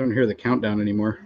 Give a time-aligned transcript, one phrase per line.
[0.00, 1.20] don't hear the countdown anymore.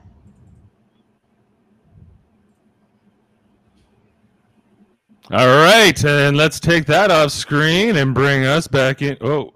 [5.30, 9.16] All right, and let's take that off screen and bring us back in.
[9.23, 9.52] Oh,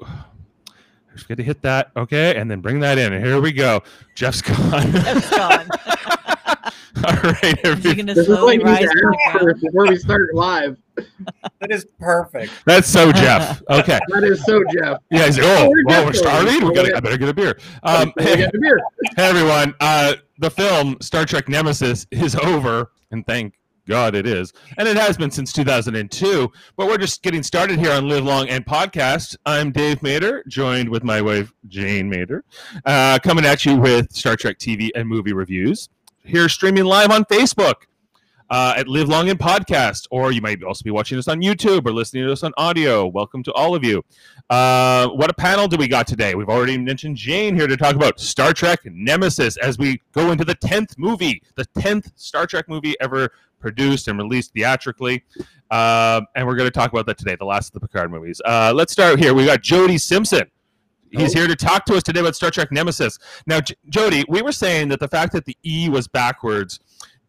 [1.14, 1.91] just got to hit that.
[1.95, 3.12] Okay, and then bring that in.
[3.12, 3.82] And here we go.
[4.14, 4.93] Jeff's gone.
[4.93, 5.69] Jeff's gone.
[7.05, 9.19] All right, Is he gonna This is slowly what you rise need from to the
[9.27, 9.50] ask ground?
[9.50, 10.79] first before we start live.
[11.61, 12.53] That is perfect.
[12.67, 13.61] that's so Jeff.
[13.71, 14.99] Okay, That is so Jeff.
[15.11, 15.27] yeah.
[15.27, 16.55] He's oh, we're well, we're starting.
[16.55, 16.75] We going.
[16.75, 16.95] got.
[16.95, 17.59] I better get a beer.
[17.82, 18.81] Um, hey, the beer.
[19.17, 19.75] everyone.
[19.81, 23.55] Uh, the film Star Trek Nemesis is over, and thank
[23.89, 26.53] God it is, and it has been since 2002.
[26.77, 29.36] But we're just getting started here on Live Long and Podcast.
[29.44, 32.44] I'm Dave Mater, joined with my wife Jane Mater,
[32.84, 35.89] uh, coming at you with Star Trek TV and movie reviews.
[36.22, 37.75] Here, streaming live on Facebook.
[38.50, 41.86] Uh, at Live Long and Podcast, or you might also be watching us on YouTube
[41.86, 43.06] or listening to us on audio.
[43.06, 44.02] Welcome to all of you.
[44.48, 46.34] Uh, what a panel do we got today?
[46.34, 50.46] We've already mentioned Jane here to talk about Star Trek Nemesis as we go into
[50.46, 53.28] the 10th movie, the 10th Star Trek movie ever
[53.60, 55.24] produced and released theatrically.
[55.70, 58.40] Uh, and we're going to talk about that today, the last of the Picard movies.
[58.46, 59.34] Uh, let's start here.
[59.34, 60.50] We got Jody Simpson.
[61.10, 61.38] He's Oh.
[61.40, 63.18] here to talk to us today about Star Trek Nemesis.
[63.46, 66.80] Now, J- Jody, we were saying that the fact that the E was backwards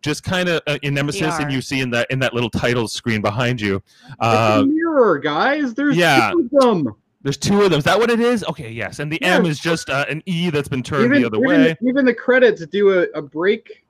[0.01, 2.87] just kind of uh, in Nemesis, and you see in that in that little title
[2.87, 3.75] screen behind you.
[4.07, 5.73] It's Uh, a mirror, guys.
[5.73, 6.31] There's yeah.
[6.31, 6.95] two of them.
[7.21, 7.79] there's two of them.
[7.79, 8.43] Is that what it is?
[8.45, 8.99] Okay, yes.
[8.99, 11.47] And the M is just uh, an E that's been turned Even, the other even,
[11.49, 11.77] way.
[11.81, 13.85] even the credits do a, a break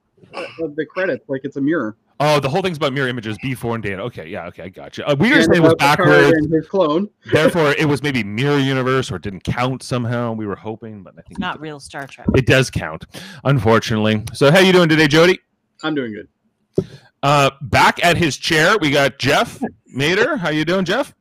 [0.59, 1.95] of the credits like it's a mirror.
[2.21, 4.03] Oh, the whole thing's about mirror images before and Dana.
[4.03, 5.05] Okay, yeah, okay, I got you.
[5.05, 7.07] Uh, we were saying it was backwards, and his clone.
[7.31, 10.33] therefore it was maybe mirror universe or didn't count somehow.
[10.33, 12.27] We were hoping, but I think It's not real Star Trek.
[12.35, 13.05] it does count,
[13.45, 14.23] unfortunately.
[14.33, 15.39] So, how you doing today, Jody?
[15.83, 16.88] I'm doing good.
[17.22, 20.38] Uh, back at his chair, we got Jeff Mater.
[20.38, 21.13] How you doing, Jeff?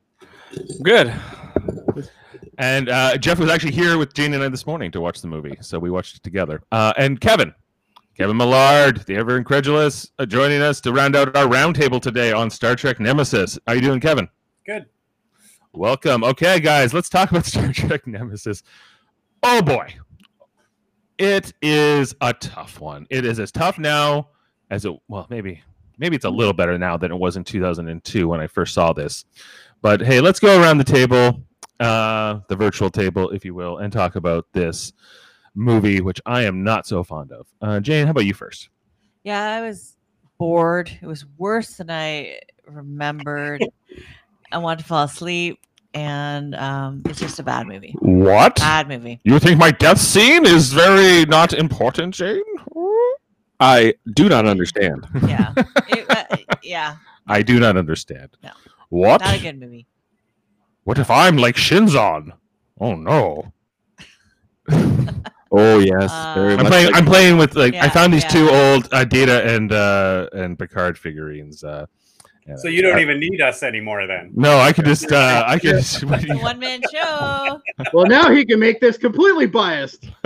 [0.82, 1.12] Good.
[2.58, 5.28] And uh, Jeff was actually here with Jane and I this morning to watch the
[5.28, 6.60] movie, so we watched it together.
[6.72, 7.54] Uh, and Kevin,
[8.16, 12.50] Kevin Millard, the ever incredulous, uh, joining us to round out our roundtable today on
[12.50, 13.60] Star Trek Nemesis.
[13.66, 14.28] How you doing, Kevin?
[14.66, 14.86] Good.
[15.72, 16.24] Welcome.
[16.24, 18.64] Okay, guys, let's talk about Star Trek Nemesis.
[19.44, 19.94] Oh boy,
[21.16, 23.06] it is a tough one.
[23.08, 24.30] It is as tough now
[24.70, 25.62] as it well, maybe
[25.98, 28.92] maybe it's a little better now than it was in 2002 when I first saw
[28.92, 29.24] this.
[29.82, 31.42] But hey, let's go around the table,
[31.80, 34.92] uh, the virtual table, if you will, and talk about this
[35.54, 37.46] movie, which I am not so fond of.
[37.60, 38.70] Uh, Jane, how about you first?
[39.22, 39.96] Yeah, I was
[40.38, 40.90] bored.
[41.02, 43.64] It was worse than I remembered.
[44.52, 45.60] I wanted to fall asleep,
[45.92, 47.94] and um, it's just a bad movie.
[47.98, 48.56] What?
[48.56, 49.20] Bad movie.
[49.24, 52.42] You think my death scene is very not important, Jane?
[53.60, 55.06] I do not understand.
[55.26, 55.52] Yeah,
[55.88, 56.96] it, uh, yeah,
[57.26, 58.36] I do not understand.
[58.42, 58.50] No.
[58.90, 59.20] What?
[59.20, 59.86] not a good movie.
[60.84, 62.32] What if I'm like Shinzon?
[62.80, 63.52] Oh no!
[65.50, 66.86] Oh yes, Uh, very I'm playing.
[66.88, 68.28] like- I'm playing with like I found these yeah.
[68.28, 71.64] two old uh, Data and uh, and Picard figurines.
[71.64, 71.97] Uh, yeah.
[72.56, 74.30] So you don't even need us anymore then.
[74.34, 75.12] No, I could just.
[75.12, 75.76] Uh, I could.
[75.76, 77.60] Just, one man show.
[77.92, 80.08] Well, now he can make this completely biased.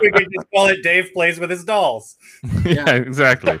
[0.00, 2.16] We could just call it Dave plays with his dolls.
[2.64, 3.60] yeah, exactly.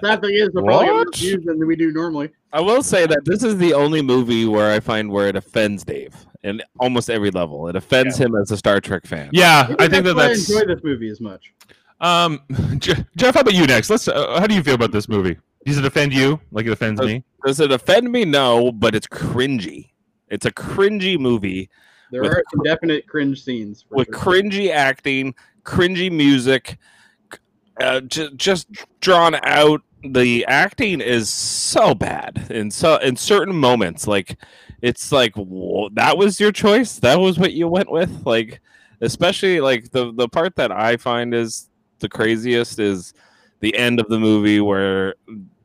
[0.00, 2.30] that thing is, we're probably more views than we do normally.
[2.52, 5.82] I will say that this is the only movie where I find where it offends
[5.82, 7.66] Dave in almost every level.
[7.66, 9.30] It offends him as a Star Trek fan.
[9.32, 10.48] Yeah, Maybe I think that why that's.
[10.50, 11.52] I enjoy this movie as much.
[12.00, 12.42] Um,
[12.78, 13.90] Jeff, how about you next?
[13.90, 14.06] Let's.
[14.06, 15.36] Uh, how do you feel about this movie?
[15.66, 17.24] Does it offend you like it offends me?
[17.44, 18.24] Does it offend me?
[18.24, 19.90] No, but it's cringy.
[20.28, 21.68] It's a cringy movie
[22.12, 23.84] There With are some definite cringe scenes.
[23.90, 24.14] with sure.
[24.14, 25.34] cringy acting,
[25.64, 26.78] cringy music,
[27.80, 28.68] uh, j- just
[29.00, 29.82] drawn out.
[30.04, 34.06] The acting is so bad in so in certain moments.
[34.06, 34.38] Like
[34.82, 37.00] it's like whoa, that was your choice.
[37.00, 38.24] That was what you went with.
[38.24, 38.60] Like
[39.00, 43.14] especially like the the part that I find is the craziest is
[43.60, 45.14] the end of the movie where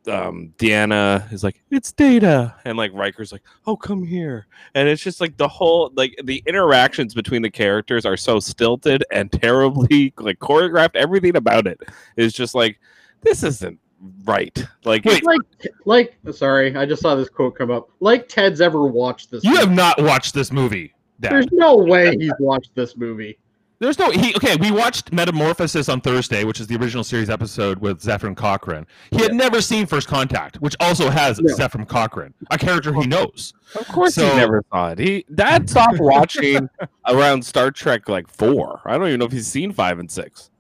[0.07, 5.01] um Deanna is like it's data and like Riker's like oh come here and it's
[5.01, 10.13] just like the whole like the interactions between the characters are so stilted and terribly
[10.17, 11.79] like choreographed everything about it
[12.17, 12.79] is just like
[13.21, 13.79] this isn't
[14.23, 15.39] right like Wait, like,
[15.85, 17.91] like, sorry, I just saw this quote come up.
[17.99, 19.43] Like Ted's ever watched this.
[19.43, 19.61] You movie.
[19.61, 21.33] have not watched this movie, Dad.
[21.33, 23.37] There's no way he's watched this movie.
[23.81, 24.35] There's no he.
[24.35, 28.85] Okay, we watched Metamorphosis on Thursday, which is the original series episode with Zefram Cochrane.
[29.09, 31.51] He had never seen First Contact, which also has No.
[31.55, 33.55] Zefram Cochrane, a character he knows.
[33.73, 36.69] of course So- he never saw it he dad stopped watching
[37.07, 40.51] around Star Trek like four I don't even know if he's seen five and six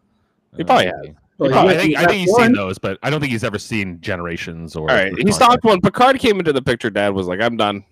[0.57, 2.97] he probably oh, has Well, probably- I think, I think he's to seen those, but
[3.03, 4.89] I don't think he's ever seen Generations or.
[4.89, 7.83] all right he stopped when Picard came into the picture dad was like I'm done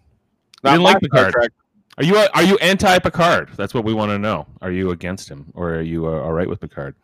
[0.63, 1.33] didn't my like Star Picard.
[1.33, 1.51] Trek.
[1.97, 3.49] Are you are you anti Picard?
[3.57, 4.47] That's what we want to know.
[4.61, 6.95] Are you against him, or are you uh, all right with Picard?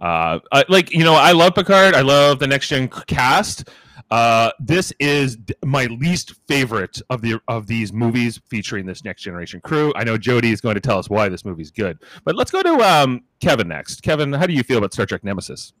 [0.00, 1.94] Uh, I, like you know, I love Picard.
[1.94, 3.68] I love the next gen cast.
[4.10, 9.60] Uh, this is my least favorite of the of these movies featuring this next generation
[9.60, 9.92] crew.
[9.96, 12.62] I know Jody is going to tell us why this movie's good, but let's go
[12.62, 14.02] to um, Kevin next.
[14.02, 15.74] Kevin, how do you feel about Star Trek Nemesis?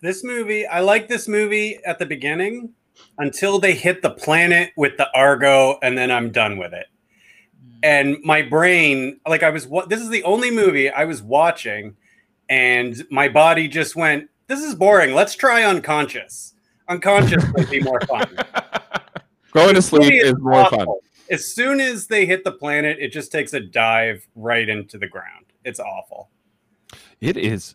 [0.00, 2.74] This movie, I like this movie at the beginning
[3.18, 6.86] until they hit the planet with the Argo, and then I'm done with it.
[7.82, 11.96] And my brain, like I was, wa- this is the only movie I was watching,
[12.48, 15.14] and my body just went, "This is boring.
[15.14, 16.54] Let's try unconscious.
[16.88, 18.28] Unconscious would be more fun."
[19.52, 20.86] Going to sleep is more fun.
[21.30, 25.06] As soon as they hit the planet, it just takes a dive right into the
[25.06, 25.46] ground.
[25.64, 26.30] It's awful.
[27.20, 27.74] It is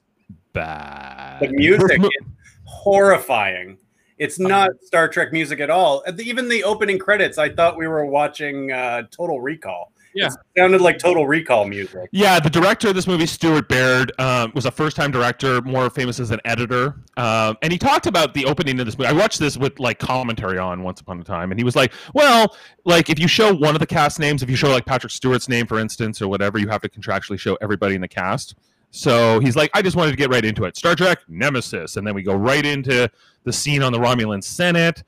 [0.53, 1.41] bad.
[1.41, 2.27] The music is
[2.65, 3.77] horrifying.
[4.17, 6.03] It's not Star Trek music at all.
[6.19, 9.91] Even the opening credits, I thought we were watching uh, Total Recall.
[10.17, 10.27] Yeah.
[10.27, 12.09] It sounded like Total Recall music.
[12.11, 16.19] Yeah, the director of this movie, Stuart Baird, um, was a first-time director, more famous
[16.19, 16.95] as an editor.
[17.17, 19.09] Um, and he talked about the opening of this movie.
[19.09, 21.93] I watched this with like commentary on once upon a time, and he was like,
[22.13, 25.11] "Well, like if you show one of the cast names, if you show like Patrick
[25.11, 28.55] Stewart's name, for instance, or whatever, you have to contractually show everybody in the cast."
[28.89, 30.75] So he's like, "I just wanted to get right into it.
[30.75, 33.09] Star Trek Nemesis, and then we go right into
[33.43, 35.03] the scene on the Romulan Senate."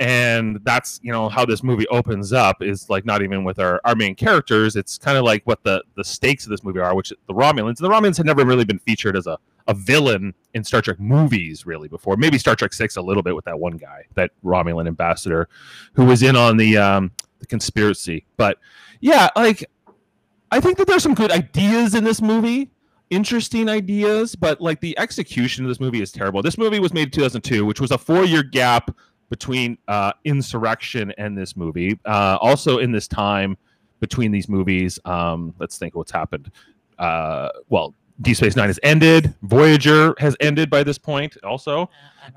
[0.00, 3.80] And that's you know how this movie opens up is like not even with our,
[3.84, 4.76] our main characters.
[4.76, 7.78] It's kind of like what the the stakes of this movie are which the romulans
[7.78, 11.66] the romulans had never really been featured as a, a villain in star trek movies
[11.66, 12.16] really before.
[12.16, 15.48] Maybe star trek 6 a little bit with that one guy that romulan ambassador
[15.94, 17.10] who was in on the um
[17.40, 18.24] the conspiracy.
[18.36, 18.58] But
[19.00, 19.64] yeah like
[20.50, 22.70] i think that there's some good ideas in this movie
[23.10, 26.42] interesting ideas but like the execution of this movie is terrible.
[26.42, 28.94] This movie was made in 2002 which was a four year gap
[29.28, 31.98] between uh, Insurrection and this movie.
[32.04, 33.56] Uh, also, in this time
[34.00, 36.50] between these movies, um, let's think what's happened.
[36.98, 39.34] Uh, well, Deep Space Nine has ended.
[39.42, 41.88] Voyager has ended by this point, also,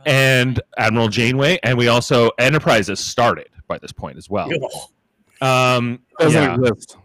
[0.05, 4.49] and Admiral Janeway, and we also Enterprise has started by this point as well.
[5.41, 6.97] Um, Doesn't yeah, exist.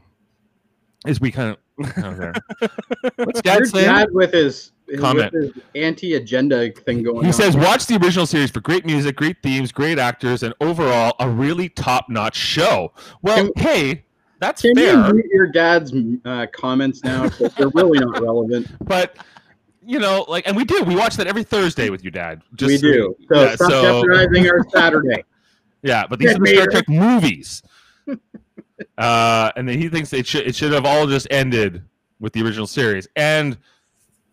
[1.06, 1.58] as we kind of.
[1.98, 2.32] Okay.
[3.16, 3.86] What's Your Dad saying?
[3.86, 5.32] dad with his, his, Comment.
[5.74, 7.32] anti-agenda thing going He on.
[7.32, 11.28] says, watch the original series for great music, great themes, great actors, and overall a
[11.28, 12.92] really top-notch show.
[13.22, 14.04] Well, Can- hey,
[14.38, 15.92] that's Can you fair, mute your dad's
[16.24, 17.28] uh, comments now?
[17.28, 18.68] They're really not relevant.
[18.86, 19.16] but
[19.88, 20.82] you know, like, and we do.
[20.82, 22.42] We watch that every Thursday with your dad.
[22.56, 23.16] Just we do.
[23.32, 25.24] So yeah, stop so- jeopardizing our Saturday.
[25.82, 27.62] yeah, but these Yeah, are the Star Trek movies.
[28.98, 31.82] uh, and then he thinks it should it should have all just ended
[32.20, 33.06] with the original series.
[33.16, 33.56] And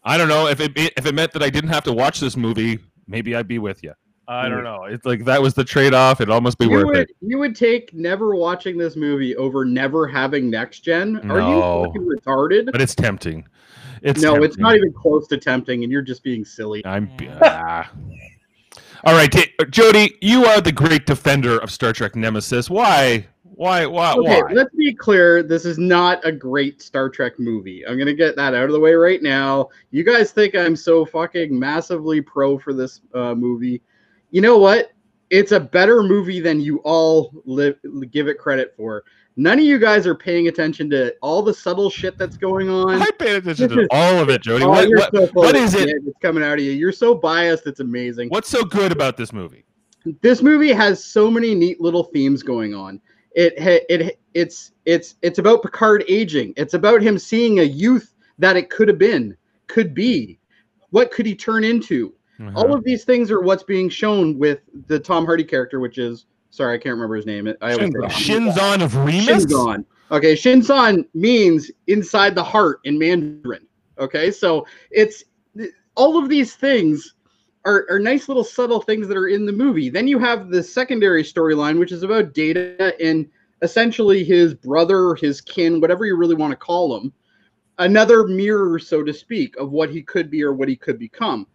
[0.06, 2.36] I don't know if it if it meant that I didn't have to watch this
[2.36, 3.94] movie, maybe I'd be with you.
[4.28, 4.86] I don't know.
[4.86, 6.22] It's like that was the trade off.
[6.22, 7.10] It'd almost be You worth would, it.
[7.20, 11.18] you would take never watching this movie over never having next gen?
[11.30, 11.80] Are No.
[11.82, 12.72] you fucking retarded?
[12.72, 13.46] But it's tempting.
[14.02, 16.86] It's no, it's not even close to tempting, and you're just being silly.
[16.86, 17.10] I'm.
[17.42, 17.90] ah.
[19.06, 22.70] All right, Ta- Jody, you are the great defender of Star Trek Nemesis.
[22.70, 23.28] Why?
[23.56, 23.86] Why?
[23.86, 24.14] Why?
[24.14, 24.52] Okay, why?
[24.54, 25.44] let's be clear.
[25.44, 27.86] This is not a great Star Trek movie.
[27.86, 29.70] I'm gonna get that out of the way right now.
[29.92, 33.82] You guys think I'm so fucking massively pro for this uh, movie?
[34.32, 34.92] You know what?
[35.30, 37.32] It's a better movie than you all
[38.12, 39.04] give it credit for.
[39.36, 43.02] None of you guys are paying attention to all the subtle shit that's going on.
[43.02, 44.64] I paid attention to all of it, Jody.
[44.64, 45.90] Oh, What, what, so what is it?
[45.90, 46.72] It's coming out of you.
[46.72, 47.66] You're so biased.
[47.66, 48.30] It's amazing.
[48.30, 49.66] What's so good about this movie?
[50.22, 53.00] this movie has so many neat little themes going on.
[53.36, 53.54] It
[53.90, 56.54] it it's it's it's about Picard aging.
[56.56, 59.36] It's about him seeing a youth that it could have been,
[59.68, 60.40] could be.
[60.92, 62.14] What could he turn into?
[62.40, 62.52] Uh-huh.
[62.56, 66.26] All of these things are what's being shown with the Tom Hardy character, which is
[66.50, 67.48] sorry, I can't remember his name.
[67.62, 69.46] I always say Shinzon of Remus.
[69.46, 69.86] Shinzon.
[70.12, 73.66] Okay, Shinzon means inside the heart in Mandarin.
[73.98, 75.24] Okay, so it's
[75.96, 77.16] all of these things
[77.66, 79.90] are, are nice little subtle things that are in the movie.
[79.90, 83.30] Then you have the secondary storyline, which is about Data and
[83.62, 87.14] essentially his brother, his kin, whatever you really want to call him.
[87.80, 91.48] Another mirror, so to speak, of what he could be or what he could become.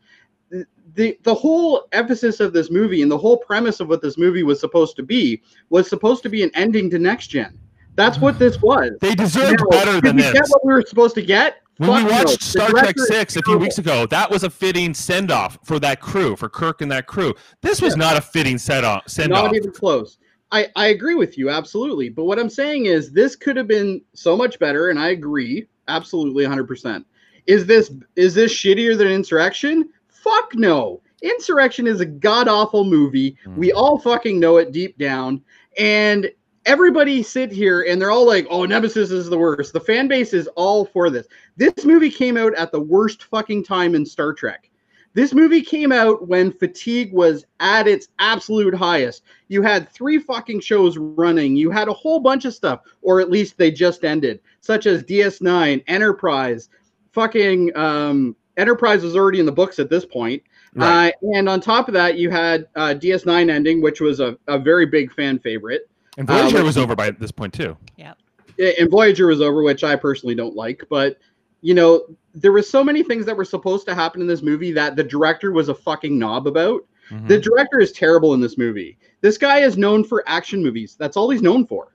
[0.95, 4.43] The, the, whole emphasis of this movie and the whole premise of what this movie
[4.43, 7.59] was supposed to be was supposed to be an ending to next gen.
[7.95, 8.93] That's what this was.
[9.01, 10.33] They deserved Now, better did than we this.
[10.33, 11.59] get what we were supposed to get?
[11.79, 12.17] When we Fuck no.
[12.17, 15.59] watched The Star Trek Six a few weeks ago, that was a fitting send off
[15.65, 17.35] for that crew, for Kirk and that crew.
[17.63, 20.19] This was not a fitting set off send Not even close.
[20.51, 24.03] I, I agree with you absolutely, but what I'm saying is this could have been
[24.13, 26.67] so much better, and I agree absolutely 100.
[26.67, 27.07] percent
[27.47, 29.89] Is this is this shittier than Insurrection?
[30.09, 31.01] Fuck no.
[31.23, 33.37] Insurrection is a god awful movie.
[33.47, 33.57] Mm.
[33.57, 35.43] We all fucking know it deep down,
[35.79, 36.29] and
[36.69, 40.35] everybody sit here and they're all like, "Oh, Nemesis is the worst." The fan base
[40.35, 41.27] is all for this.
[41.57, 44.71] This movie came out at the worst fucking time in Star Trek.
[45.15, 49.25] This movie came out when fatigue was at its absolute highest.
[49.49, 51.57] You had three fucking shows running.
[51.57, 55.03] You had a whole bunch of stuff, or at least they just ended, such as
[55.03, 56.69] DS9, Enterprise,
[57.13, 60.43] fucking um, Enterprise was already in the books at this point.
[60.75, 61.09] Right.
[61.23, 64.59] Uh, and on top of that, you had uh, DS9 ending, which was a, a
[64.59, 65.89] very big fan favorite.
[66.19, 67.77] And Voyager Uh, was over by this point too.
[67.97, 68.13] Yeah.
[68.59, 70.85] And Voyager was over, which I personally don't like.
[70.91, 71.17] But
[71.61, 72.03] you know,
[72.35, 75.03] there were so many things that were supposed to happen in this movie that the
[75.03, 76.83] director was a fucking knob about.
[77.11, 77.27] Mhm.
[77.27, 78.99] The director is terrible in this movie.
[79.23, 80.95] This guy is known for action movies.
[80.99, 81.95] That's all he's known for.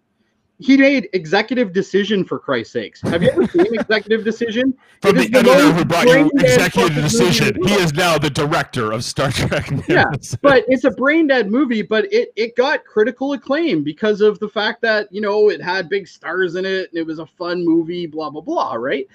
[0.63, 3.01] He made Executive Decision for Christ's sakes.
[3.01, 4.74] Have you ever seen Executive Decision?
[5.01, 9.03] From It the editor who brought you executive decision, he is now the director of
[9.03, 9.70] Star Trek.
[9.89, 10.05] Yeah,
[10.41, 14.48] but it's a brain dead movie but it it got critical acclaim because of the
[14.48, 17.65] fact that you know it had big stars in it and it was a fun
[17.65, 19.08] movie blah blah blah right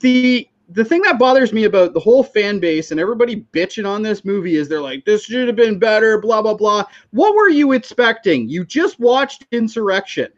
[0.00, 4.02] the the thing that bothers me about the whole fan base and everybody bitching on
[4.02, 7.48] this movie is they're like this should have been better blah blah blah what were
[7.48, 10.28] you expecting you just watched insurrection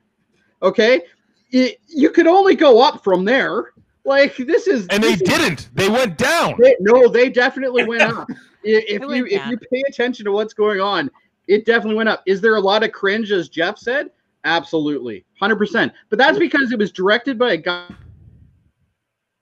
[0.62, 1.02] okay
[1.50, 3.72] it, you could only go up from there
[4.04, 5.68] like this is and they is- didn't.
[5.74, 6.54] They went down.
[6.58, 8.26] they, no, they definitely went up.
[8.30, 11.10] I- If It you went if you pay attention to what's going on,
[11.48, 12.22] it definitely went up.
[12.26, 14.10] Is there a lot of cringe, as Jeff said?
[14.44, 15.92] Absolutely, hundred percent.
[16.10, 17.86] But that's because it was directed by a guy.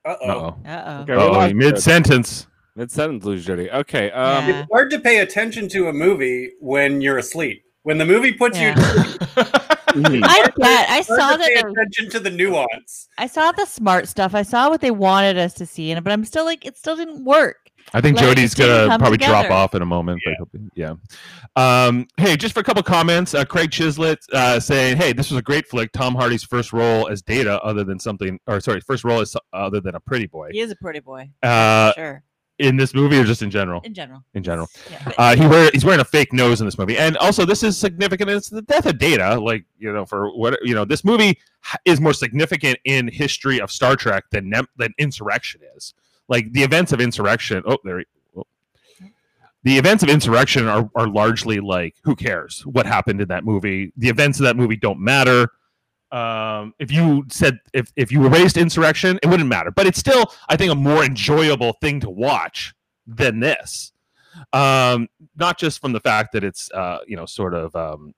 [0.05, 0.27] Uh oh.
[0.27, 0.57] Uh-oh.
[0.67, 1.03] Uh oh.
[1.03, 2.47] Okay, we Oh, lost mid sentence.
[2.77, 3.71] Mid sentence, lose Jody.
[3.71, 4.11] Okay.
[4.11, 4.61] Um, Yeah.
[4.61, 7.63] It's hard to pay attention to a movie when you're asleep.
[7.83, 8.75] When the movie puts Yeah.
[8.79, 9.45] you,
[9.97, 10.91] I get.
[10.91, 11.49] I saw hard that.
[11.49, 13.09] pay attention to the nuance.
[13.19, 14.35] I saw the smart stuff.
[14.35, 16.97] I saw what they wanted us to see, and but I'm still like, it still
[16.97, 17.57] didn't work.
[17.93, 20.21] I think Let Jody's gonna come probably drop off in a moment.
[20.39, 20.95] but Yeah.
[21.57, 25.39] Um, hey, just for a couple comments, uh, Craig Chislett uh, saying, "Hey, this was
[25.39, 25.91] a great flick.
[25.93, 29.81] Tom Hardy's first role as Data, other than something, or sorry, first role as other
[29.81, 31.31] than a pretty boy He is a pretty boy.
[31.43, 32.23] uh, sure.
[32.61, 33.81] In this movie, or just in general.
[33.85, 34.23] In general.
[34.35, 36.97] In general, Yeah, but- uh, he wear he's wearing a fake nose in this movie,
[36.97, 38.31] and also this is significant.
[38.31, 39.39] It's the death of Data.
[39.41, 41.39] Like you know, for what you know, this movie
[41.85, 45.95] is more significant in history of Star Trek than than Insurrection is.
[46.29, 47.63] Like the events of Insurrection.
[47.67, 47.99] Oh, there.
[48.01, 48.05] he-
[48.37, 48.47] oh.
[49.63, 53.93] The events of Insurrection are, are largely like, who cares what happened in that movie?
[53.97, 55.49] The events of that movie don't matter.
[56.13, 59.71] Um, if you said if if you erased Insurrection, it wouldn't matter.
[59.71, 62.75] But it's still, I think, a more enjoyable thing to watch
[63.07, 63.93] than this
[64.53, 68.15] um not just from the fact that it's uh you know sort of um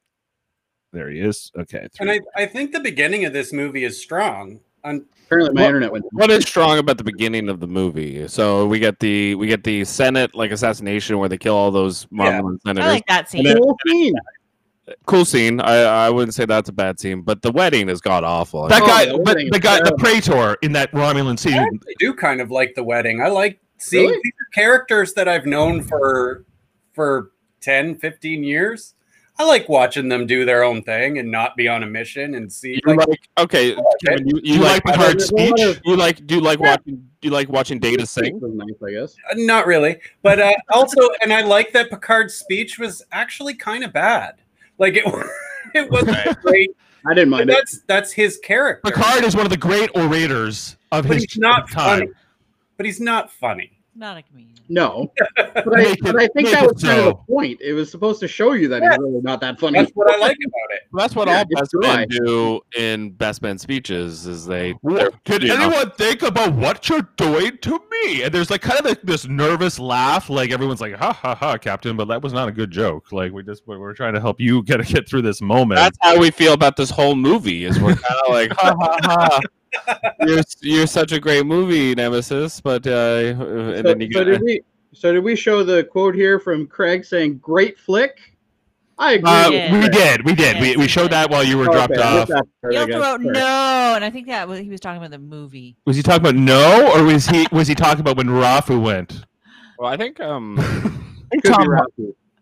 [0.93, 4.61] there he is okay And I, I think the beginning of this movie is strong.
[4.85, 6.05] On Apparently, my What- internet went.
[6.13, 8.29] what is strong about the beginning of the movie?
[8.29, 12.07] So we get the we get the Senate like assassination where they kill all those
[12.11, 12.85] Marlin I senators.
[12.89, 13.45] I like that scene.
[13.45, 14.15] then- Cool scene.
[15.07, 15.61] Cool scene.
[15.61, 18.67] I I wouldn't say that's a bad scene, but the wedding is god awful.
[18.69, 21.55] that Oh, guy the but the is guy the praetor in that romulan I scene
[21.59, 23.21] actually do kind of like the wedding.
[23.23, 24.21] I like seeing Really?
[24.25, 26.45] these characters that I've known for
[26.93, 28.95] for 10, 15 years.
[29.39, 32.53] I like watching them do their own thing and not be on a mission and
[32.53, 33.75] see You like, like okay?
[34.05, 36.35] Kevin, you, you, you like like picard's there's a lot speech of- you like do
[36.35, 36.71] you like Yeah.
[36.73, 38.39] watching do you like watching Data sing?
[38.43, 39.17] Nice, I guess.
[39.31, 43.85] Uh, Not really, but uh, also, and I like that Picard's speech was actually kind
[43.85, 44.35] of bad.
[44.79, 45.05] Like it,
[45.75, 46.71] it wasn't great.
[47.07, 47.55] I didn't But mind it.
[47.55, 48.91] that's that's his character.
[48.91, 52.12] picard is one of the great orators of but his he's not time funny.
[52.76, 53.73] But he's not funny.
[53.95, 54.55] Not a comedian.
[54.71, 57.09] No, but I, but I think that was kind of so.
[57.11, 57.61] the point.
[57.61, 58.91] It was supposed to show you that Yeah.
[58.93, 59.81] he's really not that funny.
[59.81, 60.81] That's what I like about it.
[60.95, 64.27] That's what Yeah, all it's best men do in best man speeches.
[64.27, 65.55] Is they What- Can know.
[65.55, 68.23] anyone think about what you're doing to me?
[68.23, 71.59] And there's like kind of like this nervous laugh, like everyone's like, "Ha ha ha,
[71.59, 73.13] Captain!" But that was not a good joke.
[73.13, 75.79] Like we just we're, we're trying to help you get get through this moment.
[75.79, 77.67] That's how we feel about this whole movie.
[77.67, 79.41] Is we're kind of like, ha ha ha.
[80.21, 84.25] You're you're such a great movie, Nemesis, but uh, and so, then you so get
[84.25, 84.61] did we?
[84.95, 88.19] So did we show the quote here from Craig saying "great flick"?
[88.99, 89.31] I agree.
[89.31, 89.73] Uh, Yeah.
[89.81, 90.57] we did, we did.
[90.57, 92.29] Yes, we, we we showed that while you were Okay, dropped I off.
[92.29, 95.11] missed that He also wrote no, and I think that was, he was talking about
[95.11, 95.76] the movie.
[95.87, 99.25] Was he talking about no, or was he was he talking about when Rafu went?
[99.79, 100.57] well, I think um,
[101.33, 101.69] Could be Tom,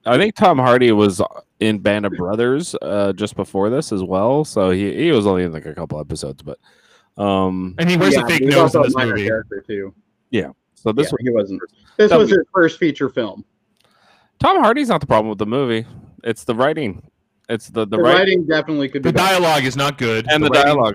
[0.04, 1.22] I think Tom Hardy was
[1.60, 4.44] in Band of Brothers uh, just before this as well.
[4.44, 6.58] So he, he was only in like a couple episodes, but
[7.18, 9.26] um, And he wears Yeah, a fake he's nose in also a this minor movie.
[9.26, 9.94] Character too.
[10.30, 10.50] Yeah.
[10.74, 11.60] So this Yeah, he wasn't.
[11.96, 13.44] This That was was- his first feature film.
[14.38, 15.86] Tom Hardy's not the problem with the movie.
[16.24, 17.02] It's the writing.
[17.50, 19.34] It's the the, The, writing writing definitely could be The better.
[19.40, 20.94] dialogue is not good, and the, writing dialogue.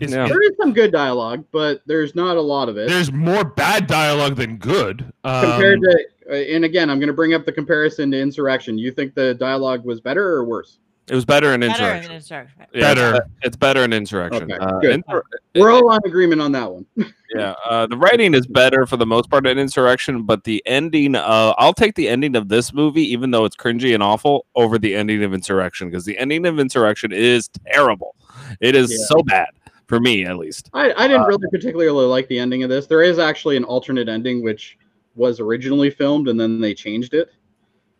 [0.00, 0.26] is- Yeah.
[0.28, 3.86] There is some good dialogue, but there's not a lot of it there's more bad
[3.86, 5.10] dialogue than good.
[5.24, 6.04] Um, compared to.
[6.30, 8.76] uh, And again, I'm going to bring up the comparison to Insurrection.
[8.78, 10.78] You think the dialogue was better or worse?
[11.12, 12.08] It was better in Better Insurrection.
[12.08, 12.62] than Insurrection.
[12.72, 13.16] Yeah, Better.
[13.16, 14.44] It's, it's better in Insurrection.
[14.50, 15.04] Okay, Uh, good.
[15.04, 15.22] Insur-
[15.54, 16.86] We're all on agreement on that one.
[17.36, 21.14] yeah, uh, the writing is better for the most part in Insurrection, but the ending.
[21.14, 24.78] Uh, I'll take the ending of this movie, even though it's cringy and awful, over
[24.78, 28.16] the ending of Insurrection because the ending of Insurrection is terrible.
[28.62, 28.96] It is Yeah.
[29.08, 29.48] so bad
[29.88, 30.70] for me, at least.
[30.72, 32.86] I, I didn't really particularly like the ending of this.
[32.86, 34.78] There is actually an alternate ending which
[35.14, 37.30] was originally filmed and then they changed it,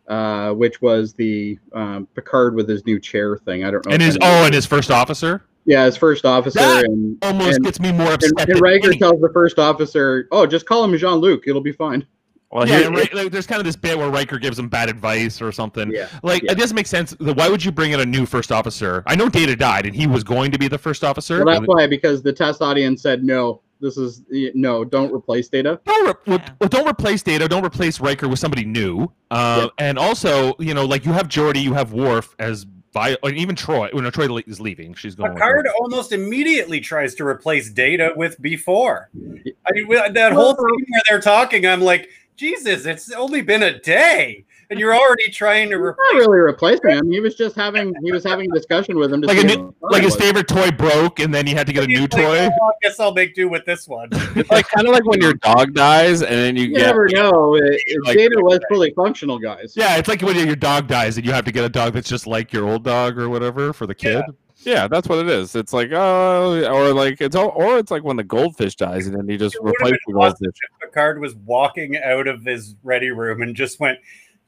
[0.07, 3.63] uh, which was the um, Picard with his new chair thing.
[3.63, 3.93] I don't know.
[3.93, 7.65] And his oh, and his first officer yeah, his first officer That and almost and,
[7.65, 8.31] gets me more and, upset.
[8.37, 11.47] and than Riker any- tells the first officer, "Oh, just call him Jean Luc.
[11.47, 12.05] It'll be fine."
[12.51, 14.69] Well, yeah, here, and Ri- like, there's kind of this bit where Riker gives him
[14.69, 15.89] bad advice or something.
[15.91, 16.51] Yeah, Like Yeah.
[16.51, 17.15] it doesn't make sense.
[17.19, 19.01] Why would you bring in a new first officer?
[19.07, 21.43] I know Data died, and he was going to be the first officer.
[21.43, 23.61] well, that's why because the test audience said no.
[23.83, 24.23] This is
[24.55, 25.77] no, don't replace Data.
[25.85, 26.49] don't, re- Yeah.
[26.59, 27.47] well, don't replace Data.
[27.49, 29.11] Don't replace Riker with somebody new.
[29.29, 33.35] Uh, And also, you know, like you have Geordi, you have Worf as vi- and
[33.37, 33.93] even Troi.
[33.93, 34.93] Well, no, Troi is leaving.
[34.93, 35.33] She's going.
[35.33, 35.75] Picard Worf.
[35.81, 39.09] almost immediately tries to replace Data with before.
[39.13, 43.79] I mean, that whole scene where they're talking, I'm like, Jesus, it's only been a
[43.79, 46.13] day, and you're already trying to Not replace.
[46.15, 47.11] really replacing him.
[47.11, 49.21] He was just having he was having a discussion with him.
[49.21, 51.83] To Like a new, like his favorite toy broke, and then he had to get
[51.83, 52.49] a He's new like, toy.
[52.51, 54.09] "Oh, I guess I'll make do with this one.
[54.35, 57.07] it's like kind of like when your dog dies and then you You get never
[57.09, 57.55] know.
[57.55, 59.73] It, it- Like- Data was fully functional, guys.
[59.75, 62.09] Yeah, it's like when your dog dies and you have to get a dog that's
[62.09, 64.23] just like your old dog or whatever for the kid.
[64.65, 65.55] Yeah, that's what it is.
[65.57, 69.15] It's like oh, or like it's all, or it's like when the goldfish dies and
[69.17, 70.55] then you just replaced It the goldfish.
[70.81, 73.99] Picard was walking out of his ready room and just went,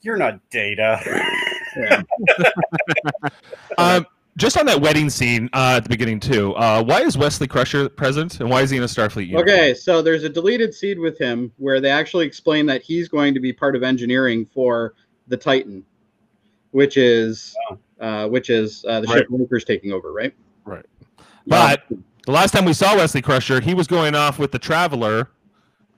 [0.06, 1.02] "You're not Data."
[1.76, 2.02] Yeah.
[3.78, 4.06] Um,
[4.38, 6.54] just on that wedding scene uh, at the beginning too.
[6.56, 9.48] Uh, why is Wesley Crusher present, and why is he in a Starfleet uniform?
[9.48, 13.34] Okay, so there's a deleted scene with him where they actually explain that he's going
[13.34, 14.94] to be part of engineering for
[15.28, 15.84] the Titan,
[16.72, 17.56] which is
[18.00, 20.34] uh, which is uh, the ship Lucre's taking over, right?
[20.66, 20.86] Right.
[21.48, 21.84] But
[22.26, 25.30] the last time we saw Wesley Crusher, he was going off with the Traveler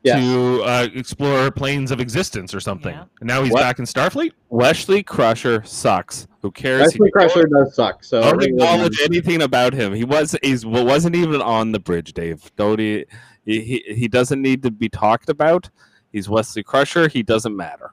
[0.03, 0.19] Yes.
[0.19, 2.93] to uh, explore planes of existence or something.
[2.93, 3.05] Yeah.
[3.19, 3.61] And now he's What?
[3.61, 4.31] back in Starfleet.
[4.49, 6.27] Wesley Crusher sucks.
[6.41, 6.81] Who cares?
[6.81, 8.03] Wesley Crusher does suck.
[8.03, 9.93] So Don't acknowledge anything about him.
[9.93, 12.49] He was he's wasn't even on the bridge, Dave.
[12.55, 13.05] Don't he,
[13.43, 15.69] he he he doesn't need to be talked about.
[16.13, 17.07] He's Wesley Crusher.
[17.09, 17.91] He doesn't matter.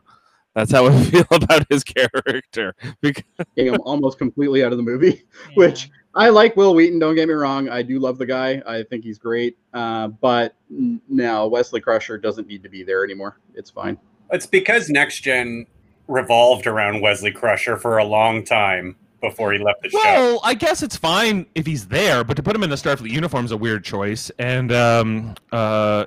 [0.54, 2.74] That's how I feel about his character.
[3.00, 3.24] Because
[3.56, 5.24] taking him almost completely out of the movie.
[5.48, 5.54] Yeah.
[5.56, 6.98] Which I like Wil Wheaton.
[6.98, 7.68] Don't get me wrong.
[7.68, 8.62] I do love the guy.
[8.66, 9.59] I think he's great.
[9.72, 13.38] Uh, but now Wesley Crusher doesn't need to be there anymore.
[13.55, 13.98] It's fine.
[14.31, 15.66] It's because Next Gen
[16.09, 19.98] revolved around Wesley Crusher for a long time before he left the show.
[19.98, 23.11] Well, I guess it's fine if he's there, but to put him in a Starfleet
[23.11, 24.31] uniform is a weird choice.
[24.38, 26.07] And um, uh,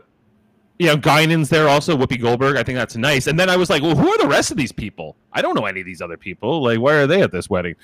[0.79, 1.97] you know, Guinan's there also.
[1.97, 2.55] Whoopi Goldberg.
[2.57, 3.27] I think that's nice.
[3.27, 5.15] And then I was like, well, who are the rest of these people?
[5.33, 6.63] I don't know any of these other people.
[6.63, 7.75] Like, where are they at this wedding?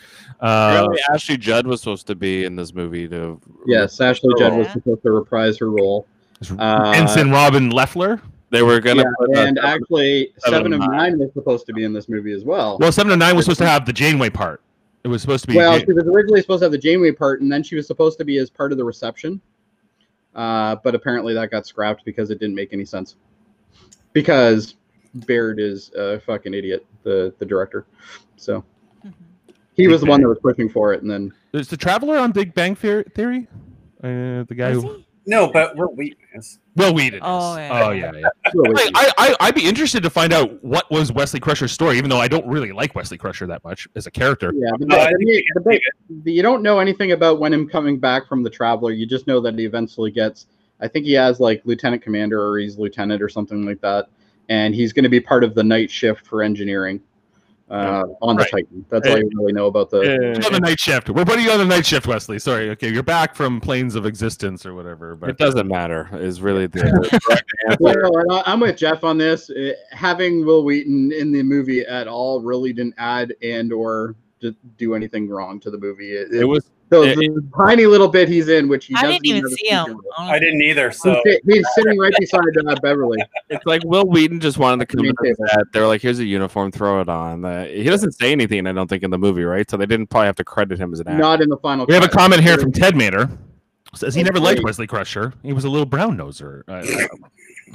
[0.41, 4.53] Uh, apparently Ashley Judd was supposed to be in this movie to Yes, Ashley Judd
[4.57, 6.05] was supposed to reprise her role.
[6.59, 8.21] Uh, Ensign Robin Leffler.
[8.49, 10.97] They were gonna yeah, put a- and actually, Seven Seven of of Nine.
[10.97, 12.77] Nine was supposed to be in this movie as well.
[12.79, 14.61] Well, seven of nine was supposed to have the Janeway part.
[15.03, 15.57] It was supposed to be.
[15.57, 17.87] Well, Jan- she was originally supposed to have the Janeway part, and then she was
[17.87, 19.41] supposed to be as part of the reception.
[20.35, 23.15] Uh, but apparently that got scrapped because it didn't make any sense.
[24.13, 24.75] Because
[25.27, 27.85] Baird is a fucking idiot, the the director.
[28.35, 28.63] So
[29.05, 29.13] Mhm.
[29.75, 32.31] he was the one that was pushing for it, and then is the Traveler on
[32.31, 33.47] Big Bang Theory?
[34.03, 34.93] Uh, the guy Is who.
[34.95, 35.05] he?
[35.27, 36.59] No, but we're weakness.
[36.75, 37.19] Wil Wheaton.
[37.19, 37.21] is.
[37.23, 37.83] Oh, yeah.
[37.85, 38.11] Oh yeah.
[38.15, 38.27] yeah.
[38.53, 41.97] really, I, I, I, I'd be interested to find out what was Wesley Crusher's story,
[41.97, 44.51] even though I don't really like Wesley Crusher that much as a character.
[44.55, 45.61] yeah, the, No, the- think the-
[46.09, 48.91] the- the- you don't know anything about when him coming back from the Traveler.
[48.91, 50.47] You just know that he eventually gets.
[50.81, 54.07] I think he has like lieutenant commander or he's lieutenant or something like that,
[54.49, 56.99] and he's going to be part of the night shift for engineering
[57.73, 58.51] uh, on the Right.
[58.51, 58.85] Titan.
[58.89, 60.33] That's all you really know about the.
[60.35, 61.09] He's on the night shift.
[61.09, 62.39] We're putting you on the night shift, Wesley.
[62.39, 62.69] Sorry.
[62.71, 65.15] Okay, you're back from planes of existence or whatever.
[65.15, 66.09] But it doesn't matter.
[66.13, 66.81] Is really the
[67.25, 68.09] correct Yeah, answer.
[68.27, 69.49] no, I- I'm with Jeff on this.
[69.49, 74.15] Uh, Having Wil Wheaton in the movie at all really didn't add and or
[74.77, 76.11] do anything wrong to the movie.
[76.11, 79.23] It, It was so it- the tiny little bit he's in, which he I doesn't
[79.23, 79.99] didn't even see him.
[80.17, 80.91] I didn't either.
[80.91, 83.17] So He's, he's sitting right beside uh, Beverly.
[83.49, 85.45] It's like Wil Wheaton just wanted to come to Main the table.
[85.49, 85.63] set.
[85.73, 88.87] They're like, "Here's a uniform, throw it on." Uh, he doesn't say anything, I don't
[88.87, 89.69] think, in the movie, right?
[89.69, 91.19] So they didn't probably have to credit him as an actor.
[91.21, 91.85] Not in the final.
[91.85, 93.29] we have a comment here from Ted Mater.
[93.95, 94.63] Says he Oh, never liked.
[94.63, 95.33] Wesley Crusher.
[95.43, 96.63] He was a little brown noser.
[96.67, 96.79] I,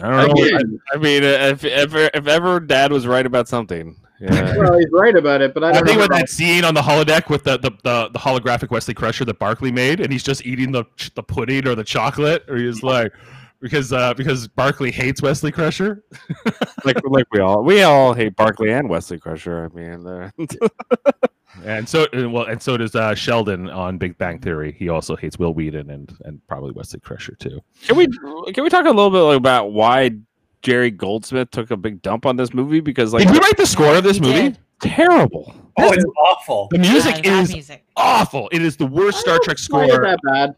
[0.04, 0.44] I don't know.
[0.44, 4.56] Again, I mean, uh, if ever if ever Dad was right about something, yeah.
[4.56, 6.02] well, he's right about it, but I I don't think know.
[6.02, 9.24] with about- that scene on the holodeck with the, the, the, the holographic Wesley Crusher
[9.24, 12.82] that Barkley made, and he's just eating the the pudding or the chocolate, or he's
[12.82, 13.12] like,
[13.60, 16.02] because uh, because Barkley hates Wesley Crusher.
[16.84, 19.70] like like we all we all hate Barkley and Wesley Crusher.
[19.72, 20.30] I mean, uh,
[21.64, 24.76] And so, and well, and so does uh, Sheldon on Big Bang Theory.
[24.78, 27.60] He also hates Wil Wheaton and and probably Wesley Crusher too.
[27.86, 28.06] Can we
[28.52, 30.12] can we talk a little bit about why
[30.62, 32.80] Jerry Goldsmith took a big dump on this movie?
[32.80, 34.40] Because like Did you write the score of this He movie?
[34.50, 34.58] did.
[34.80, 35.54] terrible.
[35.78, 36.68] Oh, it's awful.
[36.72, 37.84] The music Yeah, is music.
[37.96, 38.48] awful.
[38.52, 40.02] It is the worst Star Trek Why is score.
[40.02, 40.56] that bad?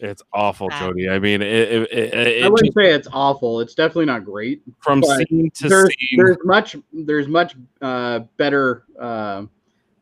[0.00, 0.78] It's awful, Bad.
[0.80, 1.08] Jody.
[1.08, 3.58] I mean, it, it, it, it, I wouldn't say it's awful.
[3.60, 4.62] It's definitely not great.
[4.78, 6.18] from but scene to There's scene.
[6.18, 9.46] there's much there's much uh, better uh,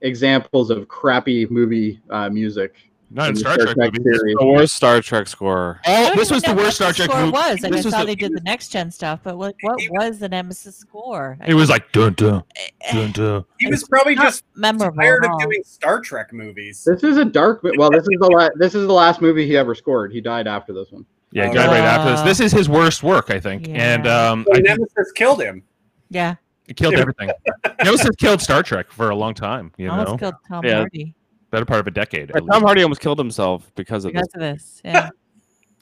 [0.02, 2.74] examples of crappy movie uh, music.
[3.08, 4.02] Not in the Star Trek movies.
[4.02, 4.36] series.
[4.38, 5.80] the worst Star Trek score.
[5.86, 7.60] I this was the worst Star Trek score was.
[7.62, 9.80] Like, I This was saw the- they did the next gen stuff, but what what
[9.80, 11.38] He- was the Nemesis score?
[11.46, 13.44] It was like dun dun Eh, dun dun.
[13.60, 15.00] He was probably just memorable.
[15.00, 16.82] tired at of doing Star Trek movies.
[16.84, 17.60] This is a dark.
[17.62, 20.12] Well, this is the la- this is the last movie he ever scored.
[20.12, 21.06] He died after this one.
[21.32, 22.38] Yeah, Oh, died right Uh, after this.
[22.38, 25.62] This is his worst work, I think, and um, So I think Nemesis killed him.
[26.10, 26.36] Yeah,
[26.68, 27.30] it killed everything.
[27.84, 29.72] Nemesis killed Star Trek for a long time.
[29.76, 30.76] You almost know, killed Tom Yeah.
[30.78, 31.14] Hardy
[31.50, 32.30] better part of a decade.
[32.32, 32.62] Tom least.
[32.62, 34.22] Hardy almost killed himself because of this.
[34.22, 34.82] because of this.
[34.84, 35.10] Yeah.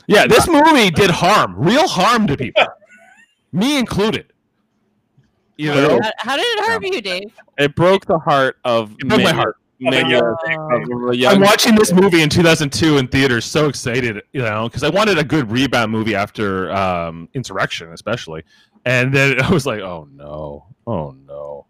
[0.06, 2.66] Yeah, this movie did harm, real harm to people,
[3.52, 4.34] me included.
[5.56, 7.32] You know, how, how did it harm you, Dave?
[7.58, 9.56] It broke the heart of It broke my heart.
[9.80, 14.42] many of the young I'm watching this movie in 2002 in theaters, so excited, you
[14.42, 18.44] know, because I wanted a good rebound movie after um, Insurrection, especially.
[18.84, 21.63] And then I was like, oh no, oh no,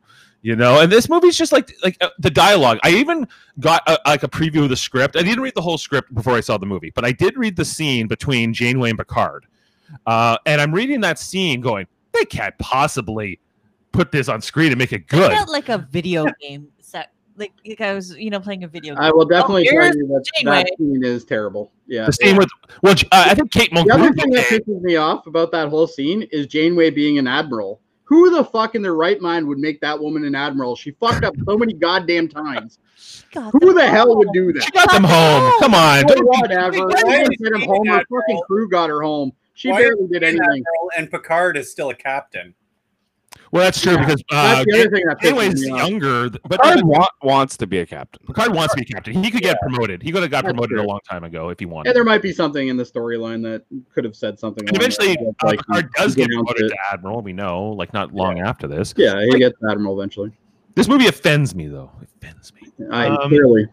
[0.44, 0.80] you know.
[0.80, 2.78] And this movie's just like like uh, the dialogue.
[2.84, 3.26] I even
[3.58, 5.16] got a, like a preview of the script.
[5.16, 7.56] I didn't read the whole script before I saw the movie, but I did read
[7.56, 9.46] the scene between Janeway and Picard.
[10.06, 13.40] Uh, and I'm reading that scene, going, they can't possibly
[13.92, 15.32] put this on screen and make it It good.
[15.32, 17.10] felt like a video game set.
[17.36, 19.02] Like, like I was, you know, playing a video game.
[19.02, 20.62] I will definitely tell you that Janeway.
[20.62, 21.72] that scene is terrible.
[21.86, 22.06] Yeah.
[22.06, 22.48] The scene with
[22.82, 25.68] well, uh, I think Kate Mulgrew The other thing that pisses me off about that
[25.68, 27.80] whole scene is Janeway being an admiral.
[28.14, 30.76] Who the fuck in their right mind would make that woman an admiral?
[30.76, 32.78] She fucked up so many goddamn times.
[33.60, 34.62] Who the hell would do that?
[34.62, 35.52] She got them home.
[35.58, 36.86] Come on, Oh, don't be- whatever.
[36.86, 37.88] Why Why is him home?
[37.88, 39.32] Her fucking crew got her home.
[39.54, 40.62] She Why barely did anything.
[40.96, 42.54] And Picard is still a captain.
[43.54, 46.80] Well, that's true Yeah, because uh, That's the other thing that Janeway's younger, but Picard
[46.82, 48.20] wa- wants to be a captain.
[48.26, 49.22] Picard wants to be captain.
[49.22, 50.02] He could get promoted.
[50.02, 51.90] He could have got That's promoted a long time ago if he wanted.
[51.90, 53.62] And there might be something in the storyline that
[53.94, 54.66] could have said something.
[54.66, 56.68] And eventually, those lines, uh, like, Picard does get promoted it.
[56.70, 57.22] to admiral.
[57.22, 58.92] We know, like not long after this.
[58.96, 60.32] Yeah, he gets admiral eventually.
[60.74, 61.92] This movie offends me, though.
[62.02, 63.68] It offends me I Um, clearly.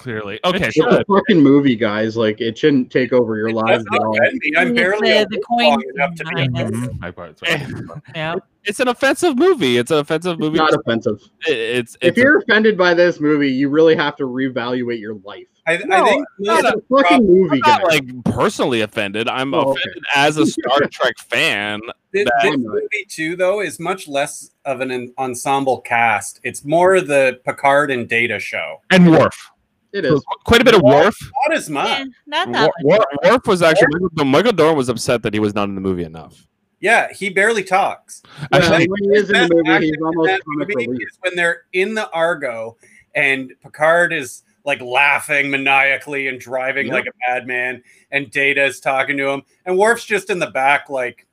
[0.00, 0.40] Clearly.
[0.44, 2.16] Okay, It's so It's a fucking movie, guys.
[2.16, 4.14] Like it shouldn't take over your lives at all.
[4.14, 4.52] not offend me.
[4.56, 6.70] I'm barely the- the coin long enough to be behind a it.
[6.74, 6.86] movie.
[6.88, 8.34] Mhm, I probably- Yeah.
[8.64, 9.78] It's an offensive movie.
[9.78, 10.58] It's an offensive movie.
[10.58, 11.20] Not offensive.
[11.46, 15.46] It- it's If you're offended by this movie, you really have to reevaluate your life.
[15.66, 18.00] I, No, I think not It's most a fucking movie, I'm not guys.
[18.00, 19.28] like personally offended.
[19.28, 19.80] I'm Oh, okay.
[19.80, 21.80] offended as a Star Trek fan.
[22.12, 26.40] This, this movie too, though, is much less of an ensemble cast.
[26.42, 28.80] It's more the Picard and Data show.
[28.90, 29.49] And Worf.
[29.92, 31.16] It So quite a bit of Worf.
[31.48, 31.88] Not as much.
[31.88, 33.30] Yeah, not that Wor- much.
[33.32, 36.04] Worf was actually Michael, Michael Dorn was upset that he was not in the movie
[36.04, 36.46] enough.
[36.80, 38.22] Yeah, he barely talks.
[38.40, 41.62] Yeah, Actually, when he is in the movie, he's almost comic movie is when they're
[41.72, 42.76] in the Argo
[43.14, 46.94] and Picard is like laughing maniacally and driving Yep.
[46.94, 50.88] like a madman, and Data is talking to him, and Worf's just in the back
[50.88, 51.26] like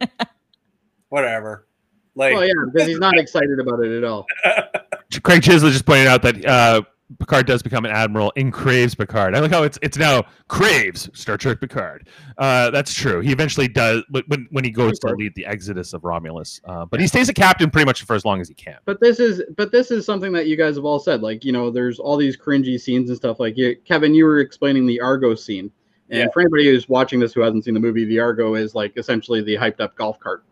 [1.08, 1.66] whatever.
[2.14, 4.26] Like Well, yeah, because he's not excited about it at all.
[5.22, 6.82] Craig Chisley just pointed out that uh,
[7.20, 9.36] Picard does become an admiral in Craves Picard.
[9.36, 12.08] I like how it's it's now Craves Star Trek Picard.
[12.36, 13.20] Uh, that's true.
[13.20, 16.60] He eventually does when when he goes to lead the exodus of Romulus.
[16.64, 18.78] Uh, but he stays a captain pretty much for as long as he can.
[18.86, 21.22] But this is, but this is something that you guys have all said.
[21.22, 23.38] Like, you know, there's all these cringy scenes and stuff.
[23.38, 25.70] Like, you, Kevin, you were explaining the Argo scene,
[26.10, 26.26] and Yeah.
[26.32, 29.42] for anybody who's watching this who hasn't seen the movie, the Argo is like essentially
[29.42, 30.44] the hyped up golf cart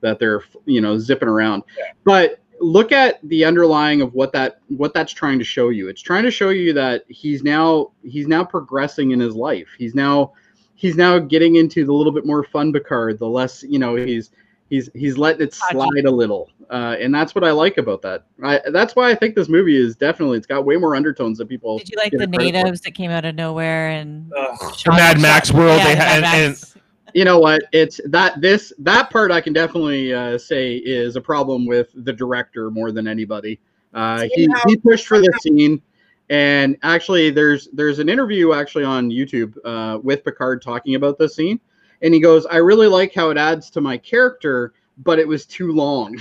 [0.00, 1.62] that they're, you know, zipping around.
[2.04, 5.88] But look at the underlying of what that what that's trying to show you.
[5.88, 9.68] It's trying to show you that he's now he's now progressing in his life.
[9.78, 10.32] He's now
[10.74, 14.30] he's now getting into the little bit more fun Picard, the less, you know, he's
[14.70, 18.24] he's he's letting it slide a little uh, and that's what i like about that
[18.42, 21.48] I, that's why i think this movie is definitely it's got way more undertones than
[21.48, 22.38] people Did you like the it for.
[22.38, 24.74] natives that came out of nowhere and ugh.
[24.84, 26.76] The Mad Max world Yeah, they had, Mad and, Max.
[27.14, 27.62] You know what?
[27.72, 32.12] It's that this that part i can definitely uh, say is a problem with the
[32.12, 33.60] director more than anybody.
[33.92, 35.82] Uh, he, he pushed for the scene
[36.30, 41.34] and actually there's there's an interview actually on youtube uh, with picard talking about this
[41.34, 41.60] scene
[42.02, 45.44] and he goes i really like how it adds to my character but it was
[45.44, 46.16] too long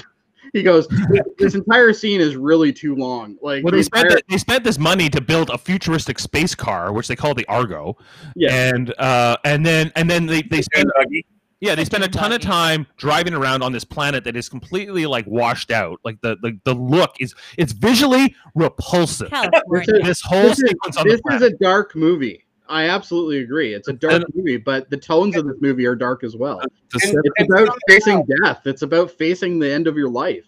[0.53, 0.87] he goes
[1.37, 4.63] this entire scene is really too long like well, they spent entire- the, they spent
[4.63, 7.97] this money to build a futuristic space car, which they call the Argo,
[8.35, 11.23] yeah and uh, and then and then they they spent Dougie.
[11.61, 15.05] Yeah, they spend a ton of time driving around on this planet that is completely
[15.05, 15.99] like washed out.
[16.05, 19.29] Like the the, the look is it's visually repulsive.
[19.29, 20.01] California.
[20.01, 22.45] This whole This is, sequence on this the is a dark movie.
[22.69, 23.73] I absolutely agree.
[23.73, 26.59] It's a dark And- movie, but the tones of this movie are dark as well.
[26.93, 28.61] The And- It's and about somehow- facing death.
[28.65, 30.45] It's about facing the end of your life.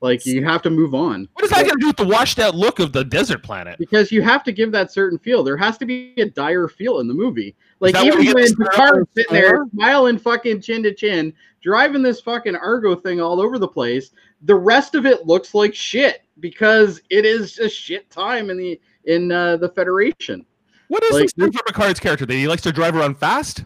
[0.00, 2.40] Like you have to move on what does that got to do with the washed
[2.40, 3.78] out look of the desert planet?
[3.78, 5.44] because you have to give that certain feel.
[5.44, 7.54] There has to be a dire feel in the movie.
[7.78, 12.02] Like even when the smell Picard's of sitting there smiling fucking chin to chin, driving
[12.02, 14.10] this fucking Argo thing all over the place,
[14.42, 18.80] the rest of it looks like shit because it is a shit time in the
[19.04, 20.44] in uh, the Federation.
[20.92, 22.26] What is Like, this thing for Picard's character?
[22.26, 23.64] That he likes to drive around fast?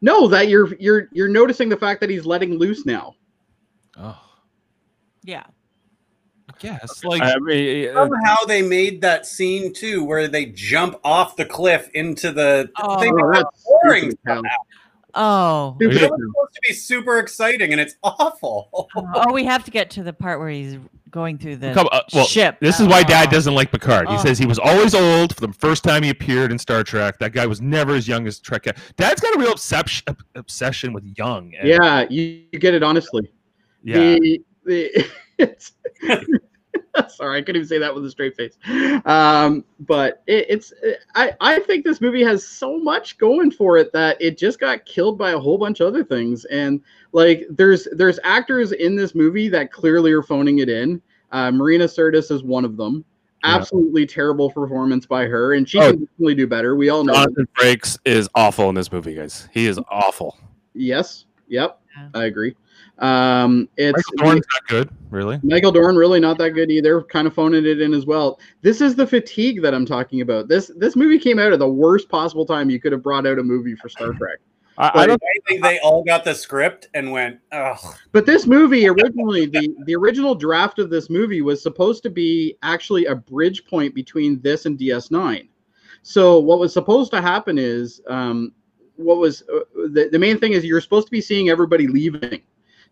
[0.00, 3.16] No, that you're you're you're noticing the fact that he's letting loose now.
[3.98, 4.16] Oh,
[5.24, 5.42] yeah.
[6.60, 7.02] yes.
[7.02, 11.46] Like I mean, uh, Somehow they made that scene too, where they jump off the
[11.46, 13.00] cliff into the Oh.
[13.00, 13.12] thing.
[13.20, 14.44] Oh, that's boring stupid,
[15.14, 15.76] Oh.
[15.80, 16.22] It was supposed
[16.54, 18.68] to be super exciting, and it's awful.
[18.94, 20.76] Oh, we have to get to the part where he's
[21.10, 22.58] going through the Come- uh, well, ship.
[22.60, 24.08] This is why Dad doesn't like Picard.
[24.08, 24.22] He Oh.
[24.22, 27.18] says he was always old from the first time he appeared in Star Trek.
[27.18, 28.64] That guy was never as young as Trek.
[28.96, 31.52] Dad's got a real obsession obsession with young.
[31.58, 33.30] and- Yeah, you, you get it honestly.
[33.82, 33.96] yeah.
[34.18, 35.06] The, the,
[35.38, 35.72] it's,
[37.08, 38.56] sorry, I couldn't even say that with a straight face.
[39.04, 40.72] Um, but it, it's
[41.14, 44.84] I, I think this movie has so much going for it that it just got
[44.86, 46.44] killed by a whole bunch of other things.
[46.46, 46.80] And
[47.12, 51.00] like there's there's actors in this movie that clearly are phoning it in.
[51.32, 53.04] Uh, Marina Sirtis is one of them.
[53.44, 53.56] Yeah.
[53.56, 55.90] Absolutely terrible performance by her, and she Oh.
[55.92, 56.74] can definitely do better.
[56.74, 57.12] We all know.
[57.12, 57.26] that.
[57.26, 59.48] Jonathan Frakes is awful in this movie, guys.
[59.52, 60.38] He is awful.
[60.74, 61.26] Yes.
[61.48, 61.80] Yep.
[61.96, 62.08] Yeah.
[62.14, 62.56] I agree.
[62.98, 65.38] Um, it's Michael Dorn's not good, really.
[65.42, 67.02] Michael Dorn really not that good either.
[67.02, 68.40] Kind of phoning it in as well.
[68.62, 70.48] This is the fatigue that I'm talking about.
[70.48, 73.38] This this movie came out at the worst possible time you could have brought out
[73.38, 74.38] a movie for Star Trek.
[74.78, 75.22] I, I don't.
[75.22, 77.78] I think they all got the script and went, "Ugh."
[78.12, 82.56] But this movie originally, the the original draft of this movie was supposed to be
[82.62, 85.48] actually a bridge point between this and DS9.
[86.02, 88.52] So what was supposed to happen is, um,
[88.96, 92.42] what was uh, the the main thing is you're supposed to be seeing everybody leaving.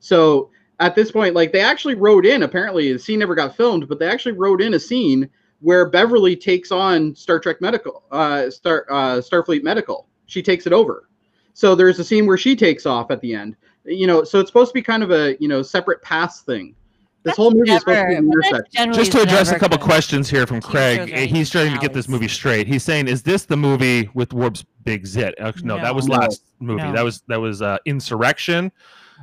[0.04, 2.42] So at this point, like they actually wrote in.
[2.42, 5.28] Apparently, the scene never got filmed, but they actually wrote in a scene
[5.60, 10.08] where Beverly takes on Star Trek Medical, uh, Star uh, Starfleet Medical.
[10.26, 11.08] She takes it over.
[11.54, 14.48] So there's a scene where she takes off at the end you know, so it's
[14.48, 16.74] supposed to be kind of a you know separate pass thing.
[17.22, 18.92] This That's whole movie is supposed to be an intersection.
[18.92, 19.84] Just to address a couple good.
[19.84, 22.66] questions here from Craig, shows he's trying to get this movie straight.
[22.66, 26.42] He's saying, "Is this the movie with Worf's Big Zit?" Uh, No, that was last
[26.60, 26.82] movie.
[26.82, 26.92] No.
[26.92, 28.72] That was that was uh, Insurrection.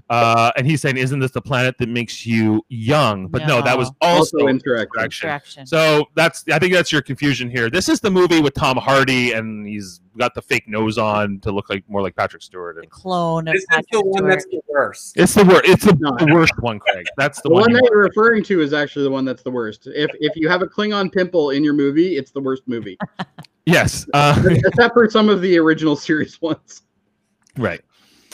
[0.10, 3.77] Uh, and he's saying, "Isn't this the planet that makes you young?" But no, that
[3.77, 4.91] was also, Also incorrect.
[4.95, 5.27] Insurrection.
[5.30, 5.65] Direction.
[5.67, 7.69] So that's I think that's your confusion here.
[7.69, 11.51] This is the movie with Tom Hardy, and he's got the fake nose on to
[11.51, 12.75] look like more like Patrick Stewart.
[12.82, 14.30] the clone of this is Patrick the one Stewart.
[14.32, 15.13] that's the worst.
[15.17, 15.62] it's the worst.
[15.65, 16.15] It's the, No.
[16.17, 17.06] the worst one, Craig.
[17.17, 17.62] That's the, The one.
[17.62, 19.88] one, that you're referring to is actually the one that's the worst.
[19.88, 22.97] If if you have a Klingon pimple in your movie, it's the worst movie,
[23.65, 24.06] Yes.
[24.13, 26.82] Uh, except for some of the original series ones.
[27.58, 27.82] right.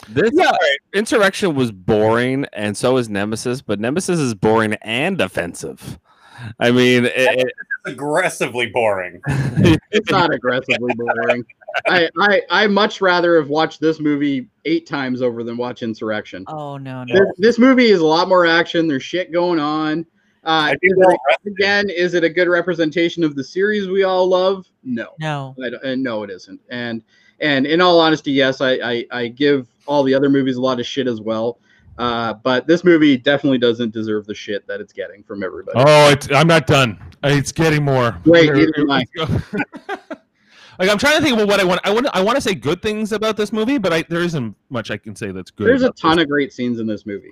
[0.08, 0.52] This Yeah.
[0.94, 3.60] Insurrection was boring, and so is Nemesis.
[3.62, 5.98] But Nemesis is boring and offensive.
[6.60, 9.20] I mean, it, it- It's aggressively boring.
[9.90, 11.44] It's not aggressively boring.
[11.86, 16.44] I, I I much rather have watched this movie eight times over than watch Insurrection.
[16.48, 17.14] Oh no no.
[17.14, 18.86] This, this movie is a lot more action.
[18.86, 20.04] There's shit going on.
[20.44, 24.66] Uh, is it- again, is it a good representation of the series we all love?
[24.84, 25.08] No.
[25.20, 25.54] No.
[25.64, 26.60] I don't- and no, it isn't.
[26.70, 27.02] And
[27.40, 30.78] and in all honesty, yes, I, I I give all the other movies a lot
[30.78, 31.58] of shit as well.
[31.98, 35.76] Uh, but this movie definitely doesn't deserve the shit that it's getting from everybody.
[35.80, 36.96] Oh, it's, I'm not done.
[37.24, 38.16] It's getting more.
[38.24, 39.04] Wait, Here- neither am I.
[40.78, 41.80] like I'm trying to think about what I want.
[41.82, 42.06] I want.
[42.12, 44.96] I want to say good things about this movie, but I, there isn't much I
[44.96, 45.66] can say that's good.
[45.66, 47.30] There's a ton of great scenes in this movie.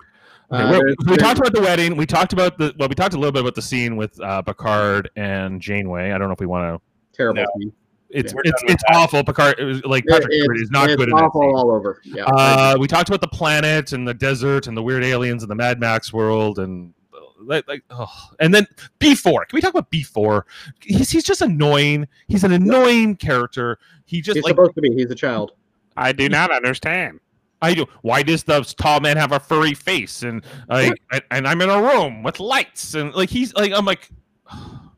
[0.51, 1.97] Okay, Uh, we there's- talked about the wedding.
[1.97, 2.89] We talked about the well.
[2.89, 6.11] We talked a little bit about the scene with uh, Picard and Janeway.
[6.11, 7.17] I don't know if we want to.
[7.17, 7.71] terrible No.
[8.17, 8.25] Scene.
[8.25, 8.97] It's We're it's it's that.
[8.97, 9.23] awful.
[9.25, 11.71] Picard it was like It- Patrick it's, is not it's good in that awful all
[11.71, 12.01] over.
[12.05, 12.25] Yeah.
[12.25, 15.55] Uh, we talked about the planet and the desert and the weird aliens and the
[15.55, 16.93] Mad Max world and
[17.39, 18.13] like, like oh.
[18.41, 18.67] and then
[18.99, 19.45] B four.
[19.45, 20.47] Can we talk about B four?
[20.81, 22.09] He's he's just annoying.
[22.29, 23.79] He's an annoying character.
[24.05, 24.95] He just He's like supposed to be.
[24.95, 25.53] He's a child.
[25.97, 27.21] I do not understand.
[27.63, 27.87] I do.
[28.03, 31.71] Why does the tall man have a furry face and like and, and I'm in
[31.71, 34.11] a room with lights and like he's like I'm like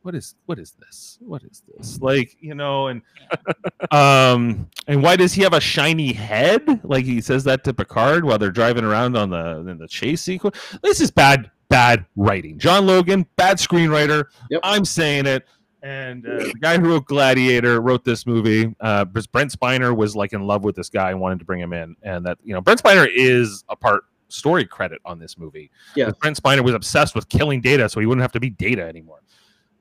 [0.09, 1.19] what is what is this?
[1.21, 2.01] What is this?
[2.01, 3.03] Like, you know, and
[3.91, 6.81] um and why does he have a shiny head?
[6.83, 10.23] Like he says that to Picard while they're driving around on the in the chase
[10.23, 10.57] sequence.
[10.83, 12.59] This is bad bad writing.
[12.59, 14.25] John Logan, bad screenwriter.
[14.49, 14.61] Yep.
[14.65, 15.45] I'm saying it.
[15.83, 18.75] And uh, the guy who wrote Gladiator wrote this movie.
[18.81, 21.75] Uh, Brent Spiner was like in love with this guy and wanted to bring him
[21.75, 21.95] in.
[22.03, 25.71] And that you know, Brent Spiner is a part story credit on this movie.
[25.95, 26.13] Yeah.
[26.21, 29.21] Brent Spiner was obsessed with killing Data, so he wouldn't have to be Data anymore.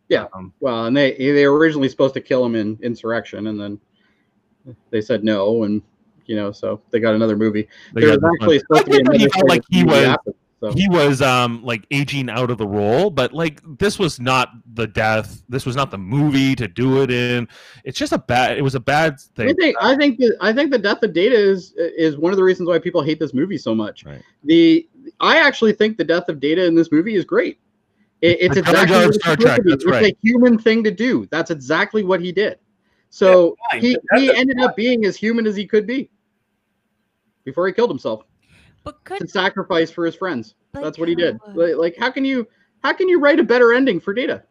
[0.09, 0.27] Yeah.
[0.33, 3.79] Um, Well, and they they were originally supposed to kill him in Insurrection, and then
[4.89, 5.81] they said no, and
[6.25, 7.67] you know, so they got another movie.
[7.93, 8.81] they There was actually one.
[8.81, 10.71] supposed I to be think he felt like he was after, so.
[10.73, 14.87] he was um like aging out of the role but like this was not the
[14.87, 17.47] death this was not the movie to do it in
[17.85, 19.49] it's just a bad it was a bad thing.
[19.49, 22.33] I thing think I think the, I think the death of Data is is one
[22.33, 24.03] of the reasons why people hate this movie so much.
[24.03, 24.21] Right.
[24.45, 24.87] The
[25.19, 27.59] I actually think the death of Data in this movie is great.
[28.21, 29.69] It, it's The exactly Jar what of Star Trek, to be.
[29.71, 30.13] that's it's right.
[30.13, 31.27] a human thing to do.
[31.29, 32.57] That's exactly what he did.
[33.09, 36.09] So fine, he, he ended up being as human as he could be
[37.45, 38.23] before he killed himself
[38.83, 40.55] But could to sacrifice for his friends.
[40.73, 41.37] Like That's what he did.
[41.53, 42.47] Like, like, how can you
[42.83, 44.43] how can you write a better ending for Data?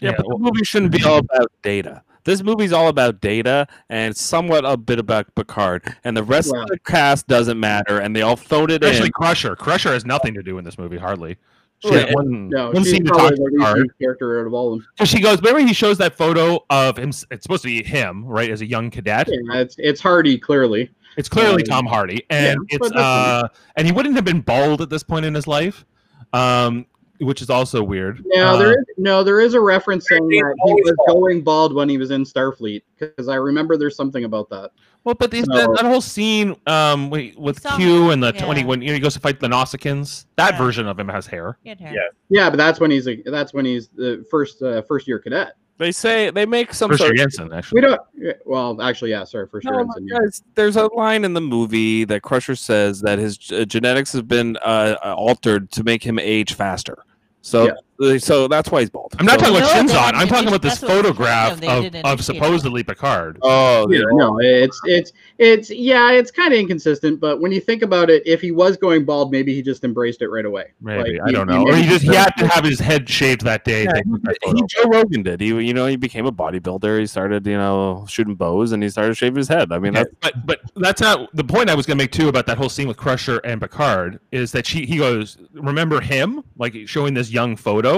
[0.00, 2.02] Yeah, Yeah, but the movie shouldn't be all about data.
[2.24, 6.62] This movie's all about data and somewhat a bit about Picard, and the rest Wow.
[6.62, 9.12] of the cast doesn't matter, and they all phoned it especially in.
[9.12, 11.36] Crusher Crusher has nothing to do in this movie hardly
[11.82, 14.46] she had one, No, one she's scene to probably talk the to least character out
[14.46, 14.88] of all of them.
[14.98, 18.24] So she goes remember he shows that photo of him it's supposed to be him
[18.24, 20.90] right as a young cadet Yeah, it's it's Hardy clearly.
[21.16, 24.24] It's clearly Um, Tom Hardy, and yeah, it's but that's uh, and he wouldn't have
[24.24, 25.84] been bald at this point in his life,
[26.32, 26.86] um,
[27.18, 28.22] which is also weird.
[28.26, 31.74] No, Uh, there is no, there is a reference saying that he was going bald
[31.74, 34.70] when he was in Starfleet because I remember there's something about that.
[35.04, 38.46] Well, but these, So- that, that whole scene um, with Q him, and the yeah.
[38.46, 40.58] when he when you know, he goes to fight the Nausicaans, that Yeah.
[40.58, 41.58] version of him has hair.
[41.62, 41.92] he had hair.
[41.94, 42.00] Yeah.
[42.28, 45.54] Yeah, but that's when he's a that's when he's the first uh, first year cadet.
[45.78, 47.98] They say they make some First sort year of Jensen, We don't.
[48.44, 49.24] Well, actually, yeah.
[49.24, 50.06] Sorry, first year No, ensign.
[50.08, 50.18] yeah.
[50.18, 54.28] guys, there's a line in the movie that Crusher says that his uh, genetics have
[54.28, 56.98] been uh, altered to make him age faster.
[57.40, 57.74] So, uh,
[58.18, 59.14] so that's why he's bald.
[59.18, 60.12] I'm not So- talking about No, Shinzon.
[60.14, 63.38] I'm talking about this that's what was photograph of, of supposedly Picard.
[63.42, 67.20] Oh, Yeah, no, it's it's it's yeah, it's kind of inconsistent.
[67.20, 70.22] But when you think about it, if he was going bald, maybe he just embraced
[70.22, 70.66] it right away.
[70.80, 71.64] Maybe Like, I he- don't he know.
[71.70, 73.84] Or he just he had to have his head shaved that day.
[73.84, 74.66] Yeah, to that he photo.
[74.66, 75.40] Joe Rogan did.
[75.40, 77.00] He, you know, he became a bodybuilder.
[77.00, 79.72] He started, you know, shooting bows, and he started shaving his head.
[79.72, 82.12] I mean, Okay, that's but but that's not the point I was going to make
[82.12, 86.00] too about that whole scene with Crusher and Picard is that she he goes remember
[86.00, 87.89] him like showing this young photo.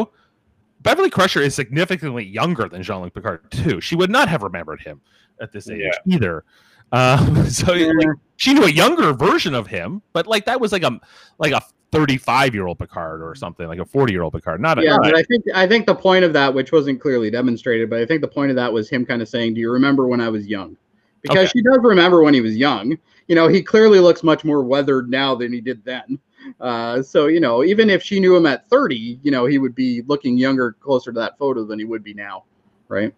[0.81, 3.81] Beverly Crusher is significantly younger than Jean Luc Picard too.
[3.81, 5.01] She would not have remembered him
[5.41, 6.15] at this age Yeah.
[6.17, 6.45] either.
[6.93, 7.93] Um, so Yeah.
[7.97, 10.99] like, she knew a younger version of him, but like that was like a
[11.39, 14.79] like a 35 year old Picard or something like a 40 year old Picard, not
[14.79, 17.01] a yeah, not a- but I think I think the point of that, which wasn't
[17.01, 19.61] clearly demonstrated, but I think the point of that was him kind of saying, "Do
[19.61, 20.77] you remember when I was young?"
[21.23, 21.59] Because Okay.
[21.59, 22.99] she does remember when he was young.
[23.29, 26.19] You know, he clearly looks much more weathered now than he did then.
[26.61, 29.75] Uh, so you know, even if she knew him at 30, you know, he would
[29.75, 32.45] be looking younger, closer to that photo than he would be now,
[32.89, 33.15] right?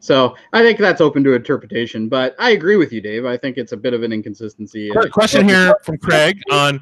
[0.00, 3.26] So I think that's open to interpretation, but I agree with you, Dave.
[3.26, 4.90] I think it's a bit of an inconsistency.
[5.12, 6.80] Question here from Craig on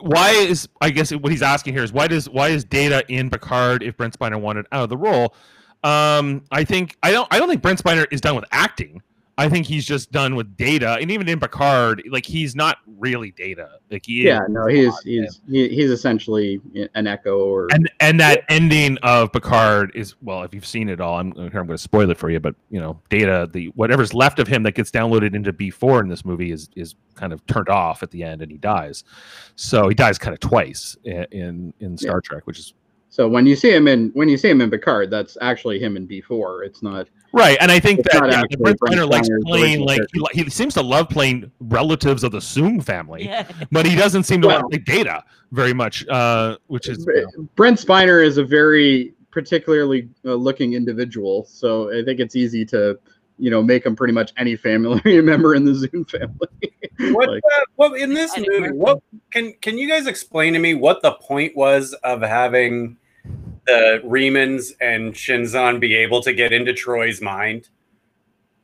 [0.00, 3.30] why is I guess what he's asking here is why does why is Data in
[3.30, 5.34] Picard if Brent Spiner wanted out of the role?
[5.82, 9.02] Um, I think I don't I don't think Brent Spiner is done with acting.
[9.36, 13.32] I think he's just done with Data, and even in Picard, like he's not really
[13.32, 13.78] Data.
[13.90, 14.22] Like he.
[14.22, 16.60] Yeah, no, he's he's he, he's essentially
[16.94, 21.00] an echo or And and that ending of Picard is well, if you've seen it
[21.00, 21.44] all, I'm here.
[21.46, 24.46] I'm going to spoil it for you, but you know, Data, the whatever's left of
[24.46, 28.04] him that gets downloaded into B4 in this movie is is kind of turned off
[28.04, 29.02] at the end, and he dies.
[29.56, 32.74] So he dies kind of twice in in, in Star Trek, which is
[33.08, 35.96] So when you see him in when you see him in Picard, that's actually him
[35.96, 36.62] in B four.
[36.62, 37.08] It's not.
[37.34, 37.56] Right.
[37.60, 40.00] And I think It's that yeah, Brent Brent Spiner likes playing like
[40.32, 43.46] he, he seems to love playing relatives of the Soong family, Yeah.
[43.72, 47.48] but he doesn't seem to Well- like Data very much, uh, which is you know,
[47.56, 52.98] Brent Spiner is a very particularly uh, looking individual, so I think it's easy to
[53.36, 56.48] you know make him pretty much any family member in the Soong family.
[57.12, 58.70] What, Like, uh, what in this movie?
[58.70, 62.96] What can can you guys explain to me what the point was of having
[63.66, 67.68] the Remans and Shinzon be able to get into Troi's mind?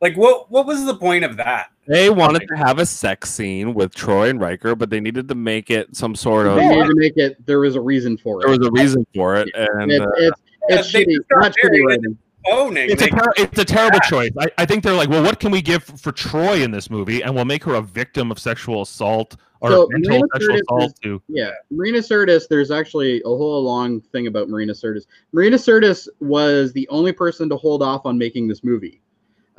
[0.00, 1.70] Like what what was the point of that?
[1.90, 5.34] they wanted to have a sex scene with Troi and Riker, but they needed to
[5.34, 6.54] make it some sort of.
[6.54, 7.44] they needed to make it.
[7.46, 8.46] There was a reason for it.
[8.46, 11.84] There was a reason for it, and It's uh, it's, it's they shitty, not shitty
[11.84, 12.16] writing.
[12.48, 12.90] Owning.
[12.90, 14.30] it's a ter- it's a terrible choice.
[14.38, 17.22] I, I think they're like, well, what can we give for Troi in this movie,
[17.22, 20.60] and we'll make her a victim of sexual assault or So, mental Marina sexual Sirtis
[20.62, 21.22] assault is- to.
[21.28, 22.48] Yeah, Marina Sirtis.
[22.48, 25.06] There's actually a whole long thing about Marina Sirtis.
[25.32, 29.00] Marina Sirtis was the only person to hold off on making this movie.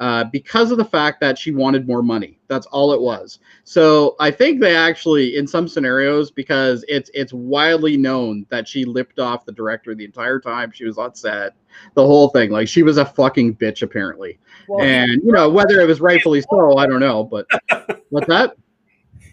[0.02, 2.40] Uh, because of the fact that she wanted more money.
[2.48, 3.38] That's all it was.
[3.66, 8.84] So I think they actually, in some scenarios, because it's it's widely known that she
[8.84, 11.54] lipped off the director the entire time she was on set,
[11.94, 12.50] the whole thing.
[12.50, 16.42] Like she was a fucking bitch apparently, Well, and you know whether it was rightfully
[16.42, 17.24] so, I don't know.
[17.24, 17.46] But
[18.10, 18.56] what's that?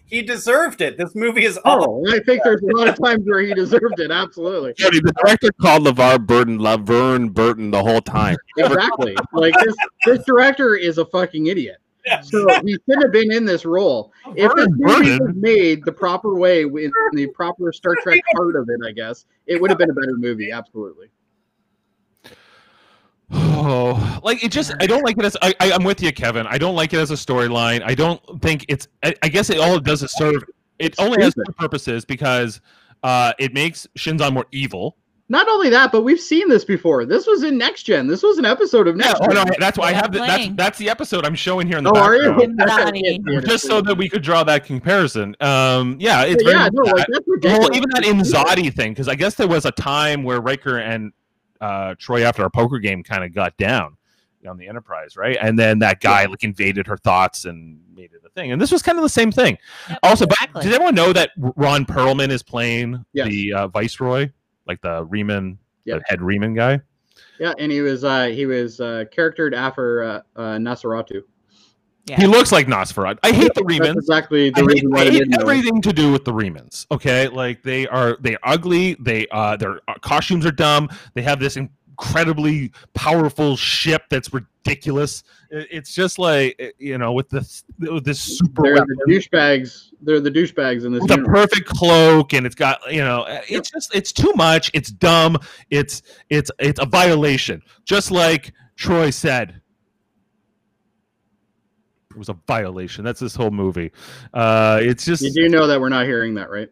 [0.09, 0.96] He deserved it.
[0.96, 3.54] This movie is oh, all Oh, I think there's a lot of times where he
[3.54, 4.11] deserved it.
[4.11, 4.74] Absolutely.
[4.74, 8.36] Jody, the director called LeVar Burton Laverne Burton the whole time.
[8.59, 9.16] Exactly.
[9.32, 11.76] like this this director is a fucking idiot.
[12.22, 14.12] So he shouldn't have been in this role.
[14.34, 18.68] If this movie was made the proper way with the proper Star Trek part of
[18.68, 20.50] it, I guess, it would have been a better movie.
[20.50, 21.09] Absolutely.
[23.31, 26.47] Oh, like it just I don't like it as I, I I'm with you, Kevin.
[26.47, 27.83] I don't like it as a storyline.
[27.85, 30.43] I don't think it's I, I guess it all it does is serve
[30.79, 32.61] it only has two purposes because
[33.03, 34.97] uh it makes Shinzon more evil.
[35.31, 37.05] Not only that, but we've seen this before.
[37.05, 38.07] This was in Next Gen.
[38.07, 40.49] This was an episode of Yeah, Next oh, no, that's why I have the, that's
[40.55, 42.31] that's the episode I'm showing here in the Oh, are you?
[42.57, 42.95] background.
[42.95, 43.20] Nani.
[43.47, 45.37] Just so that we could draw that comparison.
[45.41, 47.09] Um yeah, it's But very yeah, no, much like that.
[47.12, 47.59] that's The ridiculous.
[47.66, 51.12] whole, even that Imzadi thing, because I guess there was a time where Riker and
[51.61, 53.96] uh, Troi, after a poker game, kind of got down
[54.48, 55.36] on the Enterprise, right?
[55.40, 58.52] And then that guy like invaded her thoughts and made it a thing.
[58.52, 59.59] And this was kind of the same thing.
[59.90, 60.50] Yep, Also, exactly.
[60.54, 63.28] but did everyone know that Ron Perlman is playing Yes.
[63.28, 64.30] the uh, Viceroy,
[64.66, 65.96] like the Reman, Yeah.
[65.96, 66.80] the head Reman guy?
[67.40, 71.22] Yeah, and he was uh he was uh charactered after uh, uh Nosferatu.
[72.09, 72.16] Yeah.
[72.20, 73.18] He looks like Nosferatu.
[73.22, 75.42] I hate the That's exactly the I hate, reason why I they hate didn't know.
[75.42, 76.86] everything to do with the Remans.
[76.90, 78.96] Okay, like they are they ugly.
[79.00, 80.88] They uh their uh, costumes are dumb.
[81.14, 85.22] They have this incredibly powerful ship that's ridiculous.
[85.50, 89.12] It- It's just like eh, you know with this with this super They're weapon, the
[89.14, 89.92] douchebags.
[90.00, 91.02] They're the douchebags in this.
[91.02, 94.70] with a perfect cloak and it's got you know eh, it's just it's too much.
[94.74, 95.36] It's dumb.
[95.70, 97.62] It's it's it's a violation.
[97.84, 99.61] Just like Troi said.
[102.18, 103.04] It was a violation.
[103.04, 103.92] That's this whole movie.
[104.34, 106.68] Uh, it's just You do know that we're not hearing that, right?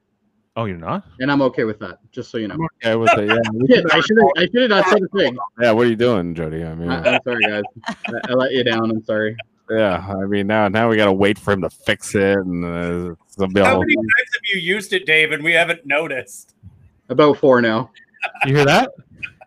[0.57, 1.05] Oh, you're not?
[1.21, 2.57] And I'm okay with that, just so you know.
[2.83, 3.27] Yeah, with the,
[3.69, 5.37] yeah, I should have I should have not said a thing.
[5.63, 6.65] yeah, what are you doing, Jody?
[6.65, 7.63] I mean, I, I'm sorry, guys.
[8.09, 8.91] I, I let you down.
[8.91, 9.37] I'm sorry.
[9.71, 13.15] yeah, I mean now now we gotta wait for him to fix it, and uh,
[13.39, 16.57] it'll be How all- many times have you used it, Dave, and we haven't noticed?
[17.09, 17.93] About four now,
[18.47, 18.91] You hear that?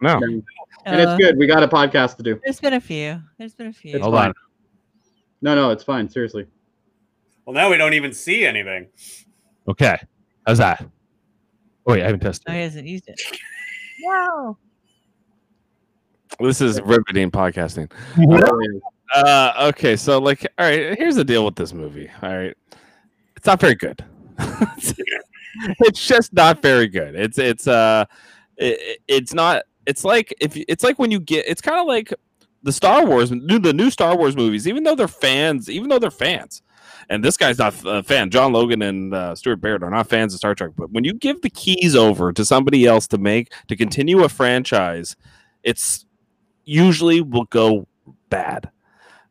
[0.01, 0.17] no.
[0.23, 0.43] and
[0.85, 1.37] Uh, it's good.
[1.37, 2.39] We got a podcast to do.
[2.45, 3.19] There's been a few.
[3.37, 3.95] There's been a few.
[3.95, 4.29] It's Hold fine.
[4.29, 4.33] on.
[5.41, 6.09] No, no, it's fine.
[6.09, 6.45] Seriously.
[7.45, 8.87] Well, now we don't even see anything.
[9.67, 9.97] Okay.
[10.45, 10.81] How's that?
[10.81, 12.51] Oh, wait, I haven't No, tested.
[12.51, 12.63] he it.
[12.63, 13.21] hasn't used it.
[14.01, 14.57] No.
[16.39, 17.91] This is riveting podcasting.
[19.13, 22.09] Uh, okay, so like, all right, here's the deal with this movie.
[22.23, 22.55] All right,
[23.35, 24.01] it's not very good.
[25.81, 27.15] it's just not very good.
[27.15, 28.05] It's it's uh,
[28.55, 29.63] it, it's not.
[29.85, 31.45] It's like if you- it's like when you get.
[31.47, 32.13] It's kind of like
[32.63, 34.67] the Star Wars, the new Star Wars movies.
[34.67, 36.61] Even though they're fans, even though they're fans,
[37.09, 38.29] and this guy's not a fan.
[38.29, 40.71] John Logan and uh, Stuart Baird are not fans of Star Trek.
[40.77, 44.29] But when you give the keys over to somebody else to make to continue a
[44.29, 45.15] franchise,
[45.63, 46.05] it's
[46.65, 47.87] usually will go
[48.29, 48.69] bad.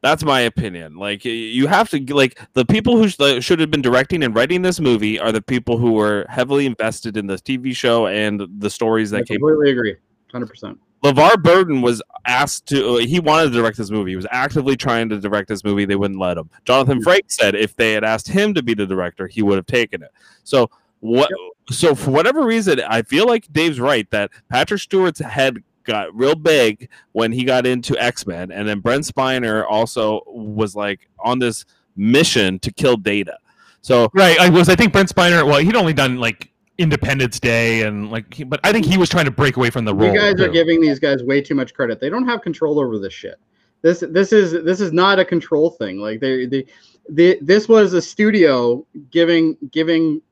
[0.01, 0.97] That's my opinion.
[0.97, 4.63] Like you have to like the people who sh- should have been directing and writing
[4.63, 8.71] this movie are the people who were heavily invested in the TV show and the
[8.71, 9.39] stories I that came.
[9.39, 9.97] completely agree.
[10.31, 10.79] Hundred percent.
[11.05, 12.97] LeVar Burton was asked to.
[12.97, 14.11] He wanted to direct this movie.
[14.11, 15.85] He was actively trying to direct this movie.
[15.85, 16.51] They wouldn't let him.
[16.65, 19.67] Jonathan Frakes said if they had asked him to be the director, he would have
[19.67, 20.11] taken it.
[20.45, 20.71] So
[21.01, 21.31] what?
[21.71, 26.35] So for whatever reason, I feel like Dave's right that Patrick Stewart's head got real
[26.35, 31.39] big when he got into X Men, and then Brent Spiner also was like on
[31.39, 31.65] this
[31.97, 33.39] mission to kill Data.
[33.81, 34.39] So Right.
[34.39, 34.69] I was.
[34.69, 35.47] I think Brent Spiner.
[35.47, 39.25] Well, he'd only done like Independence Day and like, but I think he was trying
[39.25, 40.13] to break away from the role.
[40.13, 42.01] You guys are giving these guys way too much credit.
[42.01, 43.39] They don't have control over this shit.
[43.83, 45.99] This this is this is not a control thing.
[45.99, 46.67] Like they they,
[47.09, 50.23] they this was a studio giving giving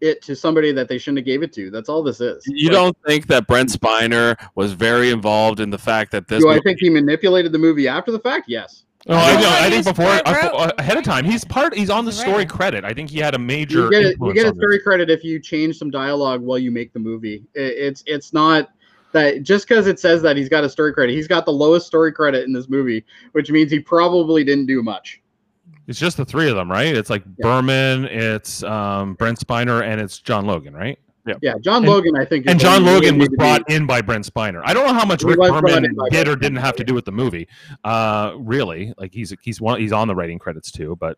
[0.00, 1.70] it to somebody that they shouldn't have gave it to.
[1.70, 2.44] That's all this is.
[2.46, 6.42] you Like, don't think that Brent Spiner was very involved in the fact that this
[6.42, 8.46] Do I think he manipulated the movie after the fact?
[8.48, 8.84] Yes.
[9.08, 11.74] Oh, I, No, know, I he think before I- ahead of time, he's part.
[11.74, 12.50] He's on the story writer.
[12.54, 12.84] credit.
[12.84, 13.84] I think he had a major.
[13.84, 14.56] You get a, You get on it this.
[14.56, 17.44] story credit if you change some dialogue while you make the movie.
[17.54, 18.70] It, it's it's not
[19.12, 21.12] that just because it says that he's got a story credit.
[21.14, 24.82] He's got the lowest story credit in this movie, which means he probably didn't do
[24.82, 25.20] much.
[25.86, 26.96] It's just the three of them, right?
[26.96, 27.42] It's like Yeah.
[27.48, 30.98] Berman, it's um, Brent Spiner, and it's John Logan, right?
[31.26, 31.54] Yeah, yeah.
[31.60, 32.46] John And- Logan, I think.
[32.48, 34.62] And John Logan was brought in by Brent Spiner.
[34.64, 37.04] I don't know how much He Rick Berman did or didn't have to do with
[37.04, 37.48] the movie.
[37.84, 40.96] Uh, really, like he's he's one he's on the writing credits too.
[41.00, 41.16] But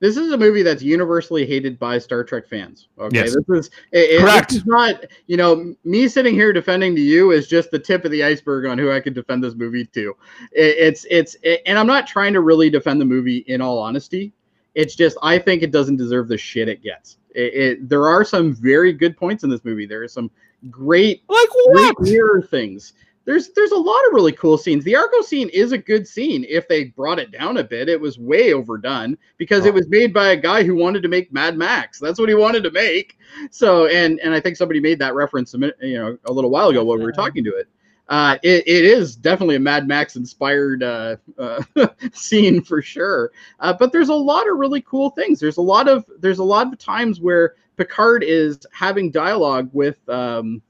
[0.00, 2.88] this is a movie that's universally hated by Star Trek fans.
[2.98, 3.34] Okay, Yes.
[3.34, 4.50] this is it- Correct.
[4.50, 8.04] This is not you know me sitting here defending to you is just the tip
[8.04, 10.14] of the iceberg on who I could defend this movie to.
[10.52, 13.78] It, it's it's it, and I'm not trying to really defend the movie in all
[13.78, 14.32] honesty.
[14.74, 17.18] It's just I think it doesn't deserve the shit it gets.
[17.34, 19.86] It, it, there are some very good points in this movie.
[19.86, 20.30] There are some
[20.70, 22.00] great Like great what?
[22.00, 22.94] mirror things.
[23.26, 24.84] There's there's a lot of really cool scenes.
[24.84, 27.88] The Argo scene is a good scene if they brought it down a bit.
[27.88, 29.72] It was way overdone because it oh.
[29.72, 31.98] was made by a guy who wanted to make Mad Max.
[31.98, 33.18] That's what he wanted to make.
[33.50, 36.50] So and and I think somebody made that reference a minute, you know a little
[36.50, 37.66] while ago when we were talking to it.
[38.08, 41.62] Uh, it, it is definitely a Mad Max inspired uh, uh,
[42.12, 43.32] scene for sure.
[43.60, 45.40] Uh, but there's a lot of really cool things.
[45.40, 50.06] There's a lot of there's a lot of times where Picard is having dialogue with
[50.08, 50.60] um,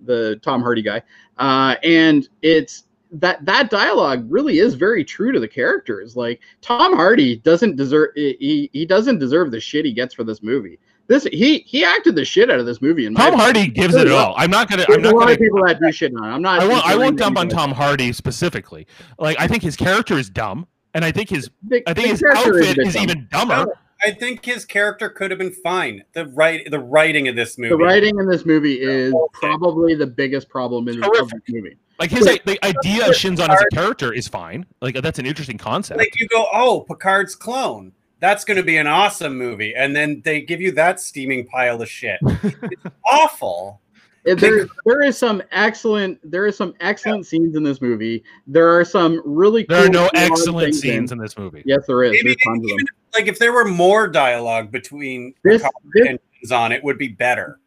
[0.00, 1.02] the Tom Hardy guy,
[1.38, 6.16] uh, and it's that that dialogue really is very true to the characters.
[6.16, 10.42] Like Tom Hardy doesn't deserve he, he doesn't deserve the shit he gets for this
[10.42, 10.78] movie.
[11.10, 13.04] This he he acted the shit out of this movie.
[13.04, 13.44] In my Tom opinion.
[13.56, 14.32] Hardy gives it all.
[14.36, 14.84] I'm not gonna.
[14.86, 15.32] There's I'm a not lot gonna.
[15.32, 16.22] of people that do shit on.
[16.22, 16.60] I'm not.
[16.62, 16.86] I won't.
[16.86, 17.60] I won't dump on anybody.
[17.60, 18.86] Tom Hardy specifically.
[19.18, 22.20] Like I think his character is dumb, and I think his The- I think his
[22.20, 23.02] character outfit bit is dumb.
[23.02, 23.66] even dumber.
[24.02, 26.04] I think his character could have been fine.
[26.14, 27.70] The right, the writing of this movie.
[27.70, 29.26] The writing in this movie is Okay.
[29.48, 31.44] probably the biggest problem in of Horrific.
[31.44, 31.76] this movie.
[31.98, 34.64] Like his the idea of Shinzon as a character is fine.
[34.80, 35.98] Like that's an interesting concept.
[35.98, 37.92] like you go, oh, Picard's clone.
[38.20, 41.80] That's going to be an awesome movie, and then they give you that steaming pile
[41.80, 42.18] of shit.
[42.22, 43.80] it's awful.
[44.24, 46.18] There, there is some excellent.
[46.30, 48.22] There are some excellent scenes in this movie.
[48.46, 49.64] There are some really.
[49.66, 51.18] there are no excellent scenes In.
[51.18, 51.62] in this movie.
[51.64, 52.12] Yes, there is.
[52.12, 52.86] Maybe There's tons of even them.
[53.14, 57.08] like if there were more dialogue between This, Picard this, and Shinzon, it would be
[57.08, 57.59] better.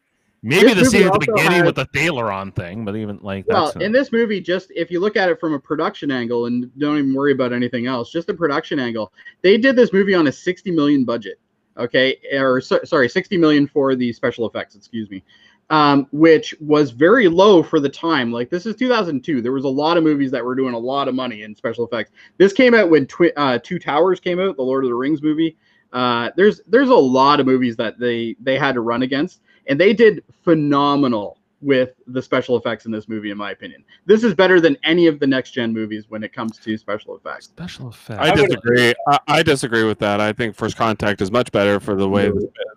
[0.46, 3.46] Maybe This the scene at the beginning has- with the Thalaron thing, but even like
[3.48, 6.44] well, that's in this movie, just if you look at it from a production angle
[6.44, 10.12] and don't even worry about anything else, just a production angle, they did this movie
[10.12, 11.38] on a 60 million budget.
[11.78, 14.76] Okay, or so, sorry, 60 million for the special effects.
[14.76, 15.24] Excuse me.
[15.70, 18.30] Um, which was very low for the time.
[18.30, 19.40] Like this is 2002.
[19.40, 21.86] There was a lot of movies that were doing a lot of money in special
[21.86, 22.10] effects.
[22.36, 25.22] This came out when Twi- uh, Two Towers came out, the Lord of the Rings
[25.22, 25.56] movie.
[25.94, 29.80] Uh, there's there's a lot of movies that they they had to run against, and
[29.80, 33.82] they did phenomenal with the special effects in this movie, in my opinion.
[34.04, 37.16] This is better than any of the next gen movies when it comes to special
[37.16, 37.46] effects.
[37.46, 38.20] special effects.
[38.20, 38.94] I I disagree.
[39.08, 40.20] I, I disagree with that.
[40.20, 42.30] I think First Contact is much better for the way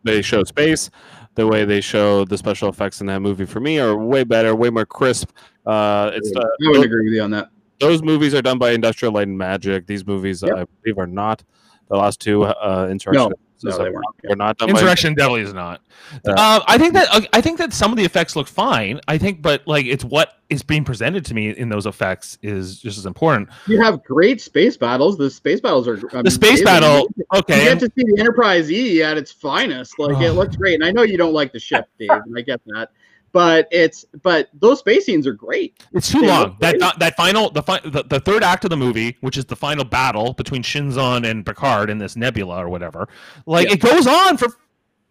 [0.05, 0.89] they show space,
[1.35, 3.45] the way they show the special effects in that movie.
[3.45, 5.31] For me, are way better, way more crisp.
[5.65, 7.49] Uh, it's I uh, would agree with you on that.
[7.81, 9.85] those movies are done by Industrial Light and Magic.
[9.85, 10.55] These movies, Yep.
[10.55, 11.43] I believe, are not.
[11.89, 14.05] The last two, uh, Insurrection, No, they weren't.
[14.23, 15.81] They're not done by definitely is not.
[16.25, 16.33] Yeah.
[16.37, 18.99] Uh, I think that I think that some of the effects look fine.
[19.07, 22.79] I think, but like it's what is being presented to me in those effects is
[22.79, 23.49] just as important.
[23.67, 25.17] You have great space battles.
[25.17, 28.71] The space battles are The space battle, Okay, You okay, get to see the Enterprise
[28.71, 29.99] E at its finest.
[29.99, 30.33] Like it Oh.
[30.33, 30.75] looks great.
[30.75, 32.89] And I know you don't like the ship, Dave, and I get that.
[33.33, 35.83] But it's but those space scenes are great.
[35.93, 36.57] it's too they long.
[36.61, 36.99] That great.
[36.99, 39.83] that final the, fi- the the third act of the movie, which is the final
[39.83, 43.07] battle between Shinzon and Picard in this nebula or whatever,
[43.45, 43.73] like Yeah.
[43.73, 44.47] it goes on for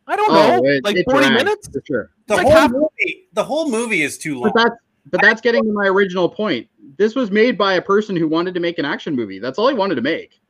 [0.08, 1.68] I don't oh, know, it- like it forty drags, minutes.
[1.68, 2.10] for sure.
[2.26, 4.50] The Like whole half- movie, the whole movie is too long.
[4.54, 4.76] But that's
[5.10, 6.68] but that's getting to my original point.
[6.96, 9.38] This was made by a person who wanted to make an action movie.
[9.38, 10.40] That's all he wanted to make,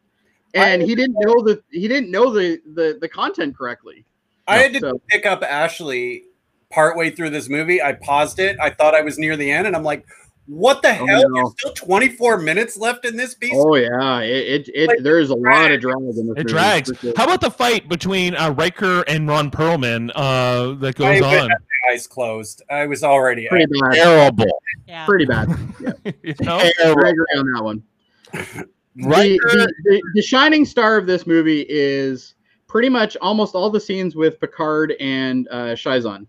[0.55, 4.07] and he didn't know the he didn't know the the, the content correctly.
[4.47, 6.23] I had to So- pick up Ashley
[6.71, 7.81] partway through this movie.
[7.83, 8.57] I paused it.
[8.61, 10.05] I thought I was near the end, and I'm like,
[10.47, 11.29] "What the Oh, hell?
[11.29, 11.35] no.
[11.35, 15.31] There's still 24 minutes left in this piece." Oh yeah, it it, it Like, there's
[15.31, 16.19] a lot of drag in this.
[16.19, 16.91] It movie, drags.
[17.01, 17.13] sure.
[17.17, 21.51] How about the fight between uh, Riker and Ron Perlman uh, that goes I on?
[21.51, 21.59] had
[21.93, 22.63] eyes closed.
[22.71, 23.47] I was already.
[23.49, 23.93] pretty bad.
[23.95, 24.61] terrible.
[24.89, 25.05] Yeah.
[25.07, 25.49] Pretty bad.
[26.23, 26.57] you know?
[26.59, 27.25] I Terrible.
[27.37, 27.83] on that one.
[28.33, 32.35] The, Riker, the, the, the shining star of this movie is
[32.67, 36.27] pretty much almost all the scenes with Picard and uh, Shinzon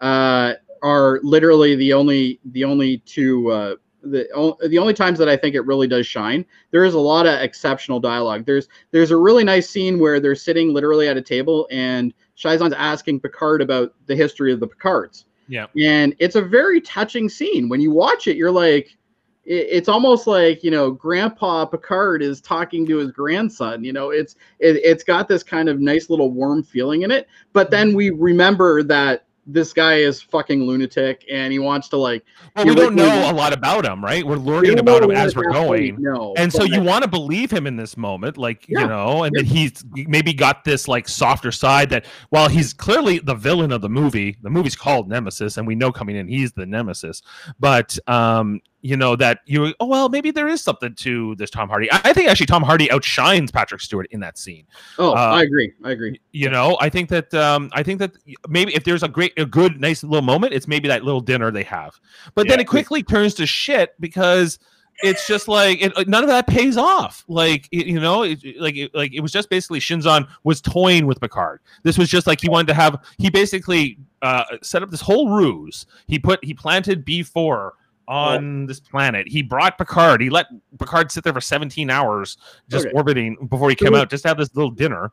[0.00, 5.28] uh, are literally the only the only two uh, the o- the only times that
[5.28, 6.44] I think it really does shine.
[6.70, 8.46] There is a lot of exceptional dialogue.
[8.46, 12.74] There's there's a really nice scene where they're sitting literally at a table and Shinzon's
[12.74, 15.26] asking Picard about the history of the Picards.
[15.48, 15.66] Yeah.
[15.78, 17.68] And it's a very touching scene.
[17.68, 18.96] When you watch it, you're like,
[19.44, 23.82] it's almost like you know, Grandpa Picard is talking to his grandson.
[23.82, 27.26] You know, it's it, it's got this kind of nice little warm feeling in it.
[27.52, 32.24] But then we remember that this guy is fucking lunatic and he wants to like.
[32.56, 34.24] Well, we don't know a lot about him, right?
[34.24, 35.96] We're learning don't about him as we're going.
[36.00, 39.24] No, And so you want to believe him in this moment, like Yeah, you know,
[39.24, 39.42] and yeah.
[39.42, 43.80] that he's maybe got this like softer side that while he's clearly the villain of
[43.80, 47.22] the movie, the movie's called Nemesis, and we know coming in he's the Nemesis.
[47.58, 51.68] But um, you know that you oh well maybe there is something to this Tom
[51.68, 51.90] Hardy.
[51.92, 54.66] I, I think actually Tom Hardy outshines Patrick Stewart in that scene.
[54.98, 55.72] Oh, Uh, I agree.
[55.84, 56.20] I agree.
[56.32, 58.12] You know, I think that um, I think that
[58.48, 61.50] maybe if there's a great, a good, nice little moment, it's maybe that little dinner
[61.50, 61.98] they have.
[62.34, 64.58] But then it quickly turns to shit because
[65.02, 67.24] it's just like it, none of that pays off.
[67.28, 71.06] Like it- you know, it- like it, like it was just basically Shinzon was toying
[71.06, 71.60] with Picard.
[71.82, 73.02] This was just like he wanted to have.
[73.18, 75.86] He basically uh, set up this whole ruse.
[76.06, 77.74] He put he planted B four
[78.10, 79.28] on this planet.
[79.28, 80.20] He brought Picard.
[80.20, 80.46] He let
[80.78, 82.36] Picard sit there for 17 hours
[82.68, 82.94] just Okay.
[82.94, 85.12] orbiting before he came out, just to have this little dinner.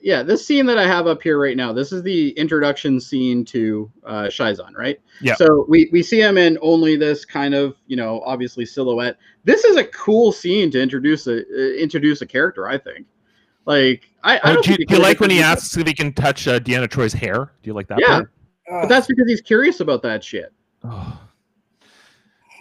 [0.00, 3.44] Yeah, this scene that I have up here right now, this is the introduction scene
[3.46, 5.00] to uh, Shinzon, right?
[5.20, 5.34] Yeah.
[5.34, 9.16] So we, we see him in only this kind of, you know, obviously silhouette.
[9.44, 12.68] This is a cool scene to introduce a uh, introduce a character.
[12.68, 13.06] I think.
[13.66, 15.86] Like I, I Oh, don't do, you, do you like when he introduced- asks if
[15.86, 17.52] he can touch uh, Deanna Troi's hair?
[17.62, 17.98] Do you like that?
[18.00, 18.30] Yeah, part?
[18.68, 20.52] But that's because he's curious about that shit.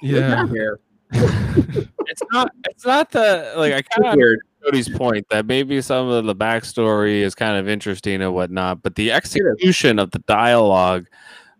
[0.01, 0.69] Look at Yeah.
[2.09, 2.51] It's not.
[2.69, 3.73] It's not the like.
[3.73, 4.39] I It's kind of weird.
[4.63, 8.95] Cody's point that maybe some of the backstory is kind of interesting and whatnot, but
[8.95, 11.05] the execution of the dialogue,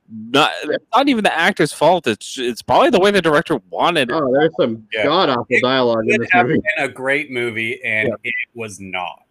[0.10, 2.08] not it's not even the actor's fault.
[2.08, 4.10] It's it's probably the way the director wanted.
[4.10, 4.14] it.
[4.14, 5.04] Oh, there's some Yeah.
[5.06, 6.62] god awful dialogue in It this have movie.
[6.78, 9.24] been a great movie, and it was not.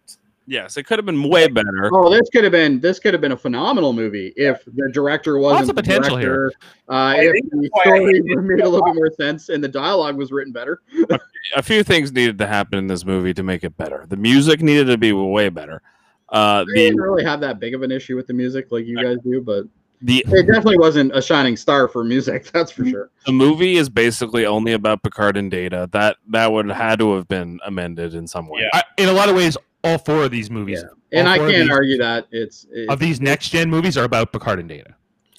[0.49, 1.91] Yes, it could have been way better.
[1.93, 5.39] Oh, this could have been this could have been a phenomenal movie if the director
[5.39, 6.37] wasn't Lots of the potential here.
[6.37, 6.59] director.
[6.89, 9.69] Uh, if the that's why I story made a little bit more sense and the
[9.69, 10.83] dialogue was written better.
[11.57, 14.07] A few things needed to happen in this movie to make it better.
[14.09, 15.83] The music needed to be way better.
[16.29, 19.01] Uh, I didn't really have that big of an issue with the music like you
[19.01, 19.65] guys do, but
[20.03, 22.51] the it definitely wasn't a shining star for music.
[22.53, 23.11] That's for sure.
[23.25, 25.89] the movie is basically only about Picard and Data.
[25.93, 28.61] That that would have had to have been amended in some way.
[28.63, 28.81] Yeah.
[28.81, 29.57] I, in a lot of ways,
[29.87, 30.83] all four of these movies,
[31.13, 34.33] And I can't these- argue that it's, it's of these next gen movies are about
[34.33, 34.95] Picard and Data.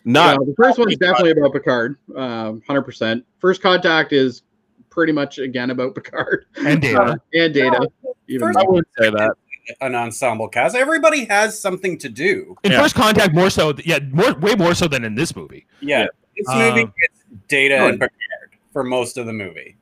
[0.05, 3.25] Not no, the first one's definitely about Picard, um, hundred percent.
[3.39, 4.43] First Contact is
[4.89, 7.19] pretty much again about Picard And Data.
[7.33, 7.87] and Data.
[8.27, 8.73] even First I more.
[8.73, 9.33] would say that.
[9.81, 10.77] An ensemble cast.
[10.77, 12.55] Everybody has something to do.
[12.63, 12.81] In Yeah.
[12.81, 15.65] First Contact, more so, yeah, more way more so than in this movie.
[15.81, 17.19] Yeah, this Um, movie gets
[17.49, 18.11] Data oh, and Picard
[18.71, 19.75] for most of the movie.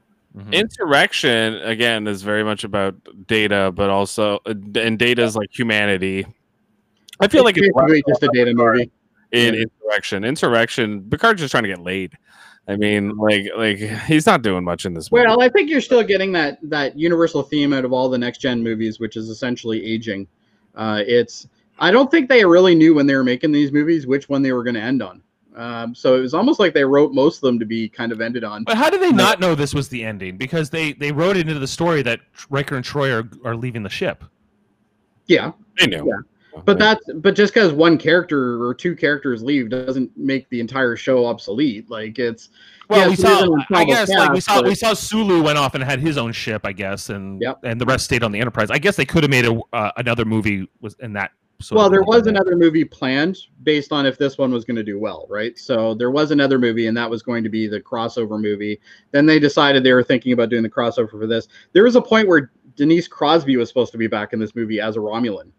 [0.51, 2.95] Insurrection again is very much about
[3.27, 6.25] Data, but also and Data is like humanity.
[7.19, 8.91] I feel like it's it's basically just a Data movie.
[9.31, 9.61] in Yeah.
[9.61, 10.23] Insurrection.
[10.25, 12.17] Insurrection, Picard's just trying to get laid.
[12.67, 15.25] I mean, like, like he's not doing much in this movie.
[15.25, 18.39] Well, I think you're still getting that that universal theme out of all the next
[18.39, 20.27] gen movies, which is essentially aging.
[20.73, 21.47] Uh, it's
[21.79, 24.51] I don't think they really knew when they were making these movies which one they
[24.51, 25.21] were going to end on.
[25.55, 28.19] Um, so it was almost like they wrote most of them to be kind of
[28.21, 28.63] ended on.
[28.65, 30.37] But how did they not know this was the ending?
[30.37, 33.81] Because they they wrote it into the story that Riker and Troi are, are leaving
[33.83, 34.23] the ship.
[35.27, 36.05] Yeah, they knew.
[36.05, 36.61] Yeah.
[36.65, 40.95] but that's but just because one character or two characters leave doesn't make the entire
[40.95, 41.89] show obsolete.
[41.89, 42.49] Like it's
[42.89, 43.29] Well, Yes, we it is saw.
[43.29, 46.17] I ensemble guess like we saw but- we saw Sulu went off and had his
[46.17, 46.61] own ship.
[46.65, 47.59] I guess, and Yep.
[47.63, 48.69] and the rest stayed on the Enterprise.
[48.71, 51.31] I guess they could have made a uh, another movie was in that.
[51.71, 54.99] Well, there was another movie planned based on if this one was going to do
[54.99, 55.57] well, right?
[55.57, 58.79] So there was another movie, and that was going to be the crossover movie.
[59.11, 61.47] Then they decided they were thinking about doing the crossover for this.
[61.73, 64.79] There was a point where Denise Crosby was supposed to be back in this movie
[64.81, 65.51] as a Romulan,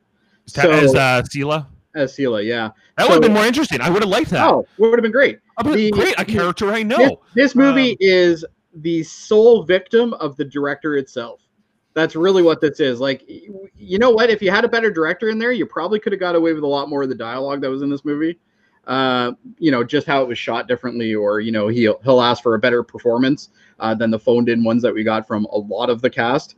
[0.47, 1.67] so- as uh, Sela.
[1.95, 2.45] as Sela.
[2.45, 2.71] Yeah.
[2.99, 3.81] That would have been more interesting.
[3.81, 4.47] I would have liked that.
[4.47, 5.39] Oh, would have been great.
[5.65, 6.99] The- great, a character I know.
[7.35, 8.45] This, this movie Um, is
[8.75, 11.41] the sole victim of the director itself.
[11.97, 13.01] That's really what this is.
[13.01, 14.29] Like, you know what?
[14.29, 16.63] If you had a better director in there, you probably could have got away with
[16.63, 18.39] a lot more of the dialogue that was in this movie.
[18.87, 22.43] Uh, you know, just how it was shot differently, or you know, he'll he'll ask
[22.43, 23.49] for a better performance
[23.81, 26.57] uh, than the phoned in ones that we got from a lot of the cast.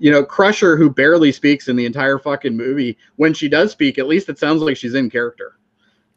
[0.00, 3.96] You know, Crusher, who barely speaks in the entire fucking movie, when she does speak,
[3.96, 5.59] at least it sounds like she's in character.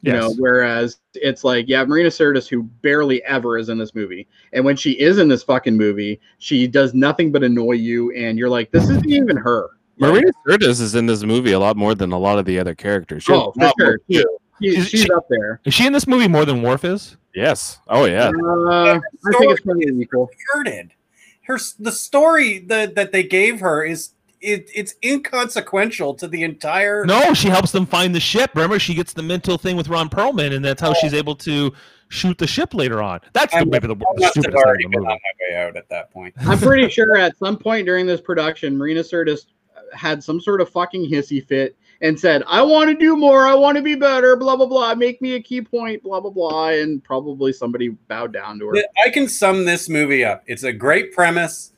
[0.06, 4.26] You know, whereas it's like, yeah, Marina Sirtis, who barely ever is in this movie,
[4.52, 8.38] and when she is in this fucking movie, she does nothing but annoy you, and
[8.38, 9.68] you're like, this isn't even her.
[9.98, 12.74] Marina Sirtis is in this movie a lot more than a lot of the other
[12.74, 13.22] characters.
[13.22, 14.00] She Oh, for sure.
[14.10, 14.24] She-
[14.60, 15.60] she's she- up there.
[15.64, 17.16] Is she in this movie more than Worf is?
[17.34, 17.80] Yes.
[17.88, 18.28] Oh yeah.
[18.28, 20.30] Uh, I think it's probably equal.
[20.54, 24.10] Her the story that that they gave her is
[24.44, 27.04] it, it's inconsequential to the entire.
[27.04, 28.50] No, she helps them find the ship.
[28.54, 30.94] Remember, she gets the mental thing with Ron Perlman, and that's how oh.
[30.94, 31.72] she's able to
[32.08, 33.20] shoot the ship later on.
[33.32, 35.12] That's the I'm- maybe the, I the must stupidest thing already in the been on
[35.12, 35.20] movie.
[35.50, 36.34] my way out at that point.
[36.40, 39.46] I'm pretty sure at some point during this production, Marina Sirtis
[39.92, 43.46] had some sort of fucking hissy fit and said, I want to do more.
[43.46, 44.36] I want to be better.
[44.36, 44.94] Blah, blah, blah.
[44.94, 46.02] Make me a key point.
[46.02, 46.68] Blah, blah, blah.
[46.68, 48.74] And probably somebody bowed down to her.
[49.04, 50.42] I can sum this movie up.
[50.46, 51.72] It's a great premise.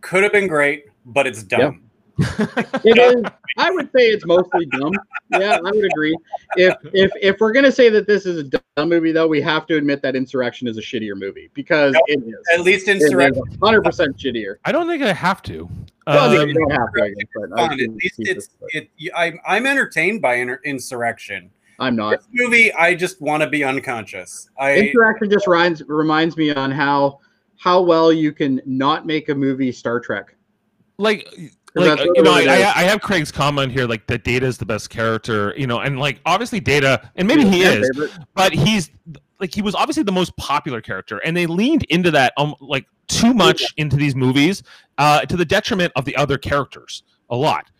[0.00, 1.87] Could have been great, but it's dumb.
[2.18, 3.22] It is,
[3.56, 4.92] I would say it's mostly dumb.
[5.30, 6.16] Yeah, I would agree.
[6.56, 9.66] If if if we're gonna say that this is a dumb movie, though, we have
[9.66, 12.02] to admit that Insurrection is a shittier movie because Nope.
[12.08, 12.34] it is.
[12.54, 13.42] At least Insurrection.
[13.62, 14.56] Hundred percent shittier.
[14.64, 15.68] I don't think I have to.
[16.06, 17.72] Well, I mean, Um, you don't have to, I guess, but I fun.
[17.72, 18.90] At can least see it's this, but it.
[19.14, 21.50] I'm I'm entertained by inter- Insurrection.
[21.80, 22.18] I'm not.
[22.18, 24.48] This movie, I just want to be unconscious.
[24.58, 27.20] I Interaction just reminds reminds me on how
[27.58, 30.34] how well you can not make a movie Star Trek.
[30.98, 32.42] like that's like you know I.
[32.42, 35.80] I I have Craig's comment here like that Data is the best character you know
[35.80, 38.12] and like obviously Data and maybe he is favorite.
[38.34, 38.90] but he's
[39.40, 42.86] like he was obviously the most popular character and they leaned into that um like
[43.06, 44.62] too much into these movies
[44.98, 47.70] uh to the detriment of the other characters a lot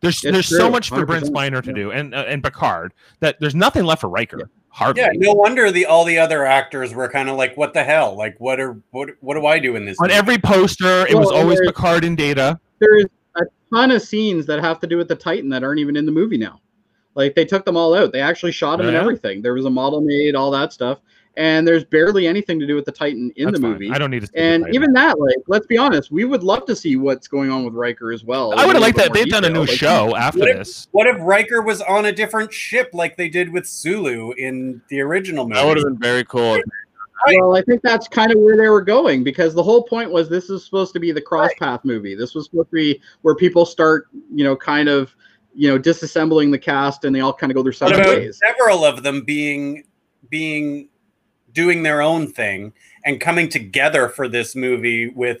[0.00, 1.74] there's It's there's so much for Brent 100%, Spiner to yeah.
[1.74, 5.70] do and uh, and Picard that there's nothing left for Riker hardly yeah, no wonder
[5.70, 8.16] the all the other actors were kind of like, "What the hell?
[8.16, 10.18] Like, what are what what do I do in this?" on movie?
[10.18, 13.06] every poster it was always Picard and Data There's
[13.36, 16.06] a ton of scenes that have to do with the Titan that aren't even in
[16.06, 16.60] the movie now.
[17.14, 18.12] Like they took them all out.
[18.12, 19.42] They actually shot them and everything.
[19.42, 21.00] There was a model made, all that stuff.
[21.36, 23.72] And there's barely anything to do with the Titan in That's the fine.
[23.72, 23.90] movie.
[23.92, 24.74] I don't need to see And Titan.
[24.74, 27.74] even that, like, let's be honest, we would love to see what's going on with
[27.74, 28.52] Riker as well.
[28.58, 29.60] I would have liked that they've more done a new.
[29.60, 33.16] Like, show after What if- this What if Riker was on a different ship like
[33.16, 35.60] they did with Sulu in the original movie?
[35.60, 36.58] That would have been very cool.
[37.26, 40.28] Well, I think that's kind of where they were going because the whole point was
[40.28, 42.14] this is supposed to be the cross path movie.
[42.14, 45.14] This was supposed to be where people start, you know, kind of,
[45.54, 48.40] you know, disassembling the cast and they all kind of go their separate ways.
[48.44, 49.84] several of them being
[50.30, 50.88] being
[51.52, 52.72] doing their own thing
[53.04, 55.40] and coming together for this movie with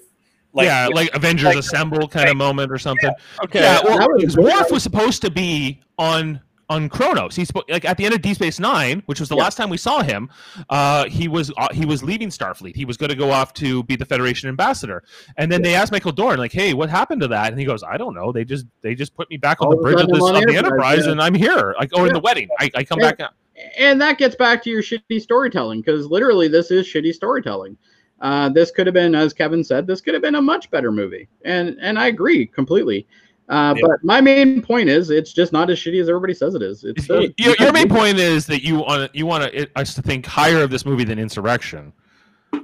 [0.52, 3.10] like yeah, like Avengers like- Assemble kind of moment or something.
[3.44, 3.60] Okay.
[3.60, 4.36] Yeah, well, was.
[4.36, 6.40] Worf was supposed to be on
[6.70, 7.34] on Kronos.
[7.34, 9.44] He's spo- like at the end of D Space Nine, which was the Yeah.
[9.44, 10.28] last time we saw him.
[10.68, 12.76] Uh, he was uh, he was leaving Starfleet.
[12.76, 15.02] He was going to go off to be the Federation ambassador.
[15.36, 17.82] And then they asked Michael Dorn, like, "Hey, what happened to that?" And he goes,
[17.82, 18.32] "I don't know.
[18.32, 20.44] They just they just put me back on the bridge of, this, I'm on of
[20.46, 21.12] the Enterprise, yeah.
[21.12, 21.74] and I'm here.
[21.78, 23.10] Like, oh, in the wedding, I, I come Yeah.
[23.12, 23.32] back." Out.
[23.78, 27.76] and that gets back to your shitty storytelling because literally this is shitty storytelling.
[28.20, 30.90] Uh, this could have been, as Kevin said, this could have been a much better
[30.92, 33.06] movie, and and I agree completely.
[33.48, 33.82] Uh, Yeah.
[33.86, 36.84] But my main point is, it's just not as shitty as everybody says it is.
[36.84, 40.02] It's still, your, your main point is that you want you want to, us to
[40.02, 41.92] think higher of this movie than Insurrection,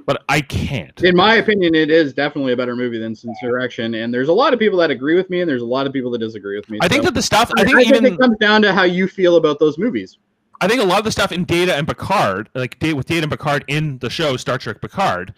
[0.05, 1.01] but I can't.
[1.03, 4.53] in my opinion, it is definitely a better movie than Insurrection, and there's a lot
[4.53, 6.69] of people that agree with me, and there's a lot of people that disagree with
[6.69, 6.77] me.
[6.81, 8.83] I think that the stuff I I think think even it comes down to how
[8.83, 10.19] you feel about those movies.
[10.61, 13.31] I think a lot of the stuff in Data and Picard, like with Data and
[13.31, 15.33] Picard in the show Star Trek Picard,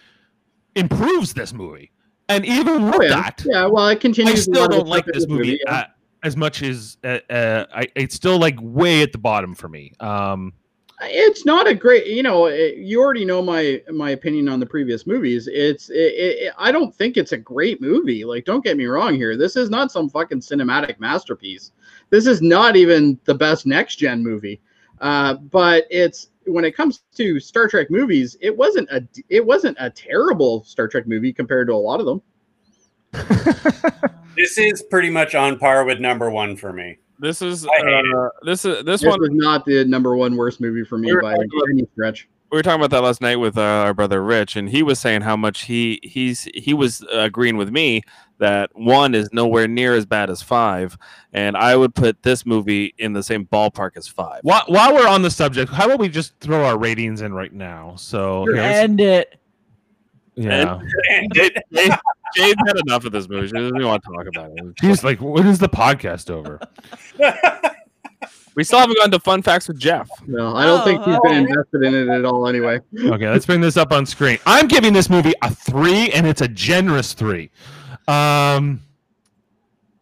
[0.75, 1.91] improves this movie.
[2.29, 3.65] And even with Oh yeah, that, yeah.
[3.65, 4.39] Well, it I continues.
[4.39, 5.73] I still don't like this movie yeah.
[5.73, 5.85] uh,
[6.23, 9.93] as much as uh, uh, I, it's still like way at the bottom for me.
[9.99, 10.53] Um,
[11.01, 14.65] it's not a great you know it, you already know my my opinion on the
[14.65, 18.77] previous movies it's it, it, i don't think it's a great movie like don't get
[18.77, 21.71] me wrong here this is not some fucking cinematic masterpiece
[22.09, 24.59] this is not even the best next gen movie
[25.01, 29.75] uh, but it's when it comes to star trek movies it wasn't a it wasn't
[29.79, 32.21] a terrible star trek movie compared to a lot of them
[34.35, 36.97] this is pretty much on par with number one for me.
[37.19, 38.15] This is I hate it.
[38.15, 39.19] uh, this is this this one.
[39.19, 42.57] was not the number one worst movie for me We're by talking any stretch we
[42.57, 45.21] were talking about that last night with uh, our brother Rich, and he was saying
[45.21, 48.01] how much he he's he was uh, agreeing with me
[48.39, 50.97] that one is nowhere near as bad as five,
[51.33, 54.41] and I would put this movie in the same ballpark as five.
[54.43, 57.51] while, while we're on the subject, how about we just throw our ratings in right
[57.51, 57.95] now?
[57.97, 59.39] So here, let's- End it.
[60.35, 60.79] yeah,
[61.09, 61.91] And Jade, Jade,
[62.35, 63.47] Jade had enough of this movie.
[63.47, 64.75] She doesn't even want to talk about it.
[64.79, 66.59] she's like, when is the podcast over?
[68.57, 70.09] We still haven't gotten to fun facts with Jeff.
[70.25, 71.47] no i don't think he's Oh, been oh.
[71.47, 74.39] invested in it at all anyway Okay, let's bring this up on screen.
[74.47, 77.51] I'm giving this movie a three, and it's a generous three.
[78.07, 78.81] Um,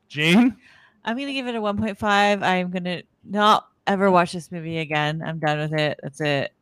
[0.08, 0.56] Jane.
[1.03, 2.41] I'm gonna give it a 1.5.
[2.43, 5.22] I'm gonna not ever watch this movie again.
[5.26, 5.99] I'm done with it.
[6.01, 6.53] That's it.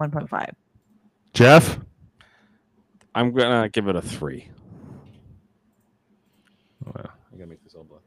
[0.00, 0.50] 1.5.
[1.34, 1.78] Jeff.
[3.14, 4.48] I'm gonna give it a three.
[6.86, 7.10] Oh, wow.
[7.32, 8.00] I gotta make this all black.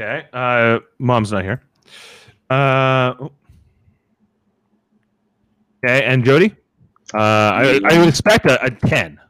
[0.00, 0.26] Okay.
[0.32, 1.62] Uh, mom's not here.
[2.48, 3.32] Uh, oh.
[5.84, 6.56] okay, and Jody.
[7.12, 9.20] Uh, I, I would expect a, a ten.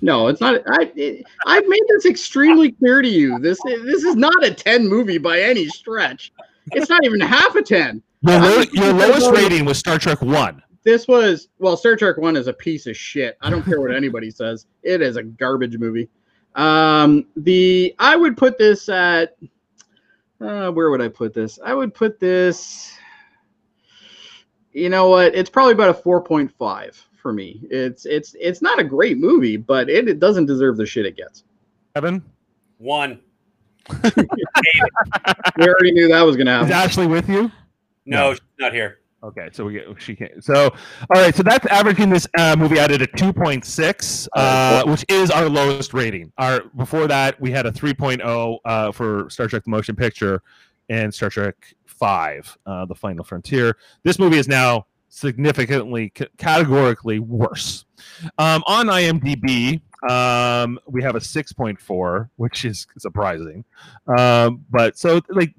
[0.00, 0.62] No, it's not.
[0.66, 3.38] I it, I've made this extremely clear to you.
[3.38, 6.32] This this is not a ten movie by any stretch.
[6.72, 8.02] It's not even half a ten.
[8.22, 10.62] Your, low, your lowest rating was Star Trek One.
[10.84, 13.36] This was well, Star Trek One is a piece of shit.
[13.42, 14.66] I don't care what anybody says.
[14.82, 16.08] It is a garbage movie.
[16.54, 19.36] Um, the I would put this at.
[20.44, 21.58] Uh, where would I put this?
[21.64, 22.92] I would put this.
[24.72, 25.34] You know what?
[25.34, 27.60] It's probably about a four point five for me.
[27.70, 31.16] It's it's it's not a great movie, but it, it doesn't deserve the shit it
[31.16, 31.44] gets.
[31.96, 32.22] Evan.
[32.78, 33.20] One.
[35.56, 36.68] We already knew that was going to happen.
[36.68, 36.74] Is.
[36.74, 37.42] Ashley with you?
[38.06, 38.34] No, No.
[38.34, 38.98] she's not here.
[39.24, 40.44] Okay, so we get she can't.
[40.44, 44.28] So all right, so that's averaging this uh, movie out at a two point six,
[44.34, 46.30] uh, which is our lowest rating.
[46.36, 50.42] Our before that we had a 3.0 uh, for Star Trek: The Motion Picture
[50.90, 53.78] and Star Trek Five: uh, The Final Frontier.
[54.02, 57.86] This movie is now significantly c- categorically worse.
[58.36, 63.64] Um, on IMDb, um, we have a 6.4, which is surprising.
[64.18, 65.54] Um, but so like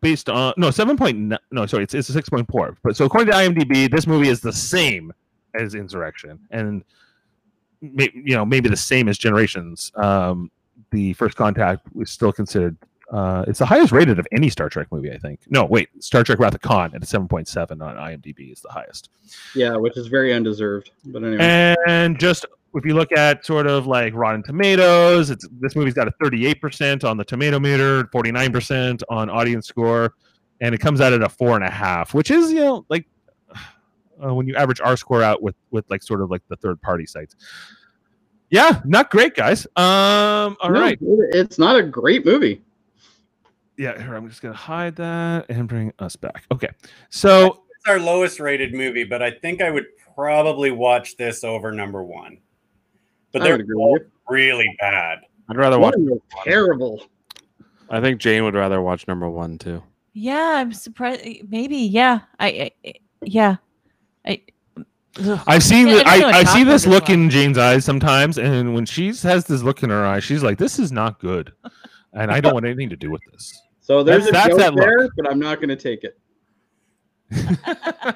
[0.00, 2.76] based on no seven point no sorry it's it's a six point four.
[2.82, 5.12] But so according to IMDb, this movie is the same
[5.54, 6.84] as Insurrection, and
[7.80, 9.92] may, you know maybe the same as Generations.
[9.94, 10.50] Um,
[10.90, 12.76] the First Contact was still considered.
[13.10, 15.40] Uh, it's the highest rated of any Star Trek movie, I think.
[15.48, 18.68] No, wait, Star Trek Wrath of Khan at seven point seven on IMDb is the
[18.68, 19.08] highest.
[19.54, 20.90] Yeah, which is very undeserved.
[21.06, 22.44] But anyway, And just
[22.78, 27.04] if you look at sort of like Rotten Tomatoes, it's this movie's got a 38%
[27.04, 30.14] on the tomato meter, 49% on audience score,
[30.60, 33.06] and it comes out at a four and a half, which is you know like
[34.24, 36.80] uh, when you average R score out with with like sort of like the third
[36.80, 37.36] party sites.
[38.50, 39.66] Yeah, not great, guys.
[39.76, 40.98] Um, all No, right.
[41.00, 42.62] it's not a great movie.
[43.76, 46.44] Yeah, here I'm just gonna hide that and bring us back.
[46.50, 46.70] Okay,
[47.10, 49.84] so It's our lowest rated movie, but I think I would
[50.16, 52.38] probably watch this over number one.
[53.38, 55.18] But they're agree with really bad.
[55.48, 55.94] I'd rather watch.
[55.96, 57.02] One terrible.
[57.90, 59.82] I think Jane would rather watch number one too.
[60.12, 61.24] Yeah, I'm surprised.
[61.48, 62.20] Maybe, yeah.
[62.38, 63.56] I, I yeah.
[64.26, 64.42] I.
[65.24, 65.40] ugh.
[65.46, 67.10] I've seen Yeah, I I, I see this look like.
[67.10, 70.58] in Jane's eyes sometimes, and when she has this look in her eye, she's like,
[70.58, 71.52] "This is not good,"
[72.12, 73.58] and I don't want anything to do with this.
[73.80, 75.12] So there's That's- a that's that joke look.
[75.16, 76.18] but I'm not going to take it.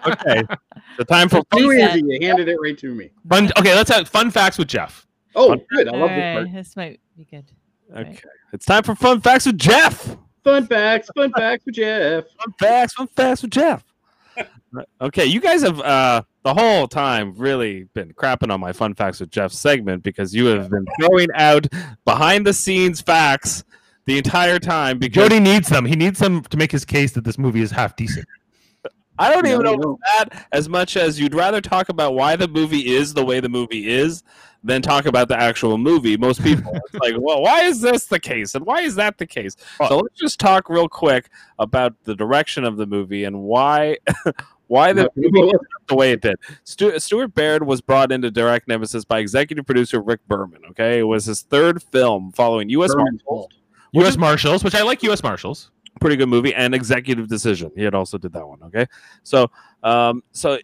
[0.07, 0.43] Okay,
[0.99, 2.07] the time for Too He said- easy.
[2.09, 3.11] You handed it right to me.
[3.29, 3.51] Fun.
[3.59, 5.07] Okay, let's have fun facts with Jeff.
[5.35, 5.89] Oh, Fun- good.
[5.89, 6.53] I All love this right, part.
[6.53, 7.45] this might be good.
[7.95, 8.19] okay.
[8.53, 10.17] It's time for fun facts with Jeff.
[10.45, 11.09] Fun facts.
[11.15, 12.25] Fun facts with Jeff.
[12.39, 13.85] Fun facts, fun facts with Jeff.
[15.01, 19.21] okay, you guys have uh the whole time really been crapping on my fun facts
[19.21, 21.67] with Jeff segment because you have been throwing out
[22.05, 23.63] behind the scenes facts
[24.07, 25.85] the entire time because Jody needs them.
[25.85, 28.27] He needs them to make his case that this movie is half decent.
[29.19, 29.99] I don't even No, know no.
[30.17, 33.49] that as much as you'd rather talk about why the movie is the way the
[33.51, 34.23] movie is
[34.65, 36.17] than talk about the actual movie.
[36.17, 39.27] Most people it's like, well, why is this the case and why is that the
[39.27, 39.57] case?
[39.89, 43.99] So let's just talk real quick about the direction of the movie and why
[44.73, 45.53] why the movie
[45.89, 46.37] the way it did.
[46.65, 50.63] Stu- Stuart Baird was brought into direct Nemesis by executive producer Rick Berman.
[50.71, 52.95] Okay, it was his third film following U.S.
[52.95, 53.49] Marshals,
[53.93, 54.17] U.S.
[54.17, 55.23] Marshals, which I like U.S.
[55.23, 55.71] Marshals.
[56.01, 57.71] pretty good movie, and Executive Decision.
[57.77, 58.63] He had also did that one.
[58.63, 58.87] Okay,
[59.25, 59.51] so
[59.83, 60.59] um, so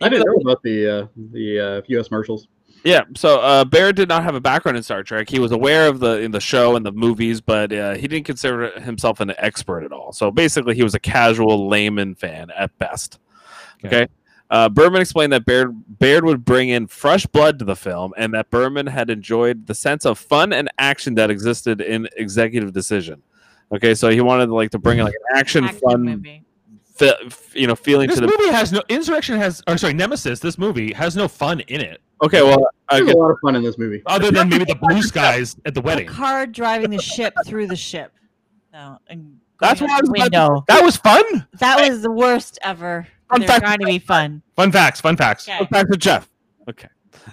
[0.00, 2.10] I didn't know about the uh, the uh, U.S.
[2.10, 2.48] Marshals.
[2.84, 5.28] Yeah, so uh, Barrett did not have a background in Star Trek.
[5.28, 8.26] He was aware of the in the show and the movies, but uh, he didn't
[8.26, 10.12] consider himself an expert at all.
[10.12, 13.20] So basically, he was a casual layman fan at best.
[13.84, 14.02] Okay.
[14.02, 14.12] Okay.
[14.50, 18.34] Uh, Berman explained that Baird, Baird would bring in fresh blood to the film, and
[18.34, 23.22] that Berman had enjoyed the sense of fun and action that existed in Executive Decision.
[23.74, 26.44] Okay, so he wanted like to bring like an action, Action fun, movie.
[26.94, 27.14] Fe-
[27.54, 28.34] you know, feeling This to the.
[28.38, 30.40] movie has no Insurrection has or sorry Nemesis.
[30.40, 33.38] This movie has no fun in it Okay, well, I There's guess, a lot of
[33.42, 34.00] fun in this movie.
[34.06, 36.06] other than maybe the blue skies at the A wedding.
[36.06, 38.12] car driving the ship through the ship.
[38.72, 40.20] No, and That's going what I was about to-
[40.52, 40.64] window.
[40.68, 41.46] That was fun.
[41.58, 43.08] That was the worst ever.
[43.28, 44.40] Fun They're fact- trying to be fun.
[44.54, 45.00] Fun facts.
[45.00, 45.48] Fun facts.
[45.48, 45.66] Okay.
[45.72, 46.28] back to Jeff.
[46.70, 46.88] Okay.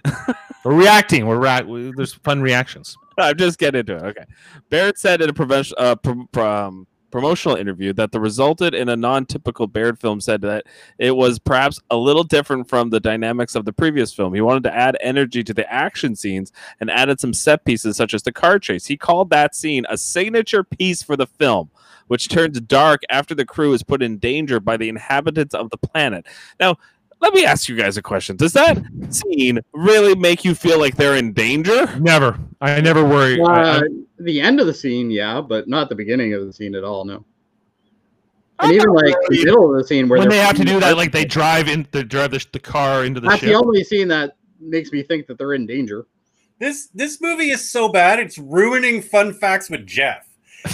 [0.65, 1.27] We're reacting.
[1.27, 2.97] We're ra- we- there's fun reactions.
[3.19, 4.03] I'm just getting into it.
[4.03, 4.23] Okay.
[4.71, 8.95] Barrett said in a prevention, uh, prom- prom- promotional interview that the resulted in a
[8.95, 10.65] non-typical Baird film said that
[10.97, 14.33] it was perhaps a little different from the dynamics of the previous film.
[14.33, 18.13] He wanted to add energy to the action scenes and added some set pieces such
[18.13, 18.85] as the car chase.
[18.85, 21.69] He called that scene a signature piece for the film,
[22.07, 25.77] which turns dark after the crew is put in danger by the inhabitants of the
[25.77, 26.25] planet.
[26.59, 26.75] Now,
[27.21, 28.37] let me ask you guys a question.
[28.37, 28.77] Does that
[29.09, 31.85] scene really make you feel like they're in danger?
[31.99, 32.39] Never.
[32.61, 33.41] I never worry.
[33.41, 33.87] I- Uh, I-
[34.19, 37.05] the end of the scene, yeah, but not the beginning of the scene at all.
[37.05, 37.25] No.
[38.61, 40.97] And even like the middle of the scene where when they're have to do that,
[40.97, 43.49] like they drive in, they drive the, the car into the That's ship.
[43.49, 46.07] the only scene that makes me think that they're in danger.
[46.59, 50.27] This this movie is so bad it's ruining fun facts with Jeff.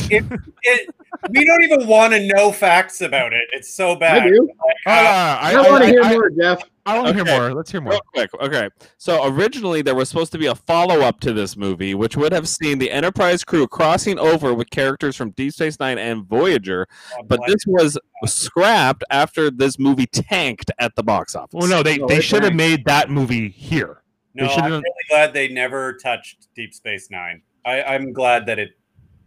[0.10, 0.24] It,
[0.64, 0.90] it
[1.30, 3.44] we don't even want to know facts about it.
[3.52, 4.24] It's so bad.
[4.24, 4.42] I do.
[4.42, 6.64] Like, Uh, uh, I, I, want to hear I- more, Jeff.
[6.88, 7.30] I want to Okay.
[7.32, 7.54] hear more.
[7.54, 7.94] Let's hear more.
[7.94, 8.70] Real quick, okay.
[8.98, 12.48] So originally there was supposed to be a follow-up to this movie, which would have
[12.48, 16.86] seen the Enterprise crew crossing over with characters from Deep Space Nine and Voyager,
[17.18, 21.54] oh, but this was scrapped after this movie tanked at the box office.
[21.54, 24.04] Well, no, they, Oh, they should have made that movie here.
[24.36, 27.42] no, should've I'm really glad they never touched Deep Space Nine.
[27.66, 28.78] I, I'm glad that it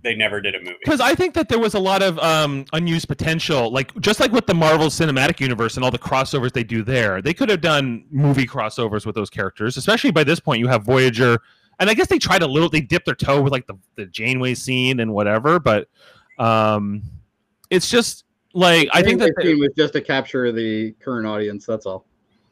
[0.03, 0.77] they never did a movie.
[0.85, 4.33] because I think that there was a lot of um, unused potential, like just like
[4.33, 7.21] with the Marvel Cinematic Universe and all the crossovers they do there.
[7.21, 10.61] They could have done movie crossovers with those characters, especially by this point.
[10.61, 11.39] You have Voyager,
[11.81, 12.69] and I guess they tried a little.
[12.69, 15.89] They dipped their toe with like the, the Janeway scene and whatever, but
[16.39, 17.03] um,
[17.71, 18.25] it's just
[18.55, 21.67] like I think that the scene was just to capture the current audience.
[21.67, 22.07] That's all.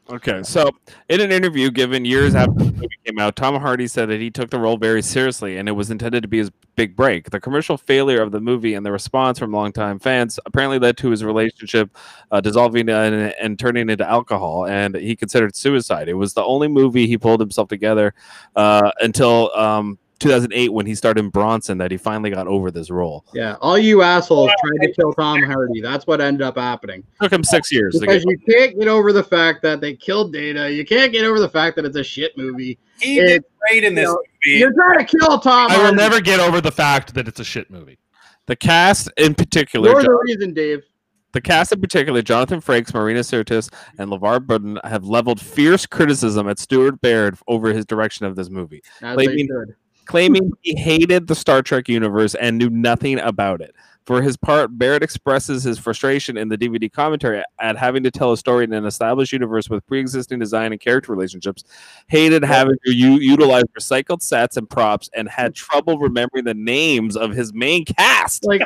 [0.09, 0.69] Okay, so
[1.09, 4.31] in an interview given years after the movie came out, Tom Hardy said that he
[4.31, 7.29] took the role very seriously and it was intended to be his big break.
[7.29, 11.09] The commercial failure of the movie and the response from longtime fans apparently led to
[11.09, 11.89] his relationship
[12.31, 16.07] uh, dissolving and, and turning into alcohol, and he considered suicide.
[16.07, 18.13] It was the only movie he pulled himself together
[18.55, 22.89] uh, until um, 2008 when he starred in Bronson that he finally got over this
[22.89, 23.25] role.
[23.33, 25.81] Yeah, all you assholes tried to kill Tom Hardy.
[25.81, 27.03] That's what ended up happening.
[27.21, 27.99] took him six years.
[27.99, 30.71] Because you can't get over the fact that they killed Data.
[30.71, 32.77] You can't get over the fact that it's a shit movie.
[32.99, 34.13] He It- did great in this you know,
[34.45, 34.59] movie.
[34.59, 37.43] You're trying to kill Tom I will never get over the fact that it's a
[37.45, 37.97] shit movie.
[38.47, 40.83] the cast in particular, You're the reason, Dave.
[41.33, 46.47] The cast in particular, Jonathan Frakes, Marina Sirtis, and LeVar Burton, have leveled fierce criticism
[46.47, 49.75] at Stuart Baird over his direction of this movie, As Like, they should.
[50.07, 53.75] Claiming he hated the Star Trek universe and knew nothing about it.
[54.05, 58.31] For his part, Barrett expresses his frustration in the DVD commentary at having to tell
[58.31, 61.65] a story in an established universe with pre-existing design and character relationships,
[62.07, 67.17] hated having to u- utilize recycled sets and props, and had trouble remembering the names
[67.17, 68.45] of his main cast.
[68.45, 68.61] Like,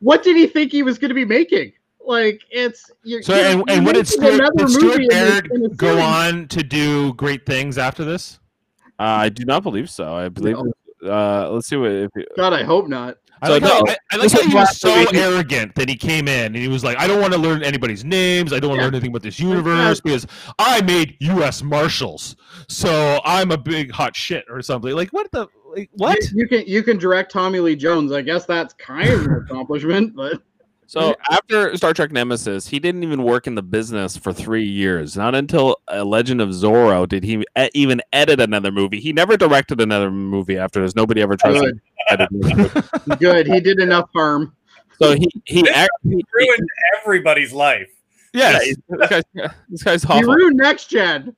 [0.00, 1.72] what did he think he was going to be making?
[2.04, 5.06] Like, it's you're, So, you're- and, you're and what did Stuart, another did Stuart movie
[5.08, 8.40] Baird go on to do great things after this?
[8.98, 10.14] Uh, I do not believe so.
[10.14, 10.56] I believe.
[11.04, 11.90] Uh, let's see what.
[11.90, 13.18] If, God, I hope not.
[13.42, 16.26] I So like, no, I, I like how he was so arrogant that he came
[16.26, 18.50] in and he was like, I don't want to learn anybody's names.
[18.54, 18.86] I don't want to Yeah.
[18.86, 20.26] learn anything about this universe because
[20.58, 21.62] I made U.S.
[21.62, 22.34] Marshals.
[22.68, 24.92] So I'm a big hot shit or something.
[24.94, 25.48] Like, what the?
[25.76, 26.18] Like, what?
[26.22, 28.10] You, you can you can direct Tommy Lee Jones.
[28.10, 30.40] I guess that's kind of an accomplishment, but
[30.86, 35.16] So after Star Trek Nemesis, he didn't even work in the business for three years.
[35.16, 39.00] Not until A Legend of Zorro did he e- even edit another movie.
[39.00, 40.94] He never directed another movie after this.
[40.94, 41.80] Nobody ever trusted him good.
[42.08, 43.18] to edit movies.
[43.18, 43.46] good.
[43.46, 44.54] He did enough harm.
[44.98, 46.68] So he he actually ruined
[47.02, 47.90] everybody's life.
[48.32, 48.76] yeah, Yes.
[48.88, 49.22] this guy's,
[49.68, 51.36] this guy's He ruined next gen.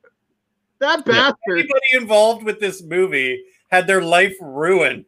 [0.80, 1.12] That Yeah.
[1.12, 1.36] bastard.
[1.48, 5.06] Everybody involved with this movie had their life ruined.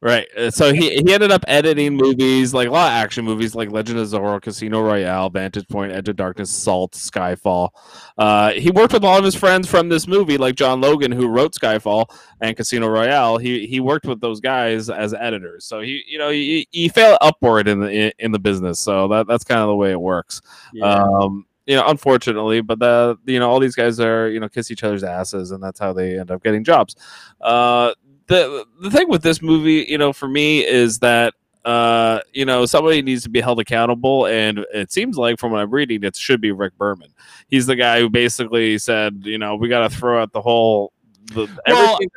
[0.00, 0.28] Right.
[0.36, 3.70] uh, So he, he ended up editing movies like a lot of action movies like
[3.72, 7.70] Legend of Zorro, Casino Royale, Vantage Point, Edge of Darkness, Salt, Skyfall.
[8.16, 11.26] Uh, he worked with all of his friends from this movie, like John Logan, who
[11.26, 12.06] wrote Skyfall
[12.40, 13.38] and Casino Royale.
[13.38, 15.64] He he worked with those guys as editors.
[15.64, 18.78] So he you know he, he fell upward in the in, in the business.
[18.78, 20.40] So that that's kind of the way it works.
[20.72, 20.84] Yeah.
[20.94, 24.70] Um, you know, unfortunately, but the you know all these guys are you know kiss
[24.70, 26.94] each other's asses, and that's how they end up getting jobs.
[27.40, 27.92] Uh,
[28.28, 32.64] the the thing with this movie, you know, for me is that uh, you know
[32.66, 36.16] somebody needs to be held accountable, and it seems like from what I'm reading, it
[36.16, 37.12] should be Rick Berman.
[37.48, 40.92] He's the guy who basically said, you know, we got to throw out the whole.
[41.26, 42.10] The, Well, everything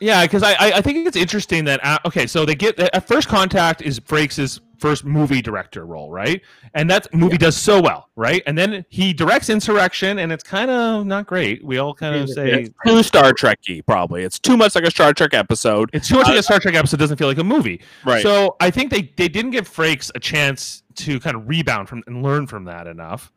[0.00, 3.28] Yeah, because I, I think it's interesting that uh, okay, so they get at first
[3.28, 6.40] contact is breaks Frakes' first movie director role, right?
[6.74, 8.42] And that movie does so well, right?
[8.46, 11.64] And then he directs Insurrection, and it's kind of not great.
[11.64, 12.34] We all kind of Yeah.
[12.34, 14.22] say it's too Star Trekky, probably.
[14.22, 16.74] It's too much like a Star Trek episode, it's too much like a Star Trek
[16.74, 16.98] episode.
[16.98, 17.80] Doesn't feel like a movie.
[18.04, 18.22] right?
[18.22, 22.02] So I think they they didn't give Frakes a chance to kind of rebound from
[22.06, 23.32] and learn from that enough.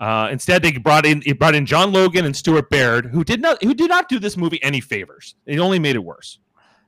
[0.00, 3.40] Uh, instead, they brought in it brought in John Logan and Stuart Baird, who did
[3.40, 5.36] not who did not do this movie any favors.
[5.46, 6.38] It only made it worse.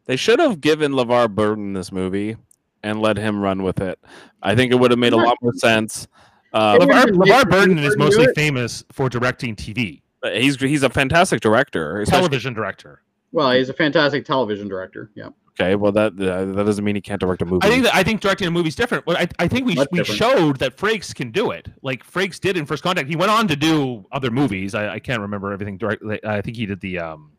[0.06, 2.36] They should have given LeVar Burton this movie
[2.84, 3.98] and let him run with it.
[4.42, 6.06] I think it would have made a lot more sense.
[6.52, 6.86] Uh, Yeah.
[6.86, 12.00] LeVar, LeVar Burton Burton is mostly famous for directing TV, he's he's a fantastic director.
[12.02, 13.02] especially- television director.
[13.32, 15.10] Well, he's a fantastic television director.
[15.16, 15.30] Yeah.
[15.60, 17.66] Okay, well that uh, that doesn't mean he can't direct a movie.
[17.66, 19.04] I think that I think directing a movie is different.
[19.04, 20.18] But I, I think we Much we different.
[20.18, 21.68] showed that Frakes can do it.
[21.82, 23.08] Like Frakes did in First Contact.
[23.08, 24.74] He went on to do other movies.
[24.74, 26.18] I, I can't remember everything directly.
[26.24, 27.30] I think he did the um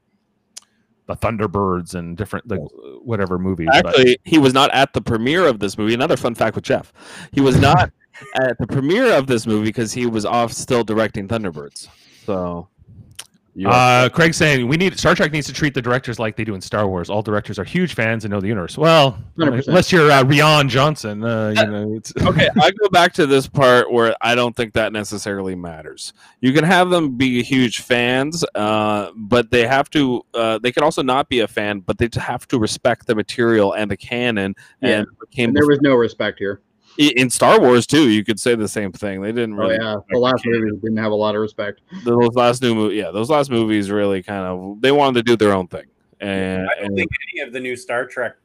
[1.08, 2.60] the Thunderbirds and different like
[3.02, 3.68] whatever movies.
[3.72, 5.94] but- Actually, he was not at the premiere of this movie.
[5.94, 6.92] Another fun fact with Jeff:
[7.32, 7.92] he was not
[8.36, 11.88] at the premiere of this movie because he was off still directing Thunderbirds.
[12.26, 12.75] So, you
[13.64, 16.56] Uh, Craig saying we need Star Trek needs to treat the directors like they do
[16.56, 17.10] in Star Wars.
[17.10, 18.78] All directors are huge fans and know the universe.
[18.78, 19.68] Well, 100%.
[19.68, 21.94] unless you're uh, Rian Johnson, uh, you know.
[21.96, 26.12] It's, okay, I go back to this part where I don't think that necessarily matters.
[26.42, 30.26] You can have them be huge fans, uh, but they have to.
[30.34, 33.74] Uh, they can also not be a fan, but they have to respect the material
[33.74, 34.56] and the canon.
[34.82, 34.90] Yeah.
[34.90, 36.62] And came And there was no respect here.
[37.00, 38.10] I- in Star Wars too.
[38.10, 39.22] You could say the same thing.
[39.22, 39.76] They didn't really.
[39.76, 39.94] Oh really.
[39.94, 41.82] yeah, the last movie didn't have a lot of respect.
[42.04, 45.38] Those last new, movie, yeah, those last movies really kind of they wanted to do
[45.38, 45.86] their own thing,
[46.20, 48.36] and, I don't and think any of the new Star Trek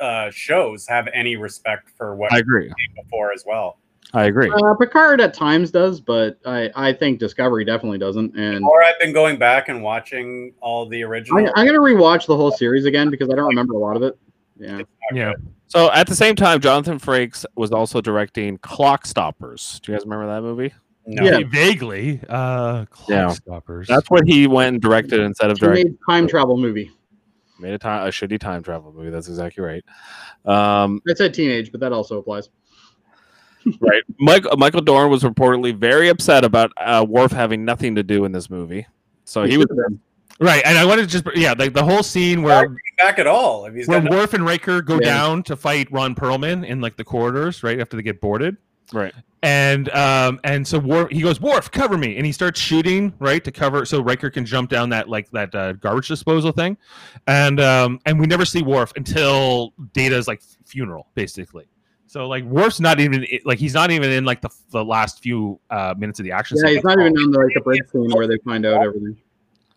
[0.00, 2.66] uh, shows have any respect for what I agree.
[2.66, 3.78] came before as well.
[4.12, 4.50] I agree.
[4.50, 8.36] Uh, Picard at times does, but I, I think Discovery definitely doesn't.
[8.36, 11.50] And Or I've been going back and watching all the I, original.
[11.56, 14.16] I'm gonna rewatch the whole series again because I don't remember a lot of it.
[14.58, 14.82] Yeah,
[15.12, 15.32] Yeah.
[15.32, 15.46] good.
[15.68, 19.80] So at the same time, Jonathan Frakes was also directing Clock Stoppers.
[19.82, 20.72] Do you guys remember that movie?
[21.06, 21.22] No.
[21.24, 21.40] Yeah.
[21.48, 22.20] Vaguely.
[22.28, 23.28] Uh, Clock Yeah.
[23.30, 23.86] Stoppers.
[23.88, 25.86] That's what he went and directed instead of he directing.
[25.90, 26.90] made time travel movie.
[27.58, 29.10] Made a time a shitty time travel movie.
[29.10, 29.84] That's exactly right.
[30.44, 32.48] Um, I said teenage, but that also applies.
[33.80, 34.02] right.
[34.18, 38.32] Michael Michael Dorn was reportedly very upset about uh, Worf having nothing to do in
[38.32, 38.86] this movie.
[39.24, 39.66] So he was
[40.38, 40.62] right.
[40.64, 43.66] And I wanted to just, yeah, like the whole scene where back at all.
[43.66, 45.00] If he's where got no- Worf and Riker go Yeah.
[45.14, 48.56] down to fight Ron Perlman in like the corridors, right after they get boarded.
[48.92, 49.12] right.
[49.42, 53.44] And um and so Worf he goes Worf cover me and he starts shooting right
[53.44, 56.76] to cover so Riker can jump down that like that uh, garbage disposal thing,
[57.28, 61.66] and um and we never see Worf until Data's like funeral basically.
[62.06, 65.60] So like Worf's not even like he's not even in like the, the last few
[65.70, 66.56] uh minutes of the action.
[66.60, 66.96] Yeah, he's sequence.
[66.96, 69.16] not even on the like the bridge scene where they find out everything.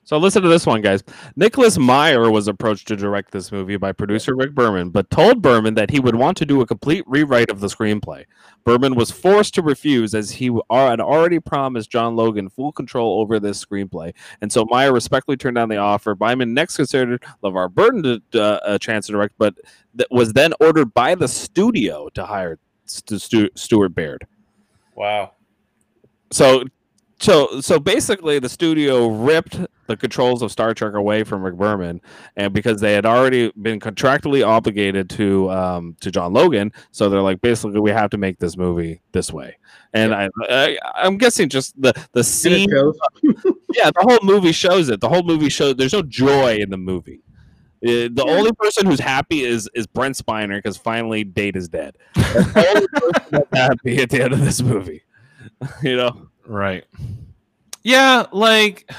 [0.09, 1.03] So listen to this one, guys.
[1.35, 5.75] Nicholas Meyer was approached to direct this movie by producer Rick Berman, but told Berman
[5.75, 8.25] that he would want to do a complete rewrite of the screenplay.
[8.63, 13.39] Berman was forced to refuse as he had already promised John Logan full control over
[13.39, 16.15] this screenplay, and so Meyer respectfully turned down the offer.
[16.15, 19.53] Berman next considered LeVar Burton to, uh, a chance to direct, but
[19.93, 24.25] that was then ordered by the studio to hire Stu- Stu- Stuart Baird.
[24.95, 25.33] wow.
[26.31, 26.63] So,
[27.19, 32.01] so, so basically, the studio ripped the controls of Star Trek away from Rick Berman,
[32.35, 37.21] and because they had already been contractually obligated to um, to John Logan, so they're
[37.21, 39.57] like, basically, we have to make this movie this way.
[39.93, 42.69] And I, I, I'm guessing just the the scene,
[43.73, 45.01] yeah, the whole movie shows it.
[45.01, 47.21] The whole movie shows there's no joy in the movie.
[47.81, 51.95] Uh, the only person who's happy is is Brent Spiner because finally Data is dead.
[52.15, 55.03] The only person that's happy at the end of this movie.
[55.83, 56.29] you know.
[56.49, 56.83] Right.
[57.83, 58.91] Yeah, like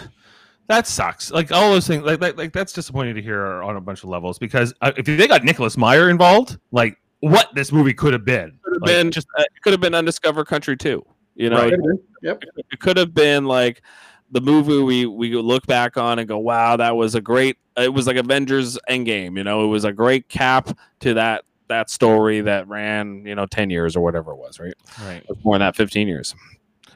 [0.69, 1.31] that sucks.
[1.31, 4.09] Like all those things, like like, like that's disappointing to hear on a bunch of
[4.09, 8.25] levels because uh, if they got Nicholas Meyer involved, like what this movie could have
[8.25, 8.59] been.
[8.63, 11.69] could have Like, been just uh, it could have been undiscovered country too you know
[11.69, 11.75] Right.
[12.23, 12.45] Yep.
[12.71, 13.83] it could have been like
[14.31, 17.93] the movie we we look back on and go wow that was a great it
[17.93, 22.41] was like avengers endgame you know it was a great cap to that that story
[22.41, 24.75] that ran you know 10 years or whatever it was right
[25.05, 25.19] right.
[25.23, 26.35] It was more than that 15 years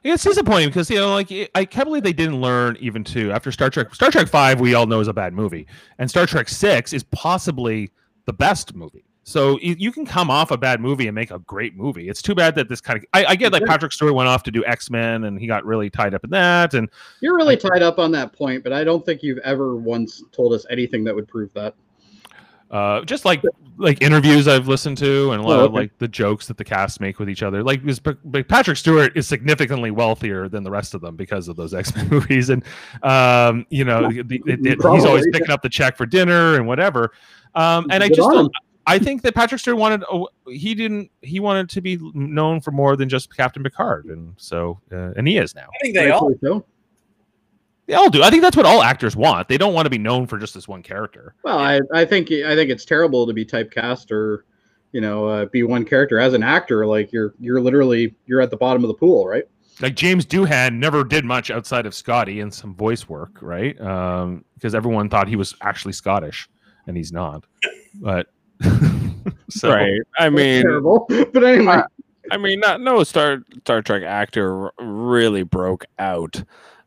[0.05, 3.51] It's disappointing because you know, like I can't believe they didn't learn even too after
[3.51, 3.95] Star Trek.
[3.95, 5.67] Star Trek Five, we all know is a bad movie,
[5.99, 7.91] and Star Trek Six is possibly
[8.27, 9.05] the best movie.
[9.27, 12.11] So you, can come off a bad movie and make a great movie.
[12.11, 14.43] It's too bad that this kind of I, I get like Patrick Stewart went off
[14.43, 16.91] to do X Men and he got really tied up in that, and
[17.21, 20.53] You're really tied up on that point, but I don't think you've ever once told
[20.53, 21.75] us anything that would prove that.
[22.71, 23.43] Uh, just like
[23.77, 26.65] like interviews I've listened to and a lot Oh, of like the jokes that the
[26.65, 27.63] cast make with each other.
[27.63, 31.49] Like, because P- but Patrick Stewart is significantly wealthier than the rest of them because
[31.49, 32.63] of those X Men movies, and
[33.03, 36.67] um, you know, the, the- it- he's always picking up the check for dinner and
[36.67, 37.13] whatever.
[37.55, 38.53] Um, and I just on don't.
[38.87, 42.71] I think that Patrick Stewart wanted oh, he didn't he wanted to be known for
[42.71, 45.63] more than just Captain Picard, and so uh, and he is now.
[45.81, 46.35] I think they all.
[46.43, 46.65] So.
[47.87, 48.23] They all do.
[48.23, 49.49] I think that's what all actors want.
[49.49, 51.35] They don't want to be known for just this one character.
[51.45, 54.47] Well, I, I think I think it's terrible to be typecast or,
[54.93, 56.87] you know, uh, be one character as an actor.
[56.87, 59.45] Like you're you're literally you're at the bottom of the pool, right?
[59.81, 63.79] like James Doohan never did much outside of Scotty and some voice work, right?
[63.81, 66.49] Um, because everyone thought he was actually Scottish,
[66.87, 67.45] and he's not.
[67.95, 68.29] But
[69.51, 71.07] so right i mean terrible.
[71.33, 71.81] But anyway,
[72.31, 76.43] I mean, not no Star Star Trek actor really broke out.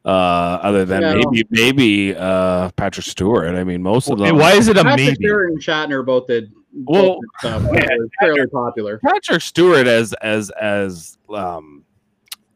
[0.08, 1.16] Uh, other than Yeah.
[1.16, 3.54] maybe maybe uh Patrick Stewart.
[3.56, 4.38] I mean, most of Hey, them.
[4.38, 5.16] why is it a Patrick maybe?
[5.16, 6.52] Stewart and Shatner both did.
[6.86, 9.00] Well, both did stuff that was fairly popular.
[9.00, 11.84] Patrick Stewart as as as um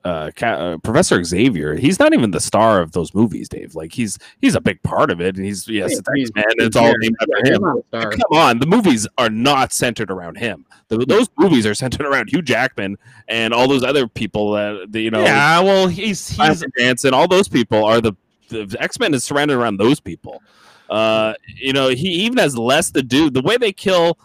[0.03, 1.75] uh, Ca- uh Professor Xavier.
[1.75, 3.75] He's not even the star of those movies, Dave.
[3.75, 6.67] Like he's he's a big part of it, and he's yes, it's He's- X-Men, he's
[6.67, 7.61] It's all named after him.
[7.61, 8.11] not a star.
[8.11, 10.65] Come on, the movies are not centered around him.
[10.87, 12.97] The, those movies are centered around Hugh Jackman
[13.27, 15.23] and all those other people that you know.
[15.23, 18.13] yeah, well, he's he's Hansen, all those people are the,
[18.49, 20.41] the X Men is surrounded around those people.
[20.89, 23.29] Uh, you know, he even has less to do.
[23.29, 24.17] The way they kill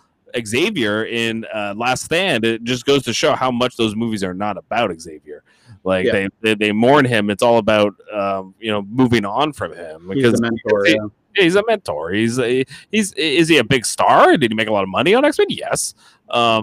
[0.44, 4.34] Xavier in uh, Last Stand, it just goes to show how much those movies are
[4.34, 5.44] not about Xavier.
[5.84, 6.12] Like Yeah.
[6.12, 7.30] they, they they mourn him.
[7.30, 10.84] It's all about um, you know moving on from him He's because mentor.
[10.84, 11.06] he- Yeah.
[11.36, 12.10] he's a mentor.
[12.12, 14.36] He's a, he's is he a big star?
[14.36, 15.46] Did he make a lot of money on X Men?
[15.50, 15.94] Yes.
[16.30, 16.62] Um,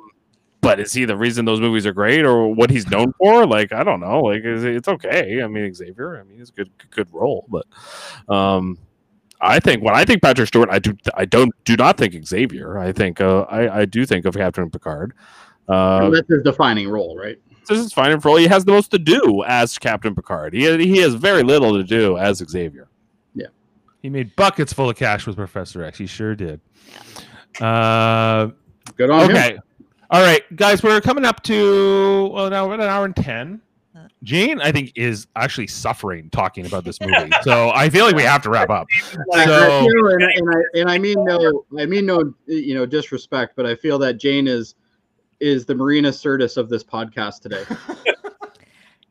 [0.62, 3.46] but is he the reason those movies are great or what he's known for?
[3.46, 4.22] Like I don't know.
[4.22, 5.42] Like it's okay.
[5.44, 6.18] I mean Xavier.
[6.20, 7.66] I mean it's a good good role, but
[8.34, 8.78] um,
[9.42, 12.78] I think when I think Patrick Stewart, I do I don't do not think Xavier.
[12.78, 15.14] I think uh, I I do think of Captain Picard.
[15.68, 17.38] Uh, that's his defining role, right?
[17.68, 18.36] This is fine and for all.
[18.38, 20.54] He has the most to do as Captain Picard.
[20.54, 22.88] He he has very little to do as Xavier.
[23.36, 23.48] Yeah,
[24.02, 25.98] he made buckets full of cash with Professor X.
[25.98, 26.60] He sure did.
[27.62, 28.50] Uh,
[28.98, 29.36] Good on him.
[29.38, 29.58] okay.
[30.10, 33.62] All right, guys, we're coming up to well now we're at an hour and ten.
[34.24, 38.24] Jane, I think, is actually suffering talking about this movie, so I feel like we
[38.24, 38.88] have to wrap up.
[39.34, 42.74] I- I So feel- and, and I and I mean no, I mean no, you
[42.76, 44.76] know, disrespect, but I feel that Jane is
[45.44, 47.64] is the Marina Sirtis of this podcast today.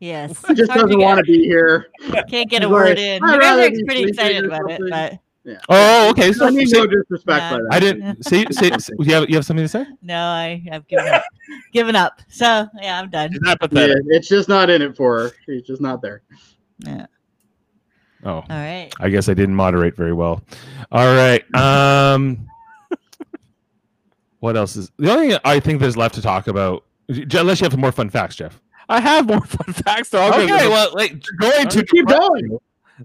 [0.01, 0.45] Yes.
[0.49, 1.87] She just Hard to doesn't want to be here.
[2.29, 3.23] Can't get a She's word like, in.
[3.23, 5.59] You guys are pretty excited or about it, but Yeah.
[5.69, 6.33] Oh, okay.
[6.33, 7.51] So, I mean so- no disrespect Yeah.
[7.53, 7.69] by that.
[7.71, 9.87] I didn't say, say, say you have you have something to say?
[10.03, 11.23] no, I have given up.
[11.73, 12.21] given up.
[12.27, 13.33] So yeah, I'm done.
[13.33, 15.31] Is that Yeah, it's just not in it for her.
[15.47, 16.23] She's just not there.
[16.81, 17.07] Yeah.
[18.25, 18.91] Oh, All right.
[18.99, 20.43] I guess I didn't moderate very well.
[20.91, 21.45] All right.
[21.55, 22.49] Um,
[24.43, 26.85] what else is the only thing I think there's left to talk about?
[27.09, 28.61] Unless you have some more fun facts, Jeff.
[28.89, 30.09] I have more fun facts.
[30.09, 32.47] They're all gonna- Okay, well, like, going to Keep going.
[32.51, 32.61] you.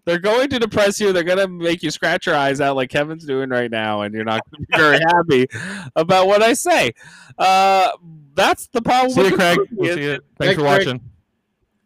[0.06, 1.14] They're going to depress you.
[1.14, 4.14] They're going to make you scratch your eyes out like Kevin's doing right now, and
[4.14, 5.48] you're not going to be very happy
[5.96, 6.92] about what I say.
[7.38, 7.90] Uh,
[8.34, 9.12] that's the problem.
[9.12, 9.60] see with you, Craig.
[9.72, 10.10] We'll see you.
[10.10, 10.88] Thanks Thanks, for Craig.
[10.88, 11.02] watching.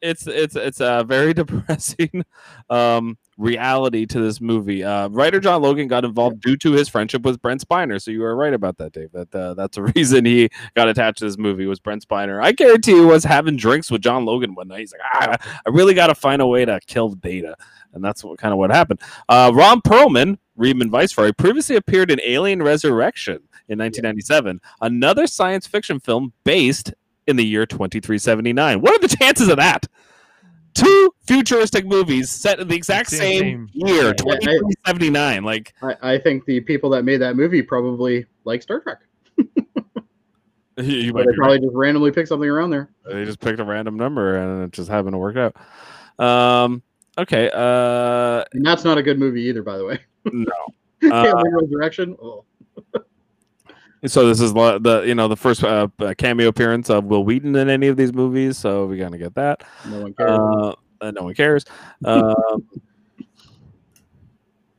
[0.01, 2.25] it's it's it's a very depressing
[2.69, 4.83] um reality to this movie.
[4.83, 8.01] Uh, writer John Logan got involved due to his friendship with Brent Spiner.
[8.01, 9.11] So you were right about that, Dave.
[9.11, 12.41] That uh, that's the reason he got attached to this movie was Brent Spiner.
[12.41, 14.79] I guarantee he was having drinks with John Logan one night.
[14.79, 17.55] He's like, ah, I really got to find a way to kill Data,
[17.93, 19.01] and that's what kind of what happened.
[19.27, 23.35] Uh, Ron Perlman, Reman Viceroy, previously appeared in Alien Resurrection
[23.67, 26.93] in 1997, another science fiction film based
[27.27, 28.81] in the year 2379.
[28.81, 29.87] What are the chances of that?
[30.73, 36.17] Two futuristic movies set in the exact Same- same, year, Yeah, I- Like, I, I
[36.17, 38.99] think the people that made that movie probably like Star Trek.
[39.37, 42.89] you, you might they be probably just randomly picked something around there.
[43.05, 45.55] They just picked a random number and it just happened to work out.
[46.23, 46.81] Um,
[47.17, 47.49] okay.
[47.53, 49.99] Uh, And that's not a good movie either, by the way.
[50.31, 50.51] no.
[51.03, 52.15] Uh, Alien Resurrection.
[52.21, 52.45] Oh.
[54.05, 57.55] So this is the you know the first uh, uh, cameo appearance of Wil Wheaton
[57.55, 58.57] in any of these movies.
[58.57, 59.63] So we're gonna get that.
[59.87, 60.39] No one cares.
[60.39, 61.65] Uh, uh, no one cares.
[62.03, 62.35] Um,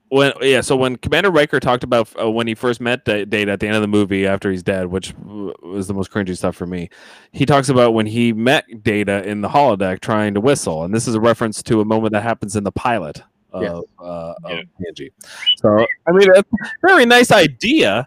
[0.09, 3.53] when yeah, so when Commander Riker talked about uh, when he first met Da- Data
[3.53, 6.37] at the end of the movie after he's dead, which w- was the most cringy
[6.37, 6.91] stuff for me,
[7.33, 11.09] he talks about when he met Data in the holodeck trying to whistle, and this
[11.09, 13.23] is a reference to a moment that happens in the pilot
[13.53, 13.73] of, Yes.
[14.01, 14.63] uh, of Yeah.
[14.81, 15.11] TNG.
[15.57, 18.07] So I mean, it's a very nice idea.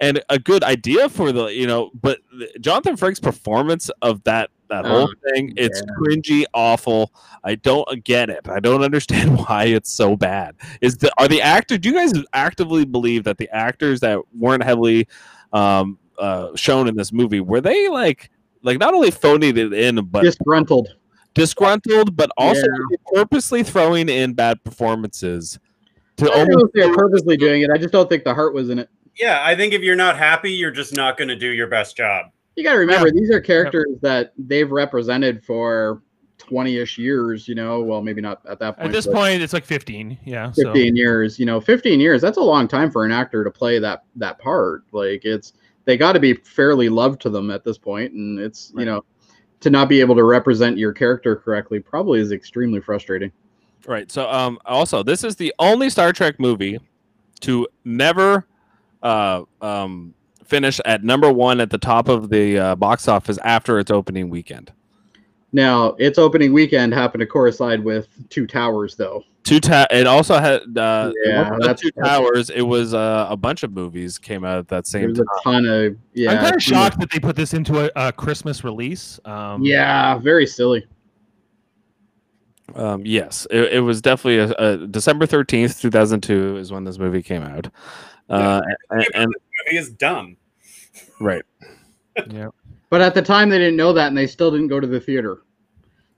[0.00, 2.20] And a good idea for the you know, but
[2.60, 7.10] Jonathan Frakes' performance of that that whole Oh, thing, it's cringy, awful.
[7.42, 8.48] I don't get it.
[8.48, 10.54] I don't understand why it's so bad.
[10.80, 11.78] Is the are the actors?
[11.78, 15.08] Do you guys actively believe that the actors that weren't heavily
[15.52, 18.30] um, uh, shown in this movie were they like
[18.62, 20.88] like not only phoning it in, but Disgruntled.
[21.34, 22.60] disgruntled, but also
[22.90, 22.96] Yeah.
[23.14, 25.58] purposely throwing in bad performances
[26.18, 27.70] to I don't know if they're purposely doing it.
[27.70, 28.90] I just don't think the heart was in it.
[29.18, 31.96] Yeah, I think if you're not happy, you're just not going to do your best
[31.96, 32.26] job.
[32.56, 36.02] You got to remember, these are characters that they've represented for
[36.38, 37.80] 20 ish years, you know.
[37.82, 38.88] Well, maybe not at that point.
[38.88, 40.18] At this point, it's like 15.
[40.24, 40.50] Yeah.
[40.52, 43.50] So 15 years, you know, 15 years, that's a long time for an actor to
[43.50, 44.84] play that that part.
[44.92, 45.52] Like it's
[45.84, 49.04] they got to be fairly loved to them at this point and it's, you know,
[49.60, 53.32] to not be able to represent your character correctly probably is extremely frustrating.
[53.86, 54.10] Right.
[54.10, 56.78] So, um, also, this is the only Star Trek movie
[57.40, 58.46] to never
[59.02, 60.14] uh, um,
[60.44, 64.30] finish at number one at the top of the uh, box office after its opening
[64.30, 64.72] weekend.
[65.52, 69.22] Now, its opening weekend happened to coincide with Two Towers though.
[69.44, 72.50] Two ta- It also had uh, Yeah, wasn't that's- Two Towers.
[72.50, 75.26] It was uh, a bunch of movies came out at that same There's time.
[75.26, 76.32] a ton of yeah.
[76.32, 79.18] I'm kind of shocked that they put this into a, a Christmas release.
[79.24, 80.86] Um, Yeah, very silly.
[82.74, 84.50] Um, yes, it, it was definitely a,
[84.82, 87.68] a December thirteenth, two thousand two, is when this movie came out.
[88.28, 88.60] Uh,
[88.90, 89.34] and, and
[89.66, 90.36] Movie is dumb.
[91.20, 91.42] right,
[92.30, 92.48] Yeah.
[92.90, 95.00] But at the time, they didn't know that, and they still didn't go to the
[95.00, 95.42] theater.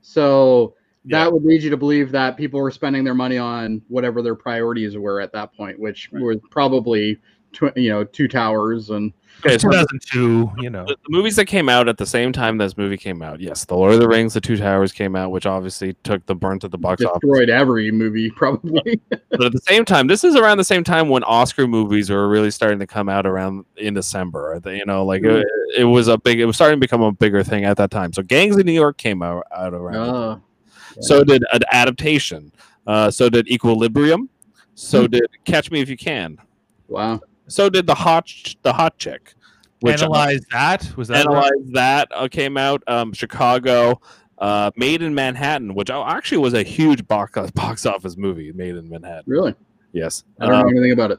[0.03, 0.75] So
[1.07, 1.29] that Yeah.
[1.29, 4.97] would lead you to believe that people were spending their money on whatever their priorities
[4.97, 6.23] were at that point, which Right.
[6.23, 7.17] were probably,
[7.53, 9.13] tw- you know, two towers and
[9.45, 9.59] okay.
[9.59, 10.53] So 2002.
[10.59, 10.85] You know.
[10.85, 13.65] the, the movies that came out at the same time this movie came out, yes,
[13.65, 16.65] The Lord of the Rings, The Two Towers came out, which obviously took the brunt
[16.65, 17.21] of the box office.
[17.21, 19.01] destroyed every movie, probably.
[19.09, 22.29] But at the same time, this is around the same time when Oscar movies were
[22.29, 24.61] really starting to come out around in December.
[24.67, 25.47] You know, like it,
[25.77, 28.13] it was a big, it was starting to become a bigger thing at that time.
[28.13, 29.97] So Gangs in New York came out, out around.
[29.97, 30.39] Uh,
[31.01, 32.53] So did an adaptation.
[32.87, 34.29] Uh, so did Equilibrium.
[34.75, 36.39] So did Catch Me If You Can.
[36.89, 37.21] Wow.
[37.51, 38.33] So did the hot
[38.63, 39.35] the hot chick.
[39.81, 40.95] Which Analyze that.
[40.97, 42.83] Was that Analyze that uh, came out.
[42.87, 44.01] Um, Chicago.
[44.39, 48.53] Uh, Made in Manhattan, which uh, actually was a huge box box office movie.
[48.53, 49.25] Made in Manhattan.
[49.27, 49.55] Really?
[49.93, 50.25] Yes.
[50.41, 51.19] I don't Um, know anything about it.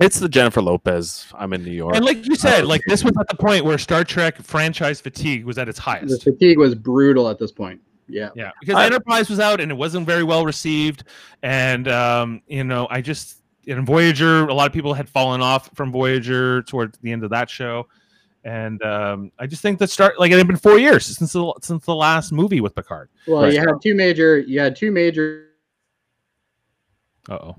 [0.00, 1.26] it's the Jennifer Lopez.
[1.34, 1.94] I'm in New York.
[1.94, 5.44] And like you said, like this was at the point where Star Trek franchise fatigue
[5.44, 6.08] was at its highest.
[6.24, 7.80] The fatigue was brutal at this point.
[8.08, 8.30] Yeah.
[8.34, 11.04] Yeah, because I- Enterprise was out and it wasn't very well received,
[11.44, 15.70] and um, you know, I just in Voyager, a lot of people had fallen off
[15.74, 17.86] from Voyager toward the end of that show,
[18.44, 21.54] and um, I just think that start like it had been four years since the
[21.62, 23.08] since the last movie with Picard.
[23.26, 23.52] Well, Right.
[23.52, 24.38] you had two major.
[24.38, 25.48] You had two major.
[27.28, 27.56] Uh oh.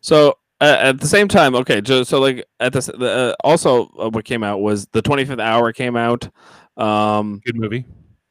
[0.00, 3.86] So uh, at the same time, okay, so, so like at this, the, uh, also
[3.98, 6.28] uh, what came out was the 25th hour came out.
[6.76, 7.84] Um, Good movie.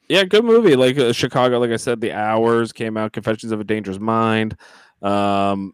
[0.08, 0.76] yeah, good movie.
[0.76, 3.14] Like uh, Chicago, like I said, the hours came out.
[3.14, 4.56] Confessions of a Dangerous Mind,
[5.02, 5.74] um,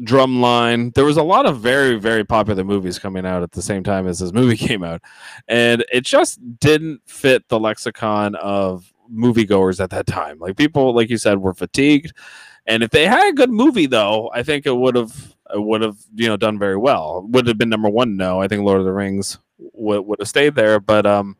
[0.00, 0.94] Drumline.
[0.94, 4.06] There was a lot of very, very popular movies coming out at the same time
[4.06, 5.02] as this movie came out,
[5.48, 10.38] and it just didn't fit the lexicon of moviegoers at that time.
[10.38, 12.12] Like people, like you said, were fatigued.
[12.66, 15.96] And if they had a good movie, though, I think it would have would have
[16.14, 17.26] you know done very well.
[17.30, 18.16] Would have been number one?
[18.16, 21.36] No, I think Lord of the Rings would would have stayed there, but um,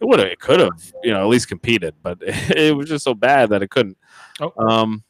[0.00, 3.04] it would have it could have you know at least competed, but it was just
[3.04, 3.98] so bad that it couldn't.
[4.40, 4.52] Oh.
[4.56, 5.02] Um,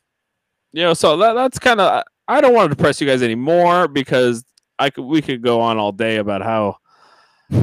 [0.73, 3.89] you know, so that that's kind of I don't want to depress you guys anymore
[3.89, 4.45] because
[4.79, 6.77] I could we could go on all day about how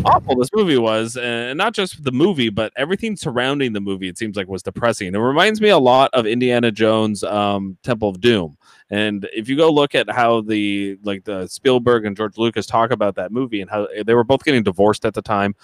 [0.03, 4.17] awful this movie was and not just the movie but everything surrounding the movie it
[4.17, 5.13] seems like was depressing.
[5.13, 8.57] It reminds me a lot of indiana jones um, temple of doom.
[8.89, 12.91] And if you go look at how the like the spielberg and george lucas talk
[12.91, 15.55] about that movie and how they were both getting divorced at the time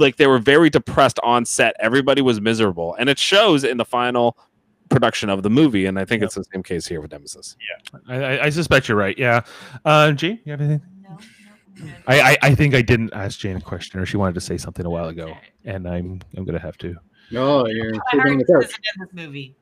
[0.00, 1.76] like they were very depressed on set.
[1.78, 2.96] Everybody was miserable.
[2.98, 4.36] And it shows in the final
[4.90, 6.26] production of the movie and i think Yep.
[6.26, 7.56] it's the same case here with nemesis
[8.08, 9.16] Yeah, I, I suspect you're right.
[9.16, 9.42] Yeah.
[9.84, 10.82] Uh, Gene, you have anything?
[11.02, 11.16] No, no,
[11.86, 11.94] I'm.
[12.06, 14.58] I, I, I think I didn't ask Jane a question, or she wanted to say
[14.58, 15.32] something a while ago,
[15.64, 16.96] and I'm I'm gonna have to.
[17.34, 18.66] Oh, you're I sleeping on the couch.
[18.98, 19.54] this movie.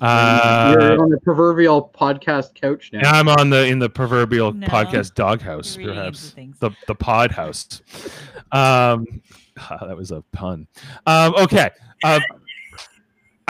[0.00, 3.00] Uh, you're on the proverbial podcast couch now.
[3.02, 4.66] now I'm on the in the proverbial No.
[4.66, 7.82] podcast doghouse, You're reading into perhaps the the pod house.
[8.50, 9.20] Um,
[9.80, 10.66] that was a pun.
[11.06, 11.68] Um, okay.
[12.02, 12.18] Uh,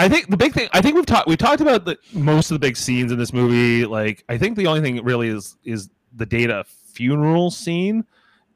[0.01, 0.69] I think the big thing.
[0.73, 1.29] I think we've talked.
[1.29, 3.85] We talked about the most of the big scenes in this movie.
[3.85, 8.07] Like, I think the only thing really is is the data funeral scene.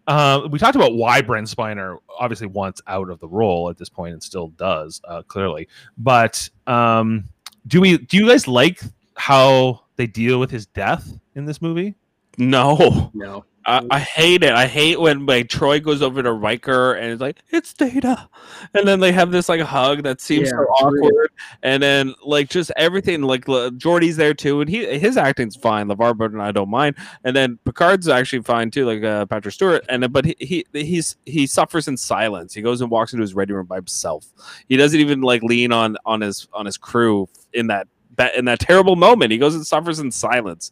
[0.06, 3.90] Uh, we talked about why Brent Spiner obviously wants out of the role at this
[3.90, 5.68] point and still does uh, clearly.
[5.98, 7.24] But um,
[7.66, 7.98] do we?
[7.98, 8.80] Do you guys like
[9.14, 11.94] how they deal with his death in this movie?
[12.38, 13.44] no no.
[13.66, 14.52] I, I hate it.
[14.52, 18.28] I hate when like Troi goes over to Riker and is like, "It's Data,"
[18.74, 21.30] and then they have this like hug that seems Yeah, so awkward,
[21.62, 23.22] and then like just everything.
[23.22, 25.88] Like L- Geordi's there too, and he his acting's fine.
[25.88, 29.84] LeVar Burton, I don't mind, and then Picard's actually fine too, like uh, Patrick Stewart.
[29.88, 32.52] And but he, he he's he suffers in silence.
[32.52, 34.26] He goes and walks into his ready room by himself.
[34.68, 38.44] He doesn't even like lean on on his on his crew in that that in
[38.44, 39.32] that terrible moment.
[39.32, 40.70] He goes and suffers in silence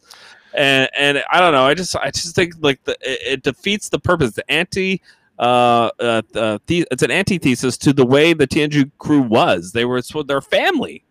[0.55, 1.65] and and I don't know.
[1.65, 4.33] I just I just think like the it, it defeats the purpose.
[4.33, 5.01] The anti
[5.39, 9.71] uh, uh, uh the, it's an antithesis to the way the TNG crew was.
[9.71, 11.03] They were it's their family.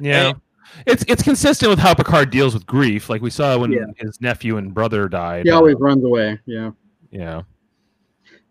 [0.00, 0.28] Yeah.
[0.28, 0.40] And-
[0.86, 3.86] it's it's consistent with how Picard deals with grief, like we saw when Yeah.
[3.96, 5.46] his nephew and brother died.
[5.46, 6.38] He always runs away.
[6.46, 6.70] Yeah.
[7.10, 7.42] yeah.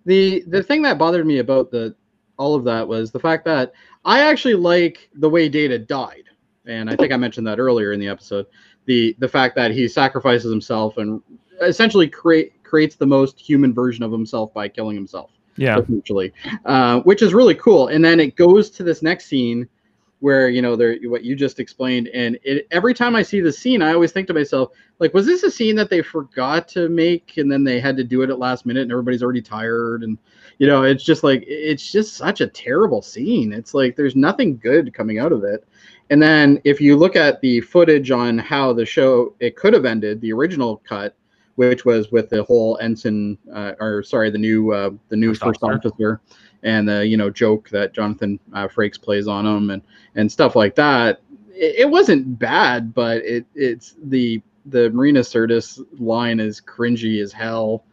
[0.05, 1.95] the the thing that bothered me about the
[2.37, 3.71] all of that was the fact that
[4.05, 6.23] I actually like the way Data died,
[6.67, 8.45] and I think I mentioned that earlier in the episode.
[8.85, 11.21] The the fact that he sacrifices himself and
[11.61, 15.79] essentially create creates the most human version of himself by killing himself, Yeah.
[15.79, 16.33] essentially,
[16.65, 17.87] uh, which is really cool.
[17.87, 19.67] And then it goes to this next scene
[20.19, 23.53] where you know there what you just explained, and it every time I see the
[23.53, 26.89] scene, I always think to myself, like, was this a scene that they forgot to
[26.89, 30.03] make, and then they had to do it at last minute, and everybody's already tired,
[30.03, 30.17] and
[30.57, 33.53] you know, it's just like it's just such a terrible scene.
[33.53, 35.67] It's like there's nothing good coming out of it.
[36.09, 39.85] And then if you look at the footage on how the show it could have
[39.85, 41.15] ended, the original cut,
[41.55, 45.41] which was with the whole ensign, uh, or sorry, the new uh, the new First
[45.41, 45.87] first, officer.
[45.89, 46.21] officer,
[46.63, 49.81] and the you know joke that Jonathan uh, Frakes plays on him, and
[50.15, 51.21] and stuff like that.
[51.51, 57.33] It, it wasn't bad, but it it's the the Marina Sirtis line is cringy as
[57.33, 57.83] hell.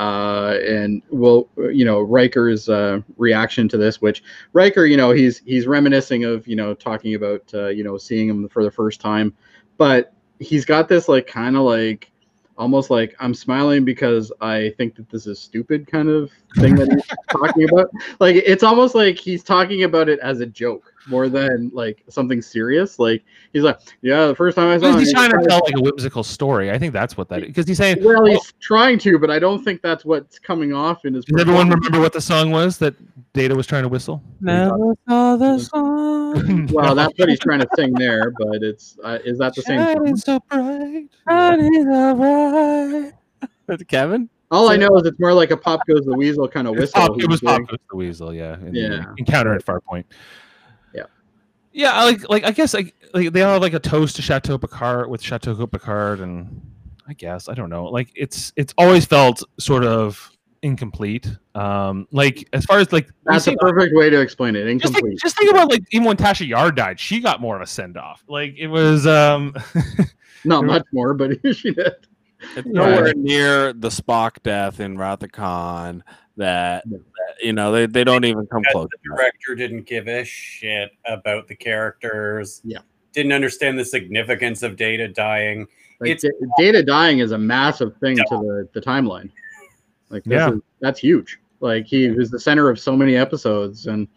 [0.00, 4.22] Uh, and well, you know, Riker's uh, reaction to this, which
[4.54, 8.26] Riker, you know, he's he's reminiscing of, you know, talking about, uh, you know, seeing
[8.26, 9.34] him for the first time,
[9.76, 12.10] but he's got this like kind of like
[12.56, 16.92] almost like I'm smiling because I think that this is stupid kind of thing that
[16.92, 17.90] he's talking about.
[18.18, 22.42] Like it's almost like he's talking about it as a joke more than like something
[22.42, 22.98] serious.
[22.98, 23.22] Like
[23.52, 25.74] he's like, yeah, the first time I saw him, he's he trying to tell like
[25.76, 26.70] a whimsical story.
[26.70, 28.02] I think that's what that because he's saying.
[28.02, 31.24] well, he's trying to, but I don't think that's what's coming off in his.
[31.24, 32.94] Does everyone remember what the song was that
[33.32, 34.22] Data was trying to whistle?
[34.40, 36.68] Never saw the sun.
[36.72, 39.80] Well, that's what he's trying to sing there, but it's uh, is that the same?
[39.80, 41.08] Shining so bright.
[41.28, 43.12] Shining so bright.
[43.66, 44.28] That's Kevin?
[44.50, 47.00] All I know is it's more like a "Pop Goes the Weasel" kind of whistle.
[47.00, 47.40] Pop, it was.
[47.40, 48.54] Pop Goes the Weasel, yeah.
[48.60, 49.04] in Yeah.
[49.16, 50.04] Encounter at Farpoint.
[50.92, 51.04] Yeah.
[51.72, 54.22] Yeah, I like like I guess like, like they all have like a toast to
[54.22, 56.60] Chateau Picard with Chateau Picard, and
[57.08, 57.84] I guess I don't know.
[57.86, 60.30] Like it's it's always felt sort of
[60.62, 61.28] incomplete.
[61.54, 64.64] Um, like as far as like That's a perfect way to explain it.
[64.64, 65.04] just, Incomplete.
[65.12, 67.66] think, just think about like even when Tasha Yar died, she got more of a
[67.66, 68.24] send off.
[68.28, 69.54] Like it was um
[70.44, 71.92] Not much more, but she did.
[72.56, 72.72] It's Yeah.
[72.72, 76.02] nowhere near the Spock death in Wrath of Khan
[76.36, 77.00] that, that,
[77.42, 78.88] you know they, they don't even come that close.
[78.90, 82.60] the director didn't give a shit about the characters.
[82.64, 82.78] Yeah.
[83.12, 85.66] Didn't understand the significance of Data dying.
[86.00, 89.30] Like It's- Da- data dying is a massive thing to the, the timeline.
[90.08, 90.52] Like this Yeah.
[90.54, 91.38] is, that's huge.
[91.60, 94.08] Like he was the center of so many episodes, and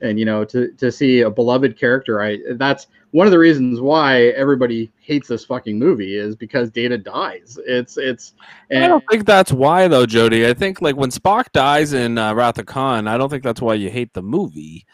[0.00, 3.80] and you know to to see a beloved character, I that's one of the reasons
[3.80, 7.58] why everybody hates this fucking movie is because Data dies.
[7.66, 8.32] It's it's
[8.70, 10.46] I don't think that's why though, Jody.
[10.46, 13.60] I think like when Spock dies in uh, Wrath of Khan, I don't think that's
[13.60, 14.86] why you hate the movie.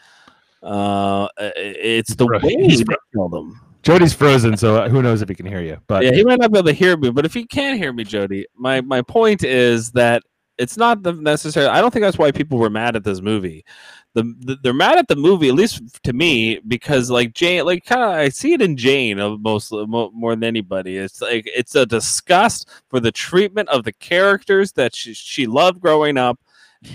[0.61, 2.43] Uh, it's the Right.
[2.43, 3.59] way He's they killed him.
[3.81, 5.77] Jody's frozen, so who knows if he can hear you.
[5.87, 7.93] But yeah, he might not be able to hear me, but if he can hear
[7.93, 10.21] me, Jody, my my point is that
[10.59, 11.67] it's not the necessary.
[11.67, 13.65] I don't think that's why people were mad at this movie.
[14.13, 17.85] The, the they're mad at the movie, at least to me, because like Jane, like
[17.85, 20.97] kind of I see it in Jane of most uh, mo- more than anybody.
[20.97, 25.79] It's like it's a disgust for the treatment of the characters that she, she loved
[25.79, 26.39] growing up.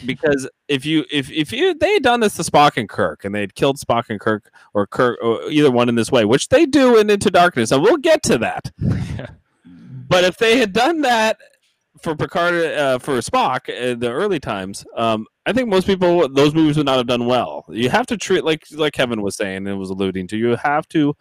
[0.06, 3.34] Because if you if if you they had done this to Spock and Kirk and
[3.34, 6.48] they had killed Spock and Kirk or Kirk or either one in this way, which
[6.48, 8.70] they do in Into Darkness, and we'll get to that.
[10.06, 11.38] But if they had done that
[12.00, 16.54] for Picard uh, for Spock in the early times, um, I think most people those
[16.54, 17.64] movies would not have done well.
[17.68, 20.36] You have to treat like like Kevin was saying and was alluding to.
[20.36, 21.16] You have to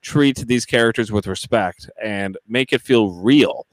[0.00, 3.66] treat these characters with respect and make it feel real.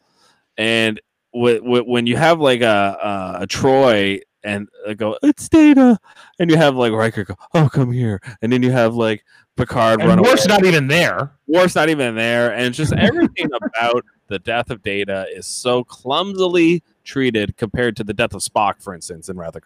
[0.57, 0.99] And
[1.33, 2.97] wh- wh- when you have like a
[3.39, 5.97] a, a Troi and uh, go it's Data,
[6.39, 9.23] and you have like Riker go oh come here, and then you have like
[9.59, 10.29] Picard run and away.
[10.29, 11.33] Worf's not even there.
[11.47, 16.81] Worf's not even there, and just everything about the death of Data is so clumsily
[17.03, 19.63] treated compared to the death of Spock, for instance, in Wrath of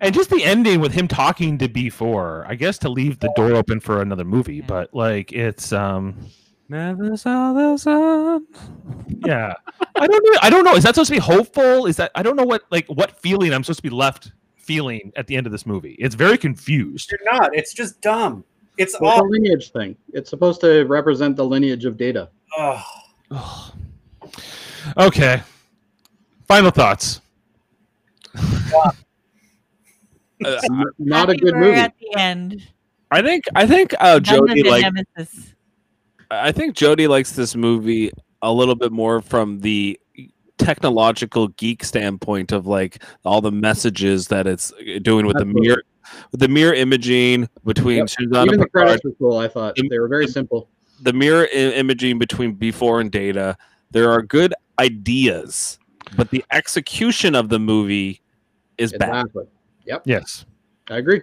[0.00, 3.54] And just the ending with him talking to B4, I guess to leave the door
[3.54, 6.28] open for another movie, but like it's um
[6.68, 8.46] Never saw the sun.
[9.08, 9.54] yeah.
[9.96, 10.38] I don't know.
[10.40, 10.74] I don't know.
[10.76, 11.86] Is that supposed to be hopeful?
[11.86, 15.12] Is that I don't know what like what feeling I'm supposed to be left feeling
[15.16, 15.96] at the end of this movie.
[15.98, 17.10] It's very confused.
[17.10, 17.50] You're not.
[17.56, 18.44] It's just dumb.
[18.78, 19.28] It's Well, a all.
[19.28, 19.96] lineage thing.
[20.12, 22.28] It's supposed to represent the lineage of Data.
[22.56, 22.82] Oh,
[23.30, 23.72] Ugh.
[24.98, 25.42] okay.
[26.48, 27.20] Final thoughts.
[30.42, 30.58] Uh,
[30.98, 31.78] Not a good movie.
[31.78, 32.66] At the end,
[33.10, 35.52] I think I think uh, Jody like nemesis.
[36.30, 38.10] I think Jody likes this movie
[38.40, 40.00] a little bit more from the
[40.56, 44.72] technological geek standpoint of like all the messages that it's
[45.02, 45.84] doing with the mirror with
[46.32, 48.06] the mirror imaging between Yep.
[48.08, 49.38] Shinzon Even and the credits were cool.
[49.38, 50.68] I thought The- they were very simple.
[51.02, 53.56] the mirror I- imaging between B4 and Data,
[53.90, 55.78] there are good ideas,
[56.16, 58.20] but the execution of the movie
[58.78, 59.08] is bad.
[59.26, 59.44] Exactly.
[59.86, 60.02] Yep.
[60.06, 60.46] Yes.
[60.90, 61.22] I agree.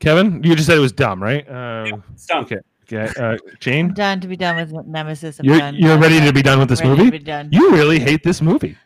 [0.00, 1.48] Kevin, you just said it was dumb, right?
[1.48, 2.44] Uh, it's dumb.
[2.44, 2.56] Okay.
[2.92, 3.08] okay.
[3.20, 5.38] Uh, I'm Jane, done to be done with nemesis.
[5.40, 5.74] I'm you're, done.
[5.76, 6.26] you're I'm ready done.
[6.26, 7.18] to be done with this Ready movie?
[7.18, 7.48] done.
[7.52, 8.76] You really hate this movie.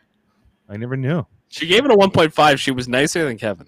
[0.69, 1.25] I never knew.
[1.49, 2.59] She gave it a 1.5.
[2.59, 3.67] She was nicer than Kevin.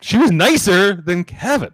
[0.00, 1.72] She was nicer than Kevin.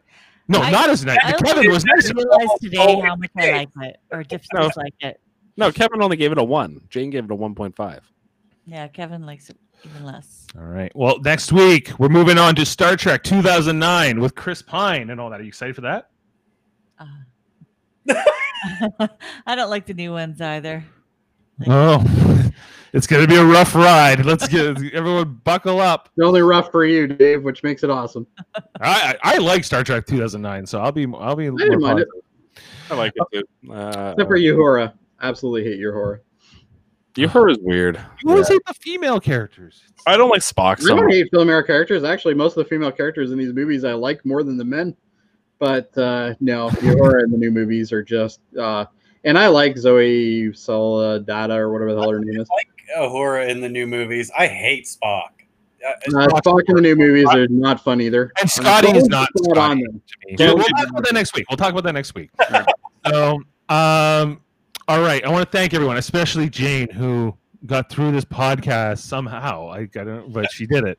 [0.48, 1.19] No, I- not as nice.
[1.24, 2.15] I Kevin was I nicer.
[2.15, 4.62] realized today Oh, how much I like it, or just No.
[4.69, 5.20] dislike it.
[5.57, 6.81] No, Kevin only gave it a 1.
[6.90, 8.01] Jane gave it a 1.5.
[8.66, 10.47] Yeah, Kevin likes it even less.
[10.57, 10.93] All right.
[10.94, 15.31] Well, next week we're moving on to Star Trek 2009 with Chris Pine and all
[15.31, 15.40] that.
[15.40, 16.11] Are you excited for that?
[16.98, 17.07] Uh,
[19.47, 20.85] I don't like the new ones either.
[21.66, 22.05] Oh,
[22.93, 24.24] it's going to be a rough ride.
[24.24, 26.11] Let's get everyone buckle up.
[26.16, 28.27] It's only rough for you, Dave, which makes it awesome.
[28.81, 31.49] I, I I like Star Trek 2009, so I'll be I'll be.
[31.49, 32.09] I didn't more mind it,
[32.91, 33.73] I like it too.
[33.73, 34.93] Uh, except for Uhura.
[35.23, 36.20] Absolutely hate Uhura.
[37.16, 37.99] you heard is weird.
[38.23, 39.83] You always hate the female characters.
[40.07, 41.15] I don't like Spock I don't much.
[41.15, 42.05] hate female characters.
[42.05, 44.95] Actually, most of the female characters in these movies I like more than the men.
[45.59, 48.41] But uh, no, Uhura in the new movies are just.
[48.59, 48.85] Uh,
[49.27, 52.48] and I like Zoe Saldana or whatever the hell her name is.
[52.48, 54.31] Like Uhura in the new movies.
[54.39, 55.28] I hate Spock.
[55.86, 58.32] Uh, Uh, Spock in the new movies are not fun either.
[58.40, 60.01] And Scotty is not on them.
[60.07, 60.36] to me.
[60.39, 60.55] Yeah.
[60.55, 61.44] We'll talk about that next week.
[61.51, 62.31] We'll talk about that next week.
[63.07, 63.35] So,
[63.69, 64.40] um,
[64.89, 65.24] all right.
[65.24, 67.36] I want to thank everyone, especially Jane, who
[67.66, 69.69] got through this podcast somehow.
[69.70, 70.98] I, I don't, but she did it.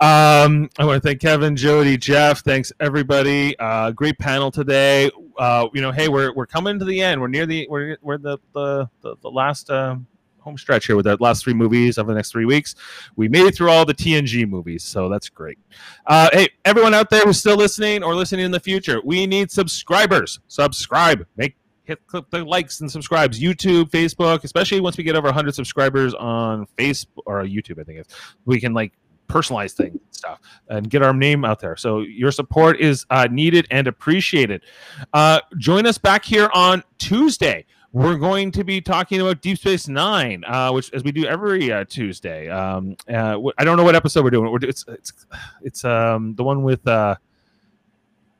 [0.00, 2.44] Um, I want to thank Kevin, Jody, Jeff.
[2.44, 3.58] Thanks everybody.
[3.58, 5.10] Uh, great panel today.
[5.38, 7.20] Uh, you know, hey, we're we're coming to the end.
[7.20, 9.70] We're near the we're we're the the the, the last.
[9.70, 10.06] Um,
[10.40, 12.74] home stretch here with the last three movies of the next three weeks.
[13.16, 15.58] We made it through all the TNG movies, so that's great.
[16.06, 19.50] Uh, hey, everyone out there who's still listening or listening in the future, we need
[19.50, 20.40] subscribers.
[20.48, 21.26] Subscribe.
[21.36, 21.54] Make
[21.84, 23.40] hit click the likes and subscribes.
[23.40, 27.98] YouTube, Facebook, especially once we get over 100 subscribers on Facebook or YouTube, I think
[28.00, 28.92] it's we can like
[29.28, 31.76] personalize thing stuff and get our name out there.
[31.76, 34.62] So your support is uh, needed and appreciated.
[35.12, 37.64] Uh, join us back here on Tuesday.
[37.92, 41.72] We're going to be talking about Deep Space Nine, uh, which as we do every
[41.72, 42.48] uh, Tuesday.
[42.48, 44.52] Um, uh, I don't know what episode we're doing.
[44.52, 45.12] We're, it's it's
[45.62, 47.16] it's um the one with uh,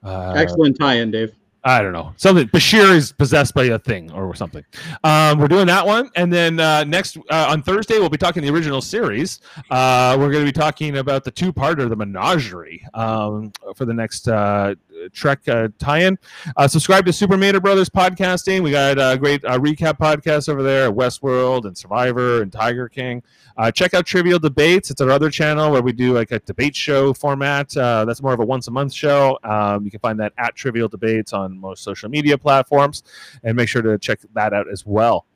[0.04, 1.34] Excellent tie-in, Dave.
[1.64, 2.48] I don't know something.
[2.48, 4.64] Bashir is possessed by a thing or something.
[5.02, 8.42] Um, we're doing that one, and then uh, next uh, on Thursday we'll be talking
[8.42, 9.40] the original series.
[9.70, 14.28] Uh, we're going to be talking about the two-parter, the Menagerie, um, for the next
[14.28, 14.74] uh,
[15.12, 16.18] Trek uh, tie-in.
[16.56, 18.62] Uh, subscribe to Super Mater Brothers podcasting.
[18.62, 23.22] We got a great uh, recap podcast over there, Westworld and Survivor and Tiger King.
[23.74, 24.90] Check out Trivial Debates.
[24.90, 27.70] It's our other channel where we do like a debate show format.
[27.70, 29.38] That's more of a once a month show.
[29.42, 33.02] Um, you can find that at Trivial Debates on most social media platforms,
[33.42, 35.26] and make sure to check that out as well.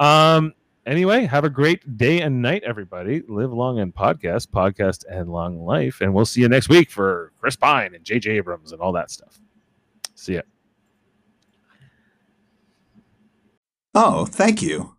[0.00, 0.54] Um,
[0.88, 3.22] anyway, have a great day and night, everybody.
[3.28, 7.32] Live long and podcast, podcast and long life, and we'll see you next week for
[7.38, 8.30] Chris Pine and J.J.
[8.32, 9.38] Abrams and all that stuff.
[10.14, 10.42] See ya.
[13.94, 14.97] Oh, thank you.